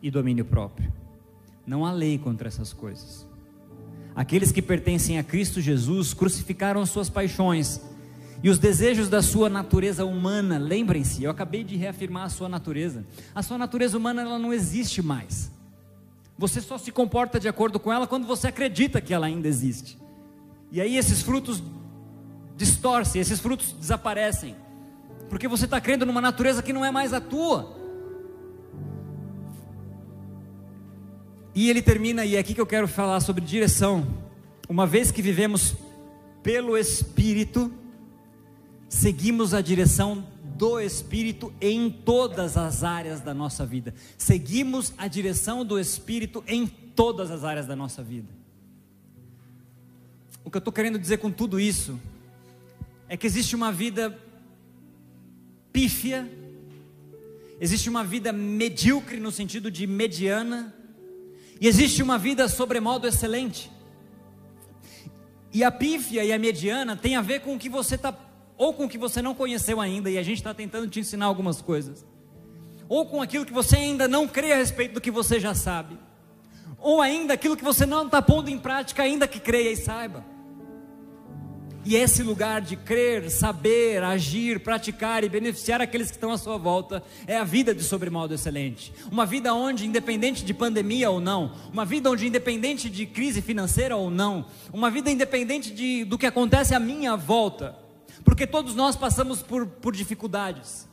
e 0.00 0.10
domínio 0.10 0.46
próprio. 0.46 0.90
Não 1.66 1.84
há 1.84 1.92
lei 1.92 2.16
contra 2.16 2.48
essas 2.48 2.72
coisas. 2.72 3.28
Aqueles 4.16 4.50
que 4.50 4.62
pertencem 4.62 5.18
a 5.18 5.22
Cristo 5.22 5.60
Jesus 5.60 6.14
crucificaram 6.14 6.86
suas 6.86 7.10
paixões 7.10 7.78
e 8.44 8.50
os 8.50 8.58
desejos 8.58 9.08
da 9.08 9.22
sua 9.22 9.48
natureza 9.48 10.04
humana. 10.04 10.58
Lembrem-se, 10.58 11.24
eu 11.24 11.30
acabei 11.30 11.64
de 11.64 11.76
reafirmar 11.76 12.24
a 12.24 12.28
sua 12.28 12.46
natureza. 12.46 13.02
A 13.34 13.42
sua 13.42 13.56
natureza 13.56 13.96
humana 13.96 14.20
ela 14.20 14.38
não 14.38 14.52
existe 14.52 15.00
mais. 15.00 15.50
Você 16.36 16.60
só 16.60 16.76
se 16.76 16.92
comporta 16.92 17.40
de 17.40 17.48
acordo 17.48 17.80
com 17.80 17.90
ela 17.90 18.06
quando 18.06 18.26
você 18.26 18.48
acredita 18.48 19.00
que 19.00 19.14
ela 19.14 19.24
ainda 19.24 19.48
existe. 19.48 19.98
E 20.70 20.78
aí 20.78 20.98
esses 20.98 21.22
frutos 21.22 21.62
distorcem, 22.54 23.18
esses 23.18 23.40
frutos 23.40 23.72
desaparecem. 23.80 24.54
Porque 25.30 25.48
você 25.48 25.64
está 25.64 25.80
crendo 25.80 26.04
numa 26.04 26.20
natureza 26.20 26.62
que 26.62 26.72
não 26.74 26.84
é 26.84 26.90
mais 26.90 27.14
a 27.14 27.22
tua. 27.22 27.74
E 31.54 31.70
ele 31.70 31.80
termina, 31.80 32.26
e 32.26 32.36
é 32.36 32.40
aqui 32.40 32.52
que 32.52 32.60
eu 32.60 32.66
quero 32.66 32.86
falar 32.86 33.20
sobre 33.20 33.42
direção. 33.42 34.06
Uma 34.68 34.86
vez 34.86 35.10
que 35.10 35.22
vivemos 35.22 35.74
pelo 36.42 36.76
Espírito, 36.76 37.72
seguimos 38.94 39.52
a 39.52 39.60
direção 39.60 40.24
do 40.56 40.80
Espírito 40.80 41.52
em 41.60 41.90
todas 41.90 42.56
as 42.56 42.84
áreas 42.84 43.20
da 43.20 43.34
nossa 43.34 43.66
vida. 43.66 43.92
Seguimos 44.16 44.94
a 44.96 45.08
direção 45.08 45.64
do 45.64 45.80
Espírito 45.80 46.44
em 46.46 46.64
todas 46.64 47.32
as 47.32 47.42
áreas 47.42 47.66
da 47.66 47.74
nossa 47.74 48.04
vida. 48.04 48.28
O 50.44 50.50
que 50.50 50.56
eu 50.56 50.60
estou 50.60 50.72
querendo 50.72 50.96
dizer 50.96 51.18
com 51.18 51.30
tudo 51.30 51.58
isso 51.58 51.98
é 53.08 53.16
que 53.16 53.26
existe 53.26 53.56
uma 53.56 53.72
vida 53.72 54.16
pífia, 55.72 56.30
existe 57.60 57.90
uma 57.90 58.04
vida 58.04 58.32
medíocre 58.32 59.18
no 59.18 59.32
sentido 59.32 59.72
de 59.72 59.88
mediana, 59.88 60.72
e 61.60 61.66
existe 61.66 62.00
uma 62.00 62.16
vida 62.16 62.46
sobremodo 62.48 63.08
excelente. 63.08 63.72
E 65.52 65.64
a 65.64 65.70
pífia 65.72 66.24
e 66.24 66.32
a 66.32 66.38
mediana 66.38 66.96
tem 66.96 67.16
a 67.16 67.20
ver 67.20 67.40
com 67.40 67.56
o 67.56 67.58
que 67.58 67.68
você 67.68 67.96
está, 67.96 68.16
ou 68.56 68.72
com 68.72 68.84
o 68.84 68.88
que 68.88 68.98
você 68.98 69.20
não 69.20 69.34
conheceu 69.34 69.80
ainda, 69.80 70.10
e 70.10 70.18
a 70.18 70.22
gente 70.22 70.38
está 70.38 70.54
tentando 70.54 70.88
te 70.88 71.00
ensinar 71.00 71.26
algumas 71.26 71.60
coisas, 71.60 72.06
ou 72.88 73.06
com 73.06 73.20
aquilo 73.20 73.44
que 73.44 73.52
você 73.52 73.76
ainda 73.76 74.06
não 74.06 74.28
crê 74.28 74.52
a 74.52 74.56
respeito 74.56 74.94
do 74.94 75.00
que 75.00 75.10
você 75.10 75.40
já 75.40 75.54
sabe, 75.54 75.98
ou 76.78 77.00
ainda 77.00 77.34
aquilo 77.34 77.56
que 77.56 77.64
você 77.64 77.86
não 77.86 78.06
está 78.06 78.20
pondo 78.20 78.50
em 78.50 78.58
prática, 78.58 79.02
ainda 79.02 79.26
que 79.26 79.40
creia 79.40 79.72
e 79.72 79.76
saiba. 79.76 80.34
E 81.86 81.96
esse 81.96 82.22
lugar 82.22 82.62
de 82.62 82.76
crer, 82.76 83.30
saber, 83.30 84.02
agir, 84.02 84.60
praticar 84.60 85.22
e 85.22 85.28
beneficiar 85.28 85.82
aqueles 85.82 86.08
que 86.08 86.16
estão 86.16 86.32
à 86.32 86.38
sua 86.38 86.56
volta 86.56 87.02
é 87.26 87.36
a 87.36 87.44
vida 87.44 87.74
de 87.74 87.82
sobremodo 87.82 88.32
excelente. 88.32 88.90
Uma 89.12 89.26
vida 89.26 89.52
onde, 89.52 89.86
independente 89.86 90.46
de 90.46 90.54
pandemia 90.54 91.10
ou 91.10 91.20
não, 91.20 91.52
uma 91.70 91.84
vida 91.84 92.10
onde, 92.10 92.26
independente 92.26 92.88
de 92.88 93.04
crise 93.04 93.42
financeira 93.42 93.96
ou 93.96 94.10
não, 94.10 94.46
uma 94.72 94.90
vida 94.90 95.10
independente 95.10 95.70
de, 95.70 96.04
do 96.04 96.16
que 96.16 96.24
acontece 96.24 96.74
à 96.74 96.80
minha 96.80 97.16
volta, 97.16 97.76
porque 98.22 98.46
todos 98.46 98.74
nós 98.74 98.94
passamos 98.94 99.42
por, 99.42 99.66
por 99.66 99.94
dificuldades. 99.94 100.88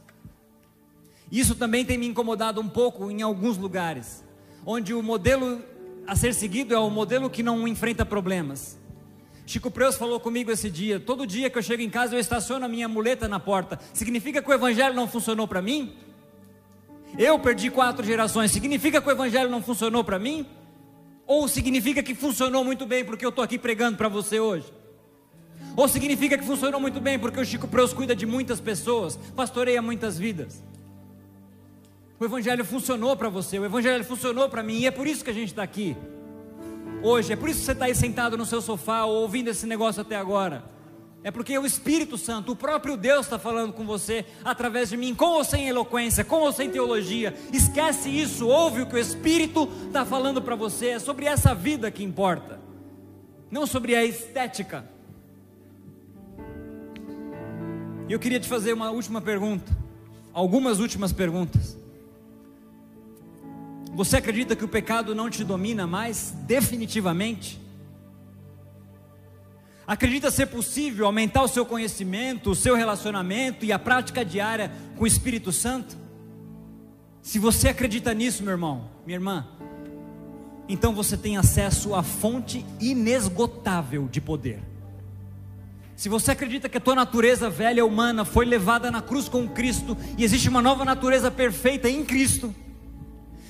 Isso 1.32 1.55
também 1.55 1.86
tem 1.86 1.97
me 1.97 2.07
incomodado 2.07 2.59
um 2.61 2.67
pouco 2.67 3.11
em 3.11 3.22
alguns 3.22 3.57
lugares, 3.57 4.24
onde 4.65 4.93
o 4.93 5.03
modelo 5.03 5.61
a 6.07 6.15
ser 6.15 6.34
seguido 6.34 6.74
é 6.74 6.80
o 6.80 6.89
modelo 6.89 7.30
que 7.30 7.43
não 7.43 7.67
enfrenta 7.67 8.05
problemas 8.05 8.82
Chico 9.51 9.69
Preus 9.69 9.97
falou 9.97 10.17
comigo 10.17 10.49
esse 10.49 10.69
dia: 10.69 10.97
todo 10.97 11.28
dia 11.28 11.49
que 11.49 11.57
eu 11.57 11.61
chego 11.61 11.82
em 11.82 11.89
casa 11.89 12.15
eu 12.15 12.19
estaciono 12.19 12.63
a 12.63 12.69
minha 12.69 12.88
muleta 12.88 13.28
na 13.28 13.38
porta. 13.39 13.78
Significa 13.93 14.41
que 14.41 14.49
o 14.49 14.53
evangelho 14.53 14.95
não 14.95 15.09
funcionou 15.09 15.45
para 15.45 15.61
mim? 15.61 15.93
Eu 17.17 17.38
perdi 17.38 17.69
quatro 17.69 18.05
gerações. 18.05 18.51
Significa 18.51 19.01
que 19.01 19.07
o 19.09 19.11
evangelho 19.11 19.49
não 19.49 19.61
funcionou 19.61 20.05
para 20.05 20.17
mim? 20.17 20.45
Ou 21.28 21.49
significa 21.49 22.01
que 22.01 22.15
funcionou 22.15 22.63
muito 22.63 22.86
bem 22.86 23.03
porque 23.03 23.26
eu 23.26 23.30
estou 23.30 23.43
aqui 23.43 23.57
pregando 23.57 23.97
para 23.97 24.07
você 24.07 24.39
hoje? 24.39 24.72
Ou 25.76 25.88
significa 25.88 26.38
que 26.38 26.45
funcionou 26.45 26.80
muito 26.80 26.99
bem 26.99 27.18
porque 27.18 27.39
o 27.39 27.45
Chico 27.45 27.68
Preus 27.68 27.93
cuida 27.93 28.16
de 28.16 28.26
muitas 28.26 28.59
pessoas, 28.59 29.18
pastoreia 29.36 29.82
muitas 29.82 30.18
vidas? 30.18 30.64
O 32.20 32.26
Evangelho 32.26 32.64
funcionou 32.64 33.16
para 33.16 33.30
você, 33.30 33.57
o 33.57 33.66
Evangelho 33.66 34.03
funcionou 34.03 34.47
para 34.47 34.62
mim, 34.62 34.80
e 34.80 34.88
é 34.88 34.91
por 34.91 35.07
isso 35.07 35.24
que 35.24 35.32
a 35.32 35.34
gente 35.34 35.49
está 35.49 35.64
aqui 35.64 35.97
hoje. 37.01 37.34
É 37.34 37.36
por 37.36 37.49
isso 37.49 37.59
que 37.59 37.66
você 37.66 37.72
está 37.72 37.86
aí 37.86 37.95
sentado 37.95 38.38
no 38.38 38.45
seu 38.45 38.62
sofá 38.62 39.05
ou 39.05 39.22
ouvindo 39.22 39.49
esse 39.49 39.66
negócio 39.66 40.01
até 40.01 40.16
agora. 40.16 40.64
É 41.24 41.30
porque 41.30 41.57
o 41.57 41.66
Espírito 41.66 42.18
Santo, 42.18 42.51
o 42.51 42.55
próprio 42.55 42.97
Deus 42.97 43.28
está 43.28 43.38
falando 43.38 43.74
com 43.74 43.86
você 43.86 44.26
através 44.43 44.89
de 44.89 44.97
mim, 44.97 45.14
com 45.14 45.26
ou 45.26 45.43
sem 45.43 45.68
eloquência, 45.68 46.24
com 46.24 46.38
ou 46.38 46.51
sem 46.51 46.70
teologia. 46.70 47.36
Esquece 47.53 48.09
isso, 48.09 48.47
ouve 48.47 48.82
o 48.82 48.88
que 48.88 48.95
o 48.95 48.99
Espírito 48.99 49.70
está 49.86 50.03
falando 50.03 50.41
para 50.41 50.55
você. 50.55 50.88
É 50.88 50.99
sobre 50.99 51.26
essa 51.26 51.53
vida 51.53 51.91
que 51.91 52.03
importa, 52.03 52.59
não 53.51 53.68
sobre 53.68 53.95
a 53.95 54.03
estética. 54.03 54.86
E 58.12 58.14
eu 58.14 58.20
queria 58.20 58.41
te 58.41 58.49
fazer 58.49 58.74
uma 58.74 58.91
última 58.91 59.22
pergunta, 59.22 59.72
algumas 60.34 60.80
últimas 60.80 61.14
perguntas. 61.14 61.78
Você 63.93 64.18
acredita 64.18 64.53
que 64.53 64.66
o 64.66 64.68
pecado 64.68 65.16
não 65.16 65.30
te 65.30 65.45
domina 65.45 65.88
mais, 65.88 66.36
definitivamente? 66.45 67.57
Acredita 69.88 70.30
ser 70.30 70.47
possível 70.47 71.05
aumentar 71.05 71.41
o 71.41 71.47
seu 71.47 71.66
conhecimento, 71.66 72.51
o 72.51 72.55
seu 72.55 72.76
relacionamento 72.76 73.64
e 73.64 73.72
a 73.72 73.80
prática 73.80 74.26
diária 74.26 74.74
com 74.97 75.05
o 75.05 75.07
Espírito 75.07 75.53
Santo? 75.53 75.95
Se 77.22 77.39
você 77.39 77.70
acredita 77.70 78.14
nisso, 78.14 78.43
meu 78.43 78.51
irmão, 78.51 78.89
minha 79.05 79.16
irmã, 79.16 79.47
então 80.68 80.93
você 80.93 81.16
tem 81.16 81.38
acesso 81.38 81.95
à 81.95 82.03
fonte 82.03 82.66
inesgotável 82.78 84.09
de 84.12 84.20
poder. 84.20 84.70
Se 86.01 86.09
você 86.09 86.31
acredita 86.31 86.67
que 86.67 86.79
a 86.79 86.81
tua 86.81 86.95
natureza 86.95 87.47
velha 87.47 87.85
humana 87.85 88.25
foi 88.25 88.43
levada 88.43 88.89
na 88.89 89.03
cruz 89.03 89.29
com 89.29 89.47
Cristo 89.47 89.95
e 90.17 90.23
existe 90.23 90.49
uma 90.49 90.59
nova 90.59 90.83
natureza 90.83 91.29
perfeita 91.29 91.87
em 91.87 92.03
Cristo, 92.03 92.55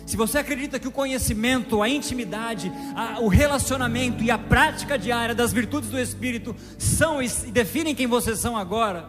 se 0.06 0.18
você 0.18 0.40
acredita 0.40 0.78
que 0.78 0.86
o 0.86 0.92
conhecimento, 0.92 1.82
a 1.82 1.88
intimidade, 1.88 2.70
a, 2.94 3.22
o 3.22 3.30
relacionamento 3.30 4.22
e 4.22 4.30
a 4.30 4.38
prática 4.38 5.00
diária 5.00 5.34
das 5.34 5.54
virtudes 5.54 5.90
do 5.90 5.98
Espírito 5.98 6.54
são 6.78 7.24
e 7.24 7.30
definem 7.54 7.96
quem 7.96 8.06
vocês 8.06 8.40
são 8.40 8.58
agora, 8.58 9.08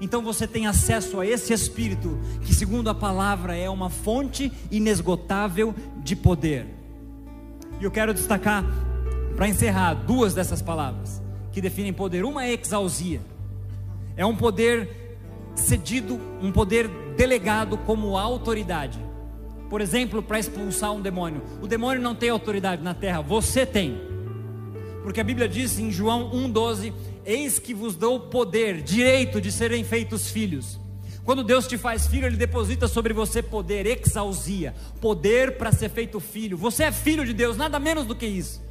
então 0.00 0.22
você 0.22 0.46
tem 0.46 0.68
acesso 0.68 1.18
a 1.18 1.26
esse 1.26 1.52
Espírito, 1.52 2.16
que, 2.44 2.54
segundo 2.54 2.88
a 2.88 2.94
palavra, 2.94 3.56
é 3.56 3.68
uma 3.68 3.90
fonte 3.90 4.52
inesgotável 4.70 5.74
de 5.96 6.14
poder. 6.14 6.68
E 7.80 7.82
eu 7.82 7.90
quero 7.90 8.14
destacar, 8.14 8.64
para 9.34 9.48
encerrar, 9.48 9.94
duas 9.94 10.32
dessas 10.32 10.62
palavras 10.62 11.21
que 11.52 11.60
definem 11.60 11.92
poder. 11.92 12.24
Uma 12.24 12.44
é 12.44 12.52
exausia, 12.52 13.20
é 14.16 14.24
um 14.24 14.34
poder 14.34 14.88
cedido, 15.54 16.20
um 16.40 16.50
poder 16.50 16.88
delegado 17.16 17.76
como 17.78 18.16
autoridade 18.16 19.12
por 19.72 19.80
exemplo, 19.80 20.22
para 20.22 20.38
expulsar 20.38 20.92
um 20.92 21.00
demônio. 21.00 21.40
O 21.62 21.66
demônio 21.66 22.02
não 22.02 22.14
tem 22.14 22.28
autoridade 22.28 22.82
na 22.82 22.92
terra, 22.92 23.22
você 23.22 23.64
tem. 23.64 23.98
Porque 25.02 25.18
a 25.18 25.24
Bíblia 25.24 25.48
diz 25.48 25.78
em 25.78 25.90
João 25.90 26.30
1,12: 26.30 26.92
Eis 27.24 27.58
que 27.58 27.72
vos 27.72 27.96
dou 27.96 28.20
poder, 28.20 28.82
direito 28.82 29.40
de 29.40 29.50
serem 29.50 29.82
feitos 29.82 30.30
filhos. 30.30 30.78
Quando 31.24 31.42
Deus 31.42 31.66
te 31.66 31.78
faz 31.78 32.06
filho, 32.06 32.26
Ele 32.26 32.36
deposita 32.36 32.86
sobre 32.86 33.14
você 33.14 33.42
poder, 33.42 33.86
exausia, 33.86 34.74
poder 35.00 35.56
para 35.56 35.72
ser 35.72 35.88
feito 35.88 36.20
filho. 36.20 36.54
Você 36.58 36.84
é 36.84 36.92
filho 36.92 37.24
de 37.24 37.32
Deus, 37.32 37.56
nada 37.56 37.78
menos 37.78 38.04
do 38.04 38.14
que 38.14 38.26
isso. 38.26 38.62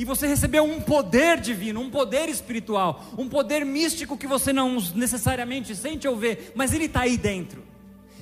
E 0.00 0.04
você 0.06 0.26
recebeu 0.26 0.64
um 0.64 0.80
poder 0.80 1.38
divino, 1.38 1.78
um 1.78 1.90
poder 1.90 2.30
espiritual, 2.30 3.04
um 3.18 3.28
poder 3.28 3.66
místico 3.66 4.16
que 4.16 4.26
você 4.26 4.50
não 4.50 4.80
necessariamente 4.94 5.76
sente 5.76 6.08
ou 6.08 6.16
vê, 6.16 6.38
mas 6.54 6.72
ele 6.72 6.86
está 6.86 7.00
aí 7.02 7.18
dentro. 7.18 7.62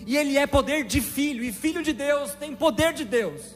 E 0.04 0.16
ele 0.16 0.36
é 0.36 0.44
poder 0.44 0.82
de 0.82 1.00
filho, 1.00 1.44
e 1.44 1.52
filho 1.52 1.80
de 1.80 1.92
Deus 1.92 2.34
tem 2.34 2.52
poder 2.56 2.92
de 2.92 3.04
Deus. 3.04 3.54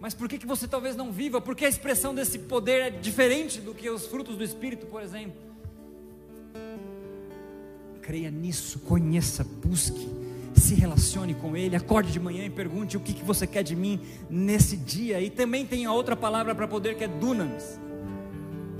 Mas 0.00 0.14
por 0.14 0.28
que, 0.28 0.36
que 0.36 0.46
você 0.48 0.66
talvez 0.66 0.96
não 0.96 1.12
viva? 1.12 1.40
Porque 1.40 1.64
a 1.64 1.68
expressão 1.68 2.12
desse 2.12 2.40
poder 2.40 2.80
é 2.80 2.90
diferente 2.90 3.60
do 3.60 3.72
que 3.72 3.88
os 3.88 4.08
frutos 4.08 4.36
do 4.36 4.42
Espírito, 4.42 4.86
por 4.86 5.00
exemplo. 5.00 5.40
Creia 8.02 8.32
nisso, 8.32 8.80
conheça, 8.80 9.44
busque, 9.44 10.08
se 10.60 10.74
relacione 10.74 11.34
com 11.34 11.56
Ele, 11.56 11.74
acorde 11.74 12.12
de 12.12 12.20
manhã 12.20 12.44
e 12.44 12.50
pergunte 12.50 12.96
o 12.96 13.00
que, 13.00 13.12
que 13.12 13.24
você 13.24 13.46
quer 13.46 13.62
de 13.62 13.74
mim 13.74 14.00
nesse 14.28 14.76
dia. 14.76 15.20
E 15.20 15.30
também 15.30 15.66
tem 15.66 15.86
a 15.86 15.92
outra 15.92 16.14
palavra 16.14 16.54
para 16.54 16.68
poder 16.68 16.96
que 16.96 17.04
é 17.04 17.08
dunamis, 17.08 17.80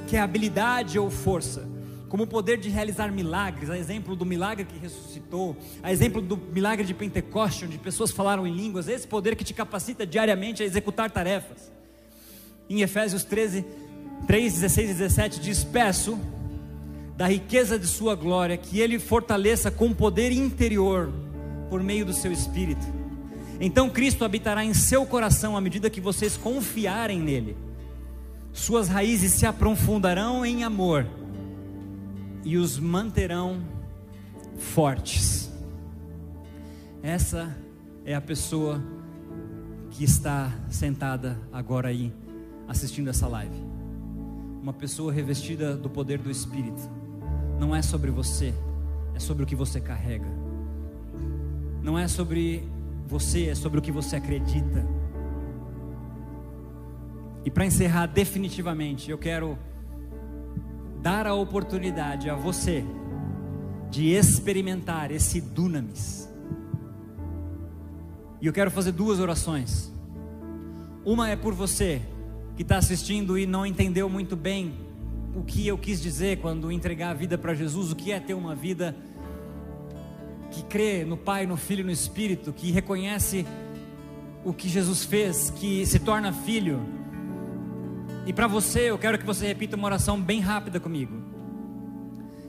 que 0.06 0.16
é 0.16 0.20
habilidade 0.20 0.98
ou 0.98 1.10
força 1.10 1.68
como 2.10 2.24
o 2.24 2.26
poder 2.26 2.58
de 2.58 2.68
realizar 2.68 3.12
milagres, 3.12 3.70
a 3.70 3.78
exemplo 3.78 4.16
do 4.16 4.26
milagre 4.26 4.64
que 4.64 4.76
ressuscitou, 4.76 5.56
a 5.80 5.92
exemplo 5.92 6.20
do 6.20 6.36
milagre 6.36 6.84
de 6.84 6.92
Pentecoste, 6.92 7.64
onde 7.64 7.78
pessoas 7.78 8.10
falaram 8.10 8.44
em 8.44 8.52
línguas, 8.52 8.88
esse 8.88 9.06
poder 9.06 9.36
que 9.36 9.44
te 9.44 9.54
capacita 9.54 10.04
diariamente 10.04 10.60
a 10.60 10.66
executar 10.66 11.08
tarefas. 11.08 11.70
Em 12.68 12.82
Efésios 12.82 13.22
13, 13.22 13.64
3, 14.26 14.54
16 14.54 14.90
e 14.90 14.94
17 14.94 15.40
diz: 15.40 15.62
Peço 15.62 16.18
da 17.16 17.28
riqueza 17.28 17.78
de 17.78 17.86
Sua 17.86 18.16
glória 18.16 18.56
que 18.56 18.80
Ele 18.80 18.98
fortaleça 18.98 19.70
com 19.70 19.92
poder 19.92 20.32
interior 20.32 21.12
por 21.70 21.82
meio 21.82 22.04
do 22.04 22.12
Seu 22.12 22.32
Espírito. 22.32 22.84
Então 23.60 23.88
Cristo 23.88 24.24
habitará 24.24 24.64
em 24.64 24.74
seu 24.74 25.06
coração 25.06 25.56
à 25.56 25.60
medida 25.60 25.88
que 25.88 26.00
vocês 26.00 26.36
confiarem 26.36 27.20
nele. 27.20 27.56
Suas 28.52 28.88
raízes 28.88 29.32
se 29.32 29.46
aprofundarão 29.46 30.44
em 30.44 30.64
amor 30.64 31.06
e 32.42 32.56
os 32.56 32.78
manterão 32.78 33.62
fortes. 34.58 35.50
Essa 37.02 37.56
é 38.04 38.14
a 38.14 38.20
pessoa 38.20 38.82
que 39.90 40.04
está 40.04 40.52
sentada 40.70 41.38
agora 41.52 41.88
aí, 41.88 42.12
assistindo 42.66 43.08
essa 43.08 43.28
live. 43.28 43.62
Uma 44.62 44.72
pessoa 44.72 45.12
revestida 45.12 45.76
do 45.76 45.88
poder 45.88 46.18
do 46.18 46.30
Espírito. 46.30 46.80
Não 47.58 47.76
é 47.76 47.82
sobre 47.82 48.10
você, 48.10 48.54
é 49.14 49.18
sobre 49.18 49.44
o 49.44 49.46
que 49.46 49.54
você 49.54 49.80
carrega. 49.80 50.39
Não 51.82 51.98
é 51.98 52.06
sobre 52.06 52.68
você, 53.06 53.46
é 53.46 53.54
sobre 53.54 53.78
o 53.78 53.82
que 53.82 53.90
você 53.90 54.16
acredita. 54.16 54.86
E 57.44 57.50
para 57.50 57.64
encerrar 57.64 58.06
definitivamente, 58.06 59.10
eu 59.10 59.18
quero 59.18 59.58
dar 61.02 61.26
a 61.26 61.34
oportunidade 61.34 62.28
a 62.28 62.34
você 62.34 62.84
de 63.90 64.10
experimentar 64.10 65.10
esse 65.10 65.40
dunamis. 65.40 66.28
E 68.40 68.46
eu 68.46 68.52
quero 68.52 68.70
fazer 68.70 68.92
duas 68.92 69.18
orações. 69.18 69.92
Uma 71.04 71.30
é 71.30 71.36
por 71.36 71.54
você 71.54 72.02
que 72.56 72.62
está 72.62 72.76
assistindo 72.76 73.38
e 73.38 73.46
não 73.46 73.64
entendeu 73.64 74.08
muito 74.08 74.36
bem 74.36 74.74
o 75.34 75.42
que 75.42 75.66
eu 75.66 75.78
quis 75.78 76.00
dizer 76.00 76.38
quando 76.40 76.70
entregar 76.70 77.10
a 77.10 77.14
vida 77.14 77.38
para 77.38 77.54
Jesus, 77.54 77.90
o 77.90 77.96
que 77.96 78.12
é 78.12 78.20
ter 78.20 78.34
uma 78.34 78.54
vida 78.54 78.94
que 80.50 80.62
crê 80.64 81.04
no 81.04 81.16
Pai, 81.16 81.46
no 81.46 81.56
Filho 81.56 81.80
e 81.80 81.84
no 81.84 81.90
Espírito, 81.90 82.52
que 82.52 82.70
reconhece 82.70 83.46
o 84.44 84.52
que 84.52 84.68
Jesus 84.68 85.04
fez, 85.04 85.50
que 85.50 85.84
se 85.86 85.98
torna 85.98 86.32
filho 86.32 86.80
e 88.26 88.32
para 88.32 88.46
você, 88.46 88.90
eu 88.90 88.98
quero 88.98 89.18
que 89.18 89.26
você 89.26 89.46
repita 89.46 89.76
uma 89.76 89.86
oração 89.86 90.20
bem 90.20 90.40
rápida 90.40 90.78
comigo. 90.78 91.16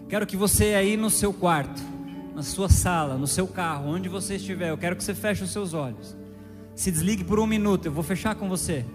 Quero 0.08 0.28
que 0.28 0.36
você 0.36 0.76
aí 0.76 0.98
no 0.98 1.10
seu 1.10 1.34
quarto, 1.34 1.82
na 2.36 2.44
sua 2.44 2.70
sala, 2.70 3.18
no 3.18 3.28
seu 3.28 3.48
carro, 3.48 3.90
onde 3.90 4.10
você 4.10 4.36
estiver, 4.36 4.70
eu 4.70 4.78
quero 4.78 4.96
que 4.96 5.04
você 5.04 5.16
feche 5.16 5.44
os 5.44 5.52
seus 5.52 5.74
olhos. 5.74 6.16
Se 6.76 6.92
desligue 6.92 7.24
por 7.24 7.40
um 7.40 7.48
minuto, 7.48 7.86
eu 7.86 7.92
vou 7.92 8.04
fechar 8.04 8.36
com 8.36 8.50
você. 8.50 8.86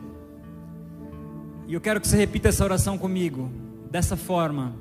E 1.66 1.74
eu 1.74 1.80
quero 1.80 2.00
que 2.00 2.06
você 2.06 2.16
repita 2.16 2.50
essa 2.50 2.62
oração 2.62 2.96
comigo, 2.96 3.50
dessa 3.90 4.16
forma: 4.16 4.76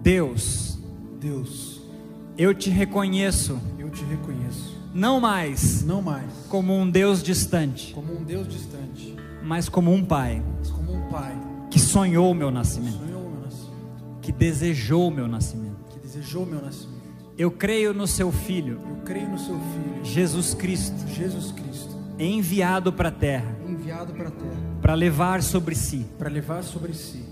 Deus, 0.00 0.78
Deus, 1.20 1.82
eu 2.36 2.54
te 2.54 2.70
reconheço, 2.70 3.58
eu 3.78 3.88
te 3.90 4.04
reconheço, 4.04 4.76
não 4.92 5.20
mais, 5.20 5.82
não 5.84 6.02
mais, 6.02 6.30
como 6.48 6.76
um 6.76 6.88
Deus 6.88 7.22
distante, 7.22 7.92
como 7.94 8.16
um 8.18 8.22
Deus 8.24 8.48
distante. 8.48 9.14
mas 9.42 9.68
como 9.68 9.92
um 9.92 10.04
pai, 10.04 10.42
mas 10.58 10.70
como 10.70 10.92
um 10.94 11.08
pai 11.10 11.36
que 11.70 11.78
sonhou 11.78 12.30
o 12.30 12.34
meu 12.34 12.50
nascimento, 12.50 12.98
sonhou 12.98 13.30
meu 13.30 13.40
nascimento, 13.40 14.18
que 14.20 14.32
desejou 14.32 15.08
o 15.08 15.10
meu 15.10 15.28
nascimento. 15.28 15.76
que 15.90 15.98
desejou 16.00 16.46
meu 16.46 16.60
nascimento. 16.60 16.94
Eu 17.36 17.50
creio 17.50 17.92
no 17.92 18.06
seu 18.06 18.30
filho, 18.30 18.80
Eu 18.88 18.96
creio 19.04 19.28
no 19.28 19.38
seu 19.38 19.58
filho, 19.58 20.04
Jesus 20.04 20.54
Cristo, 20.54 20.94
Jesus 21.08 21.50
Cristo, 21.50 21.96
enviado 22.18 22.92
para 22.92 23.08
a 23.08 23.12
terra 23.12 23.56
enviado 23.68 24.12
para 24.12 24.28
a 24.28 24.30
terra. 24.30 24.56
para 24.80 24.94
levar 24.94 25.42
sobre 25.42 25.74
si 25.74 26.06
para 26.16 26.30
levar 26.30 26.62
sobre 26.62 26.92
si 26.94 27.24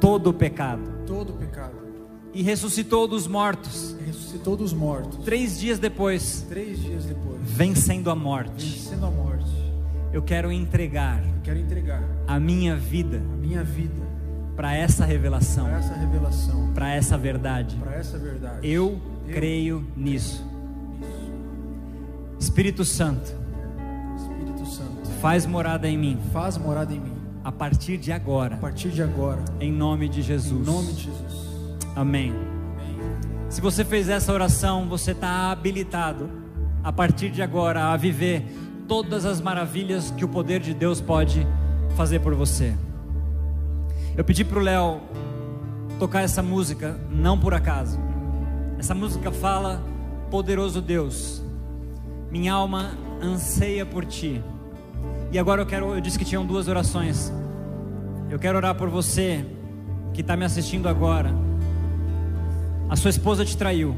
todo 0.00 0.30
o 0.30 0.32
pecado. 0.32 0.82
todo 1.06 1.30
o 1.30 1.36
pecado. 1.36 1.87
E 2.34 2.42
ressuscitou 2.42 3.06
dos 3.08 3.26
mortos. 3.26 3.96
E 4.00 4.04
ressuscitou 4.04 4.56
dos 4.56 4.72
mortos. 4.72 5.24
Três 5.24 5.58
dias 5.58 5.78
depois, 5.78 6.44
Três 6.48 6.80
dias 6.82 7.04
depois, 7.04 7.38
vencendo 7.42 8.10
a 8.10 8.14
morte, 8.14 8.64
vencendo 8.66 9.06
a 9.06 9.10
morte, 9.10 9.50
eu 10.12 10.22
quero 10.22 10.50
entregar 10.52 11.22
eu 11.22 11.42
quero 11.42 11.58
entregar 11.58 12.02
a 12.26 12.38
minha 12.40 12.74
vida 12.76 13.18
a 13.18 13.36
minha 13.36 13.62
vida 13.62 14.06
para 14.56 14.74
essa 14.74 15.04
revelação, 15.04 15.64
para 15.66 15.78
essa 15.78 15.94
revelação, 15.94 16.72
para 16.74 16.94
essa 16.94 17.18
verdade. 17.18 17.76
para 17.76 17.94
essa 17.94 18.18
verdade. 18.18 18.58
Eu 18.68 19.00
Eu 19.26 19.34
creio 19.34 19.86
nisso. 19.96 20.42
Isso. 20.42 20.48
Espírito 22.40 22.84
Santo, 22.84 23.32
Espírito 24.16 24.66
Santo, 24.66 25.08
faz 25.20 25.44
morada 25.46 25.88
em 25.88 25.96
mim 25.98 26.18
faz 26.32 26.56
morada 26.56 26.92
em 26.92 27.00
mim. 27.00 27.12
a 27.44 27.52
partir 27.52 27.96
de 27.98 28.12
A 28.12 28.16
agora, 28.16 28.56
partir 28.56 28.90
de 28.90 29.02
agora, 29.02 29.44
em 29.60 29.72
nome 29.72 30.08
de 30.08 30.20
em 30.20 30.22
Jesus. 30.22 30.66
nome 30.66 30.92
de 30.92 31.04
Jesus. 31.04 31.47
Amém. 31.98 32.32
Se 33.48 33.60
você 33.60 33.84
fez 33.84 34.08
essa 34.08 34.32
oração, 34.32 34.88
você 34.88 35.10
está 35.10 35.50
habilitado 35.50 36.30
a 36.84 36.92
partir 36.92 37.28
de 37.28 37.42
agora 37.42 37.86
a 37.86 37.96
viver 37.96 38.46
todas 38.86 39.24
as 39.24 39.40
maravilhas 39.40 40.12
que 40.12 40.24
o 40.24 40.28
poder 40.28 40.60
de 40.60 40.72
Deus 40.72 41.00
pode 41.00 41.44
fazer 41.96 42.20
por 42.20 42.36
você. 42.36 42.72
Eu 44.16 44.22
pedi 44.22 44.44
para 44.44 44.60
o 44.60 44.62
Léo 44.62 45.00
tocar 45.98 46.22
essa 46.22 46.40
música, 46.40 46.96
não 47.10 47.36
por 47.36 47.52
acaso. 47.52 47.98
Essa 48.78 48.94
música 48.94 49.32
fala: 49.32 49.82
Poderoso 50.30 50.80
Deus, 50.80 51.42
minha 52.30 52.52
alma 52.52 52.92
anseia 53.20 53.84
por 53.84 54.04
ti. 54.04 54.40
E 55.32 55.38
agora 55.38 55.62
eu 55.62 55.66
quero, 55.66 55.96
eu 55.96 56.00
disse 56.00 56.16
que 56.16 56.24
tinham 56.24 56.46
duas 56.46 56.68
orações. 56.68 57.32
Eu 58.30 58.38
quero 58.38 58.56
orar 58.56 58.76
por 58.76 58.88
você 58.88 59.44
que 60.14 60.20
está 60.20 60.36
me 60.36 60.44
assistindo 60.44 60.88
agora. 60.88 61.47
A 62.88 62.96
sua 62.96 63.10
esposa 63.10 63.44
te 63.44 63.56
traiu. 63.56 63.94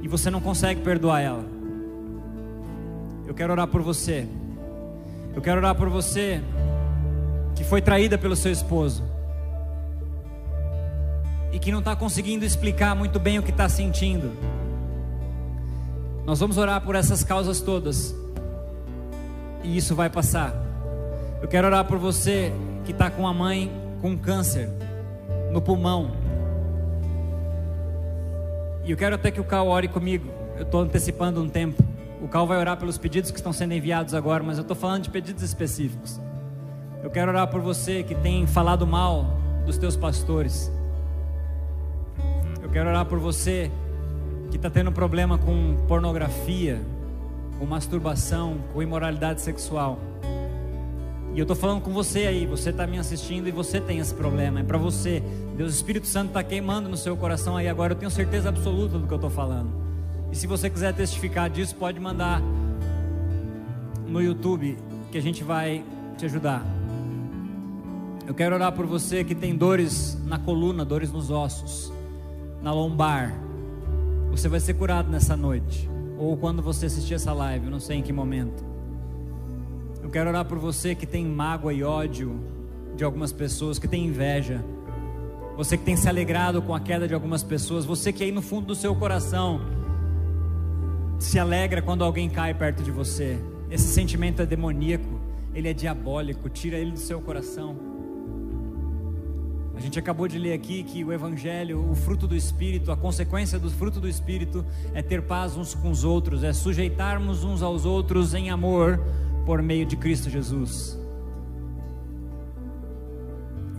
E 0.00 0.06
você 0.06 0.30
não 0.30 0.40
consegue 0.40 0.80
perdoar 0.80 1.20
ela. 1.20 1.44
Eu 3.26 3.34
quero 3.34 3.52
orar 3.52 3.66
por 3.66 3.82
você. 3.82 4.26
Eu 5.34 5.42
quero 5.42 5.58
orar 5.58 5.74
por 5.74 5.88
você 5.88 6.40
que 7.54 7.64
foi 7.64 7.82
traída 7.82 8.16
pelo 8.16 8.36
seu 8.36 8.52
esposo. 8.52 9.02
E 11.52 11.58
que 11.58 11.72
não 11.72 11.80
está 11.80 11.96
conseguindo 11.96 12.44
explicar 12.44 12.94
muito 12.94 13.18
bem 13.18 13.38
o 13.38 13.42
que 13.42 13.50
está 13.50 13.68
sentindo. 13.68 14.30
Nós 16.24 16.38
vamos 16.38 16.58
orar 16.58 16.80
por 16.80 16.94
essas 16.94 17.24
causas 17.24 17.60
todas. 17.60 18.14
E 19.64 19.76
isso 19.76 19.96
vai 19.96 20.08
passar. 20.08 20.54
Eu 21.42 21.48
quero 21.48 21.66
orar 21.66 21.84
por 21.84 21.98
você 21.98 22.52
que 22.84 22.92
está 22.92 23.10
com 23.10 23.26
a 23.26 23.34
mãe 23.34 23.72
com 24.00 24.16
câncer 24.16 24.68
no 25.50 25.60
pulmão. 25.60 26.27
E 28.88 28.90
eu 28.90 28.96
quero 28.96 29.16
até 29.16 29.30
que 29.30 29.38
o 29.38 29.44
Cal 29.44 29.68
ore 29.68 29.86
comigo. 29.86 30.30
Eu 30.56 30.62
estou 30.62 30.80
antecipando 30.80 31.42
um 31.42 31.48
tempo. 31.48 31.84
O 32.22 32.26
Cal 32.26 32.46
vai 32.46 32.56
orar 32.56 32.78
pelos 32.78 32.96
pedidos 32.96 33.30
que 33.30 33.36
estão 33.36 33.52
sendo 33.52 33.74
enviados 33.74 34.14
agora, 34.14 34.42
mas 34.42 34.56
eu 34.56 34.62
estou 34.62 34.74
falando 34.74 35.02
de 35.02 35.10
pedidos 35.10 35.42
específicos. 35.42 36.18
Eu 37.02 37.10
quero 37.10 37.30
orar 37.30 37.46
por 37.48 37.60
você 37.60 38.02
que 38.02 38.14
tem 38.14 38.46
falado 38.46 38.86
mal 38.86 39.26
dos 39.66 39.76
teus 39.76 39.94
pastores. 39.94 40.72
Eu 42.62 42.70
quero 42.70 42.88
orar 42.88 43.04
por 43.04 43.18
você 43.18 43.70
que 44.50 44.56
está 44.56 44.70
tendo 44.70 44.90
problema 44.90 45.36
com 45.36 45.76
pornografia, 45.86 46.80
com 47.58 47.66
masturbação, 47.66 48.56
com 48.72 48.82
imoralidade 48.82 49.42
sexual. 49.42 49.98
E 51.34 51.38
eu 51.38 51.44
estou 51.44 51.56
falando 51.56 51.80
com 51.82 51.92
você 51.92 52.20
aí, 52.20 52.46
você 52.46 52.70
está 52.70 52.86
me 52.86 52.98
assistindo 52.98 53.48
e 53.48 53.52
você 53.52 53.80
tem 53.80 53.98
esse 53.98 54.14
problema, 54.14 54.60
é 54.60 54.62
para 54.62 54.78
você. 54.78 55.22
Deus 55.56 55.74
Espírito 55.74 56.06
Santo 56.06 56.28
está 56.28 56.42
queimando 56.42 56.88
no 56.88 56.96
seu 56.96 57.16
coração 57.16 57.56
aí 57.56 57.68
agora, 57.68 57.92
eu 57.92 57.96
tenho 57.96 58.10
certeza 58.10 58.48
absoluta 58.48 58.98
do 58.98 59.06
que 59.06 59.12
eu 59.12 59.16
estou 59.16 59.30
falando. 59.30 59.70
E 60.32 60.36
se 60.36 60.46
você 60.46 60.68
quiser 60.68 60.92
testificar 60.94 61.48
disso, 61.48 61.74
pode 61.76 62.00
mandar 62.00 62.42
no 64.06 64.22
YouTube 64.22 64.76
que 65.10 65.18
a 65.18 65.22
gente 65.22 65.44
vai 65.44 65.84
te 66.16 66.24
ajudar. 66.24 66.64
Eu 68.26 68.34
quero 68.34 68.54
orar 68.54 68.72
por 68.72 68.84
você 68.84 69.24
que 69.24 69.34
tem 69.34 69.56
dores 69.56 70.18
na 70.26 70.38
coluna, 70.38 70.84
dores 70.84 71.10
nos 71.10 71.30
ossos, 71.30 71.90
na 72.60 72.72
lombar. 72.72 73.32
Você 74.30 74.48
vai 74.48 74.60
ser 74.60 74.74
curado 74.74 75.10
nessa 75.10 75.34
noite, 75.34 75.88
ou 76.18 76.36
quando 76.36 76.60
você 76.60 76.86
assistir 76.86 77.14
essa 77.14 77.32
live, 77.32 77.70
não 77.70 77.80
sei 77.80 77.98
em 77.98 78.02
que 78.02 78.12
momento. 78.12 78.67
Eu 80.02 80.10
quero 80.10 80.30
orar 80.30 80.44
por 80.44 80.58
você 80.58 80.94
que 80.94 81.06
tem 81.06 81.24
mágoa 81.24 81.72
e 81.72 81.82
ódio 81.82 82.40
de 82.96 83.04
algumas 83.04 83.32
pessoas, 83.32 83.78
que 83.78 83.86
tem 83.86 84.06
inveja. 84.06 84.64
Você 85.56 85.76
que 85.76 85.84
tem 85.84 85.96
se 85.96 86.08
alegrado 86.08 86.62
com 86.62 86.74
a 86.74 86.80
queda 86.80 87.08
de 87.08 87.14
algumas 87.14 87.42
pessoas, 87.42 87.84
você 87.84 88.12
que 88.12 88.22
aí 88.22 88.32
no 88.32 88.40
fundo 88.40 88.66
do 88.66 88.74
seu 88.74 88.94
coração 88.94 89.60
se 91.18 91.38
alegra 91.38 91.82
quando 91.82 92.04
alguém 92.04 92.28
cai 92.28 92.54
perto 92.54 92.82
de 92.82 92.90
você. 92.90 93.38
Esse 93.70 93.88
sentimento 93.88 94.40
é 94.40 94.46
demoníaco, 94.46 95.20
ele 95.52 95.68
é 95.68 95.72
diabólico, 95.72 96.48
tira 96.48 96.76
ele 96.76 96.92
do 96.92 96.98
seu 96.98 97.20
coração. 97.20 97.76
A 99.76 99.80
gente 99.80 99.98
acabou 99.98 100.26
de 100.26 100.38
ler 100.38 100.54
aqui 100.54 100.82
que 100.82 101.04
o 101.04 101.12
Evangelho, 101.12 101.88
o 101.88 101.94
fruto 101.94 102.26
do 102.26 102.34
Espírito, 102.34 102.90
a 102.90 102.96
consequência 102.96 103.58
do 103.58 103.70
fruto 103.70 104.00
do 104.00 104.08
Espírito 104.08 104.64
é 104.92 105.02
ter 105.02 105.22
paz 105.22 105.56
uns 105.56 105.74
com 105.74 105.90
os 105.90 106.02
outros, 106.02 106.42
é 106.42 106.52
sujeitarmos 106.52 107.44
uns 107.44 107.62
aos 107.62 107.84
outros 107.84 108.34
em 108.34 108.50
amor 108.50 109.00
por 109.48 109.62
meio 109.62 109.86
de 109.86 109.96
Cristo 109.96 110.28
Jesus. 110.28 110.98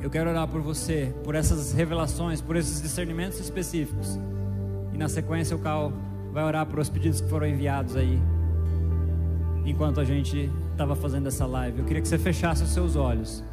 Eu 0.01 0.09
quero 0.09 0.27
orar 0.31 0.47
por 0.47 0.61
você, 0.61 1.13
por 1.23 1.35
essas 1.35 1.73
revelações, 1.73 2.41
por 2.41 2.55
esses 2.55 2.81
discernimentos 2.81 3.39
específicos. 3.39 4.17
E 4.91 4.97
na 4.97 5.07
sequência 5.07 5.55
o 5.55 5.59
Cal 5.59 5.93
vai 6.33 6.43
orar 6.43 6.65
por 6.65 6.79
os 6.79 6.89
pedidos 6.89 7.21
que 7.21 7.29
foram 7.29 7.45
enviados 7.45 7.95
aí. 7.95 8.19
Enquanto 9.63 9.99
a 9.99 10.03
gente 10.03 10.49
estava 10.71 10.95
fazendo 10.95 11.27
essa 11.27 11.45
live, 11.45 11.77
eu 11.77 11.85
queria 11.85 12.01
que 12.01 12.07
você 12.07 12.17
fechasse 12.17 12.63
os 12.63 12.71
seus 12.71 12.95
olhos, 12.95 13.43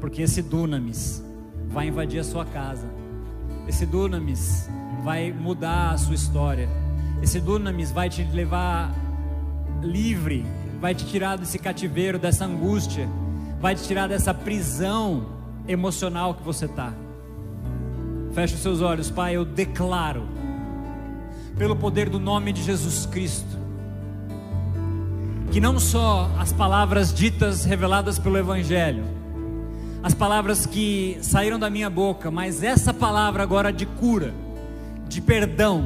porque 0.00 0.22
esse 0.22 0.42
dunamis 0.42 1.22
vai 1.68 1.86
invadir 1.86 2.18
a 2.18 2.24
sua 2.24 2.44
casa. 2.44 2.88
Esse 3.68 3.86
dunamis 3.86 4.68
vai 5.04 5.30
mudar 5.30 5.92
a 5.92 5.96
sua 5.96 6.16
história. 6.16 6.68
Esse 7.22 7.38
dunamis 7.38 7.92
vai 7.92 8.10
te 8.10 8.24
levar 8.24 8.92
livre, 9.84 10.44
vai 10.80 10.94
te 10.94 11.04
tirar 11.04 11.36
desse 11.36 11.58
cativeiro, 11.58 12.18
dessa 12.18 12.46
angústia, 12.46 13.08
vai 13.60 13.74
te 13.74 13.82
tirar 13.82 14.08
dessa 14.08 14.32
prisão 14.32 15.26
emocional 15.68 16.34
que 16.34 16.42
você 16.42 16.64
está. 16.64 16.92
Feche 18.32 18.54
os 18.54 18.60
seus 18.60 18.80
olhos, 18.80 19.10
Pai. 19.10 19.36
Eu 19.36 19.44
declaro, 19.44 20.26
pelo 21.58 21.76
poder 21.76 22.08
do 22.08 22.18
nome 22.18 22.52
de 22.52 22.62
Jesus 22.62 23.04
Cristo, 23.06 23.58
que 25.52 25.60
não 25.60 25.78
só 25.78 26.30
as 26.38 26.52
palavras 26.52 27.12
ditas, 27.12 27.64
reveladas 27.64 28.18
pelo 28.18 28.38
Evangelho, 28.38 29.04
as 30.02 30.14
palavras 30.14 30.64
que 30.64 31.18
saíram 31.20 31.58
da 31.58 31.68
minha 31.68 31.90
boca, 31.90 32.30
mas 32.30 32.62
essa 32.62 32.94
palavra 32.94 33.42
agora 33.42 33.70
de 33.70 33.84
cura, 33.84 34.32
de 35.08 35.20
perdão, 35.20 35.84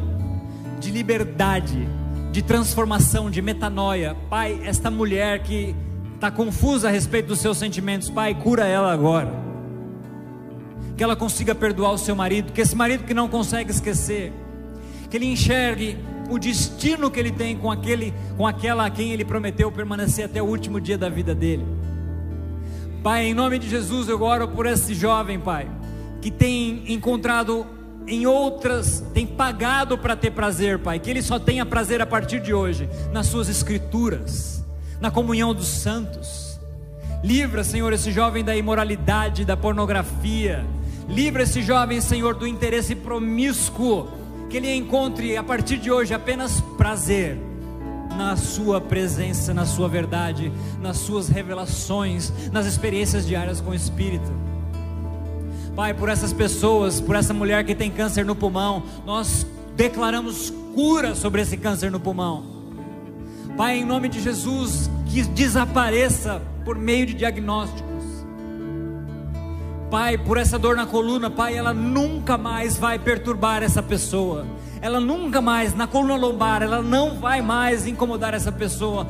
de 0.78 0.90
liberdade, 0.90 1.88
de 2.34 2.42
transformação, 2.42 3.30
de 3.30 3.40
metanoia. 3.40 4.16
Pai, 4.28 4.60
esta 4.64 4.90
mulher 4.90 5.44
que 5.44 5.72
está 6.16 6.32
confusa 6.32 6.88
a 6.88 6.90
respeito 6.90 7.28
dos 7.28 7.38
seus 7.38 7.56
sentimentos, 7.56 8.10
Pai, 8.10 8.34
cura 8.34 8.66
ela 8.66 8.92
agora. 8.92 9.32
Que 10.96 11.04
ela 11.04 11.14
consiga 11.14 11.54
perdoar 11.54 11.92
o 11.92 11.98
seu 11.98 12.16
marido, 12.16 12.52
que 12.52 12.60
esse 12.60 12.74
marido 12.74 13.04
que 13.04 13.14
não 13.14 13.28
consegue 13.28 13.70
esquecer, 13.70 14.32
que 15.08 15.16
ele 15.16 15.26
enxergue 15.26 15.96
o 16.28 16.36
destino 16.36 17.08
que 17.08 17.20
ele 17.20 17.30
tem 17.30 17.56
com 17.56 17.70
aquele, 17.70 18.12
com 18.36 18.44
aquela 18.44 18.84
a 18.84 18.90
quem 18.90 19.12
ele 19.12 19.24
prometeu 19.24 19.70
permanecer 19.70 20.24
até 20.24 20.42
o 20.42 20.46
último 20.46 20.80
dia 20.80 20.98
da 20.98 21.08
vida 21.08 21.36
dele. 21.36 21.64
Pai, 23.00 23.26
em 23.26 23.34
nome 23.34 23.60
de 23.60 23.70
Jesus, 23.70 24.08
eu 24.08 24.20
oro 24.20 24.48
por 24.48 24.66
esse 24.66 24.92
jovem, 24.92 25.38
Pai, 25.38 25.70
que 26.20 26.32
tem 26.32 26.82
encontrado 26.92 27.64
em 28.06 28.26
outras, 28.26 29.02
tem 29.14 29.26
pagado 29.26 29.96
para 29.96 30.14
ter 30.14 30.30
prazer, 30.30 30.78
Pai, 30.78 30.98
que 30.98 31.10
ele 31.10 31.22
só 31.22 31.38
tenha 31.38 31.64
prazer 31.64 32.02
a 32.02 32.06
partir 32.06 32.40
de 32.40 32.52
hoje, 32.52 32.88
nas 33.12 33.26
Suas 33.26 33.48
Escrituras, 33.48 34.62
na 35.00 35.10
comunhão 35.10 35.54
dos 35.54 35.68
santos. 35.68 36.60
Livra, 37.22 37.64
Senhor, 37.64 37.90
esse 37.94 38.12
jovem 38.12 38.44
da 38.44 38.54
imoralidade, 38.54 39.46
da 39.46 39.56
pornografia. 39.56 40.64
Livra 41.08 41.44
esse 41.44 41.62
jovem, 41.62 42.00
Senhor, 42.00 42.34
do 42.34 42.46
interesse 42.46 42.94
promíscuo. 42.94 44.08
Que 44.50 44.58
ele 44.58 44.74
encontre 44.74 45.34
a 45.36 45.42
partir 45.42 45.78
de 45.78 45.90
hoje 45.90 46.12
apenas 46.12 46.60
prazer 46.76 47.38
na 48.14 48.36
Sua 48.36 48.78
presença, 48.80 49.54
na 49.54 49.64
Sua 49.64 49.88
verdade, 49.88 50.52
nas 50.80 50.98
Suas 50.98 51.28
revelações, 51.28 52.30
nas 52.52 52.66
experiências 52.66 53.26
diárias 53.26 53.60
com 53.60 53.70
o 53.70 53.74
Espírito. 53.74 54.43
Pai, 55.74 55.92
por 55.92 56.08
essas 56.08 56.32
pessoas, 56.32 57.00
por 57.00 57.16
essa 57.16 57.34
mulher 57.34 57.64
que 57.64 57.74
tem 57.74 57.90
câncer 57.90 58.24
no 58.24 58.34
pulmão, 58.34 58.84
nós 59.04 59.46
declaramos 59.76 60.52
cura 60.74 61.14
sobre 61.14 61.42
esse 61.42 61.56
câncer 61.56 61.90
no 61.90 61.98
pulmão. 61.98 62.44
Pai, 63.56 63.78
em 63.78 63.84
nome 63.84 64.08
de 64.08 64.20
Jesus, 64.20 64.90
que 65.06 65.22
desapareça 65.22 66.40
por 66.64 66.76
meio 66.76 67.06
de 67.06 67.14
diagnósticos. 67.14 67.84
Pai, 69.90 70.18
por 70.18 70.38
essa 70.38 70.58
dor 70.58 70.76
na 70.76 70.86
coluna, 70.86 71.30
Pai, 71.30 71.56
ela 71.56 71.72
nunca 71.72 72.38
mais 72.38 72.76
vai 72.76 72.98
perturbar 72.98 73.62
essa 73.62 73.82
pessoa 73.82 74.46
ela 74.84 75.00
nunca 75.00 75.40
mais, 75.40 75.74
na 75.74 75.86
coluna 75.86 76.14
lombar, 76.14 76.62
ela 76.62 76.82
não 76.82 77.18
vai 77.18 77.40
mais 77.40 77.86
incomodar 77.86 78.34
essa 78.34 78.52
pessoa, 78.52 79.06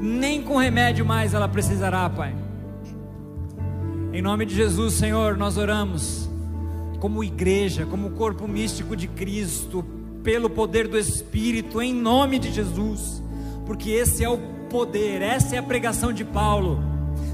nem 0.00 0.42
com 0.42 0.56
remédio 0.56 1.04
mais 1.04 1.34
ela 1.34 1.46
precisará, 1.46 2.08
Pai. 2.08 2.34
Em 4.14 4.22
nome 4.22 4.46
de 4.46 4.54
Jesus, 4.54 4.94
Senhor, 4.94 5.36
nós 5.36 5.56
oramos, 5.56 6.30
como 7.00 7.24
igreja, 7.24 7.84
como 7.84 8.10
corpo 8.10 8.46
místico 8.46 8.94
de 8.94 9.08
Cristo, 9.08 9.84
pelo 10.22 10.48
poder 10.48 10.86
do 10.86 10.96
Espírito, 10.96 11.82
em 11.82 11.92
nome 11.92 12.38
de 12.38 12.52
Jesus, 12.52 13.20
porque 13.66 13.90
esse 13.90 14.22
é 14.22 14.28
o 14.28 14.38
poder, 14.70 15.20
essa 15.20 15.56
é 15.56 15.58
a 15.58 15.62
pregação 15.64 16.12
de 16.12 16.24
Paulo, 16.24 16.80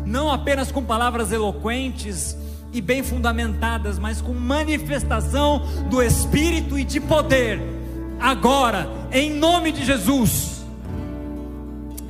não 0.06 0.32
apenas 0.32 0.72
com 0.72 0.82
palavras 0.82 1.32
eloquentes, 1.32 2.34
e 2.72 2.80
bem 2.80 3.02
fundamentadas, 3.02 3.98
mas 3.98 4.22
com 4.22 4.32
manifestação 4.32 5.60
do 5.90 6.02
Espírito 6.02 6.78
e 6.78 6.84
de 6.84 6.98
poder, 6.98 7.60
agora, 8.18 8.88
em 9.12 9.30
nome 9.30 9.70
de 9.70 9.84
Jesus. 9.84 10.64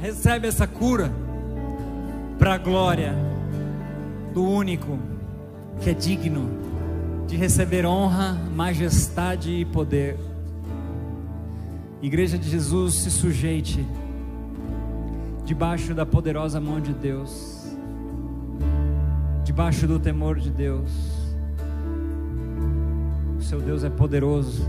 Recebe 0.01 0.47
essa 0.47 0.69
cura 0.69 1.13
para 2.39 2.55
a 2.55 2.59
glória 2.59 3.30
do 4.33 4.43
único 4.43 4.99
que 5.81 5.91
é 5.91 5.95
digno 5.95 6.49
de 7.27 7.37
receber 7.37 7.87
honra, 7.87 8.33
majestade 8.55 9.51
e 9.51 9.65
poder. 9.65 10.17
Igreja 12.03 12.39
de 12.39 12.49
Jesus, 12.49 12.95
se 12.95 13.11
sujeite 13.11 13.87
debaixo 15.45 15.95
da 15.95 16.07
poderosa 16.07 16.61
mão 16.61 16.81
de 16.81 16.93
Deus 16.93 17.61
debaixo 19.51 19.87
do 19.87 19.99
temor 19.99 20.39
de 20.39 20.49
Deus. 20.49 20.91
O 23.37 23.43
seu 23.43 23.61
Deus 23.61 23.83
é 23.83 23.91
poderoso 23.91 24.65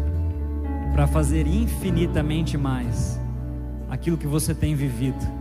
para 0.92 1.06
fazer 1.06 1.46
infinitamente 1.46 2.58
mais 2.58 3.20
aquilo 3.90 4.18
que 4.18 4.26
você 4.26 4.56
tem 4.56 4.74
vivido. 4.74 5.41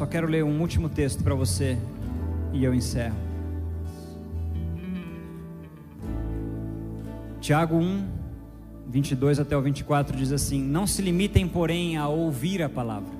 Só 0.00 0.06
quero 0.06 0.26
ler 0.26 0.42
um 0.42 0.62
último 0.62 0.88
texto 0.88 1.22
para 1.22 1.34
você 1.34 1.76
e 2.54 2.64
eu 2.64 2.72
encerro. 2.72 3.14
Tiago 7.38 7.76
1, 7.76 8.08
22 8.88 9.38
até 9.40 9.54
o 9.54 9.60
24 9.60 10.16
diz 10.16 10.32
assim: 10.32 10.62
Não 10.62 10.86
se 10.86 11.02
limitem, 11.02 11.46
porém, 11.46 11.98
a 11.98 12.08
ouvir 12.08 12.62
a 12.62 12.68
palavra 12.70 13.12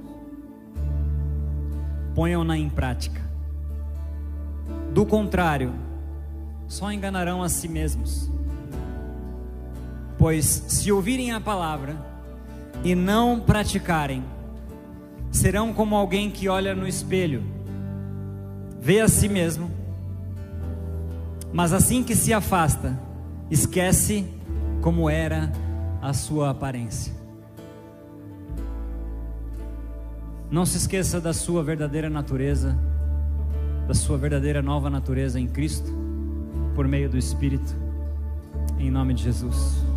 ponham-na 2.14 2.56
em 2.56 2.70
prática. 2.70 3.20
Do 4.94 5.04
contrário, 5.04 5.74
só 6.66 6.90
enganarão 6.90 7.42
a 7.42 7.50
si 7.50 7.68
mesmos. 7.68 8.30
Pois 10.16 10.46
se 10.46 10.90
ouvirem 10.90 11.32
a 11.32 11.42
palavra 11.42 11.94
e 12.82 12.94
não 12.94 13.38
praticarem, 13.38 14.24
serão 15.30 15.72
como 15.72 15.94
alguém 15.94 16.30
que 16.30 16.48
olha 16.48 16.74
no 16.74 16.86
espelho, 16.86 17.42
vê 18.80 19.00
a 19.00 19.08
si 19.08 19.28
mesmo, 19.28 19.70
mas 21.52 21.72
assim 21.72 22.02
que 22.02 22.14
se 22.14 22.32
afasta, 22.32 22.98
esquece 23.50 24.26
como 24.80 25.08
era 25.08 25.52
a 26.00 26.12
sua 26.12 26.50
aparência. 26.50 27.12
Não 30.50 30.66
se 30.66 30.78
esqueça 30.78 31.20
da 31.20 31.32
sua 31.32 31.62
verdadeira 31.62 32.10
natureza, 32.10 32.76
da 33.86 33.94
sua 33.94 34.18
verdadeira 34.18 34.60
nova 34.60 34.90
natureza 34.90 35.38
em 35.38 35.46
Cristo, 35.46 35.92
por 36.74 36.88
meio 36.88 37.08
do 37.08 37.16
Espírito, 37.16 37.76
em 38.78 38.90
nome 38.90 39.14
de 39.14 39.24
Jesus. 39.24 39.89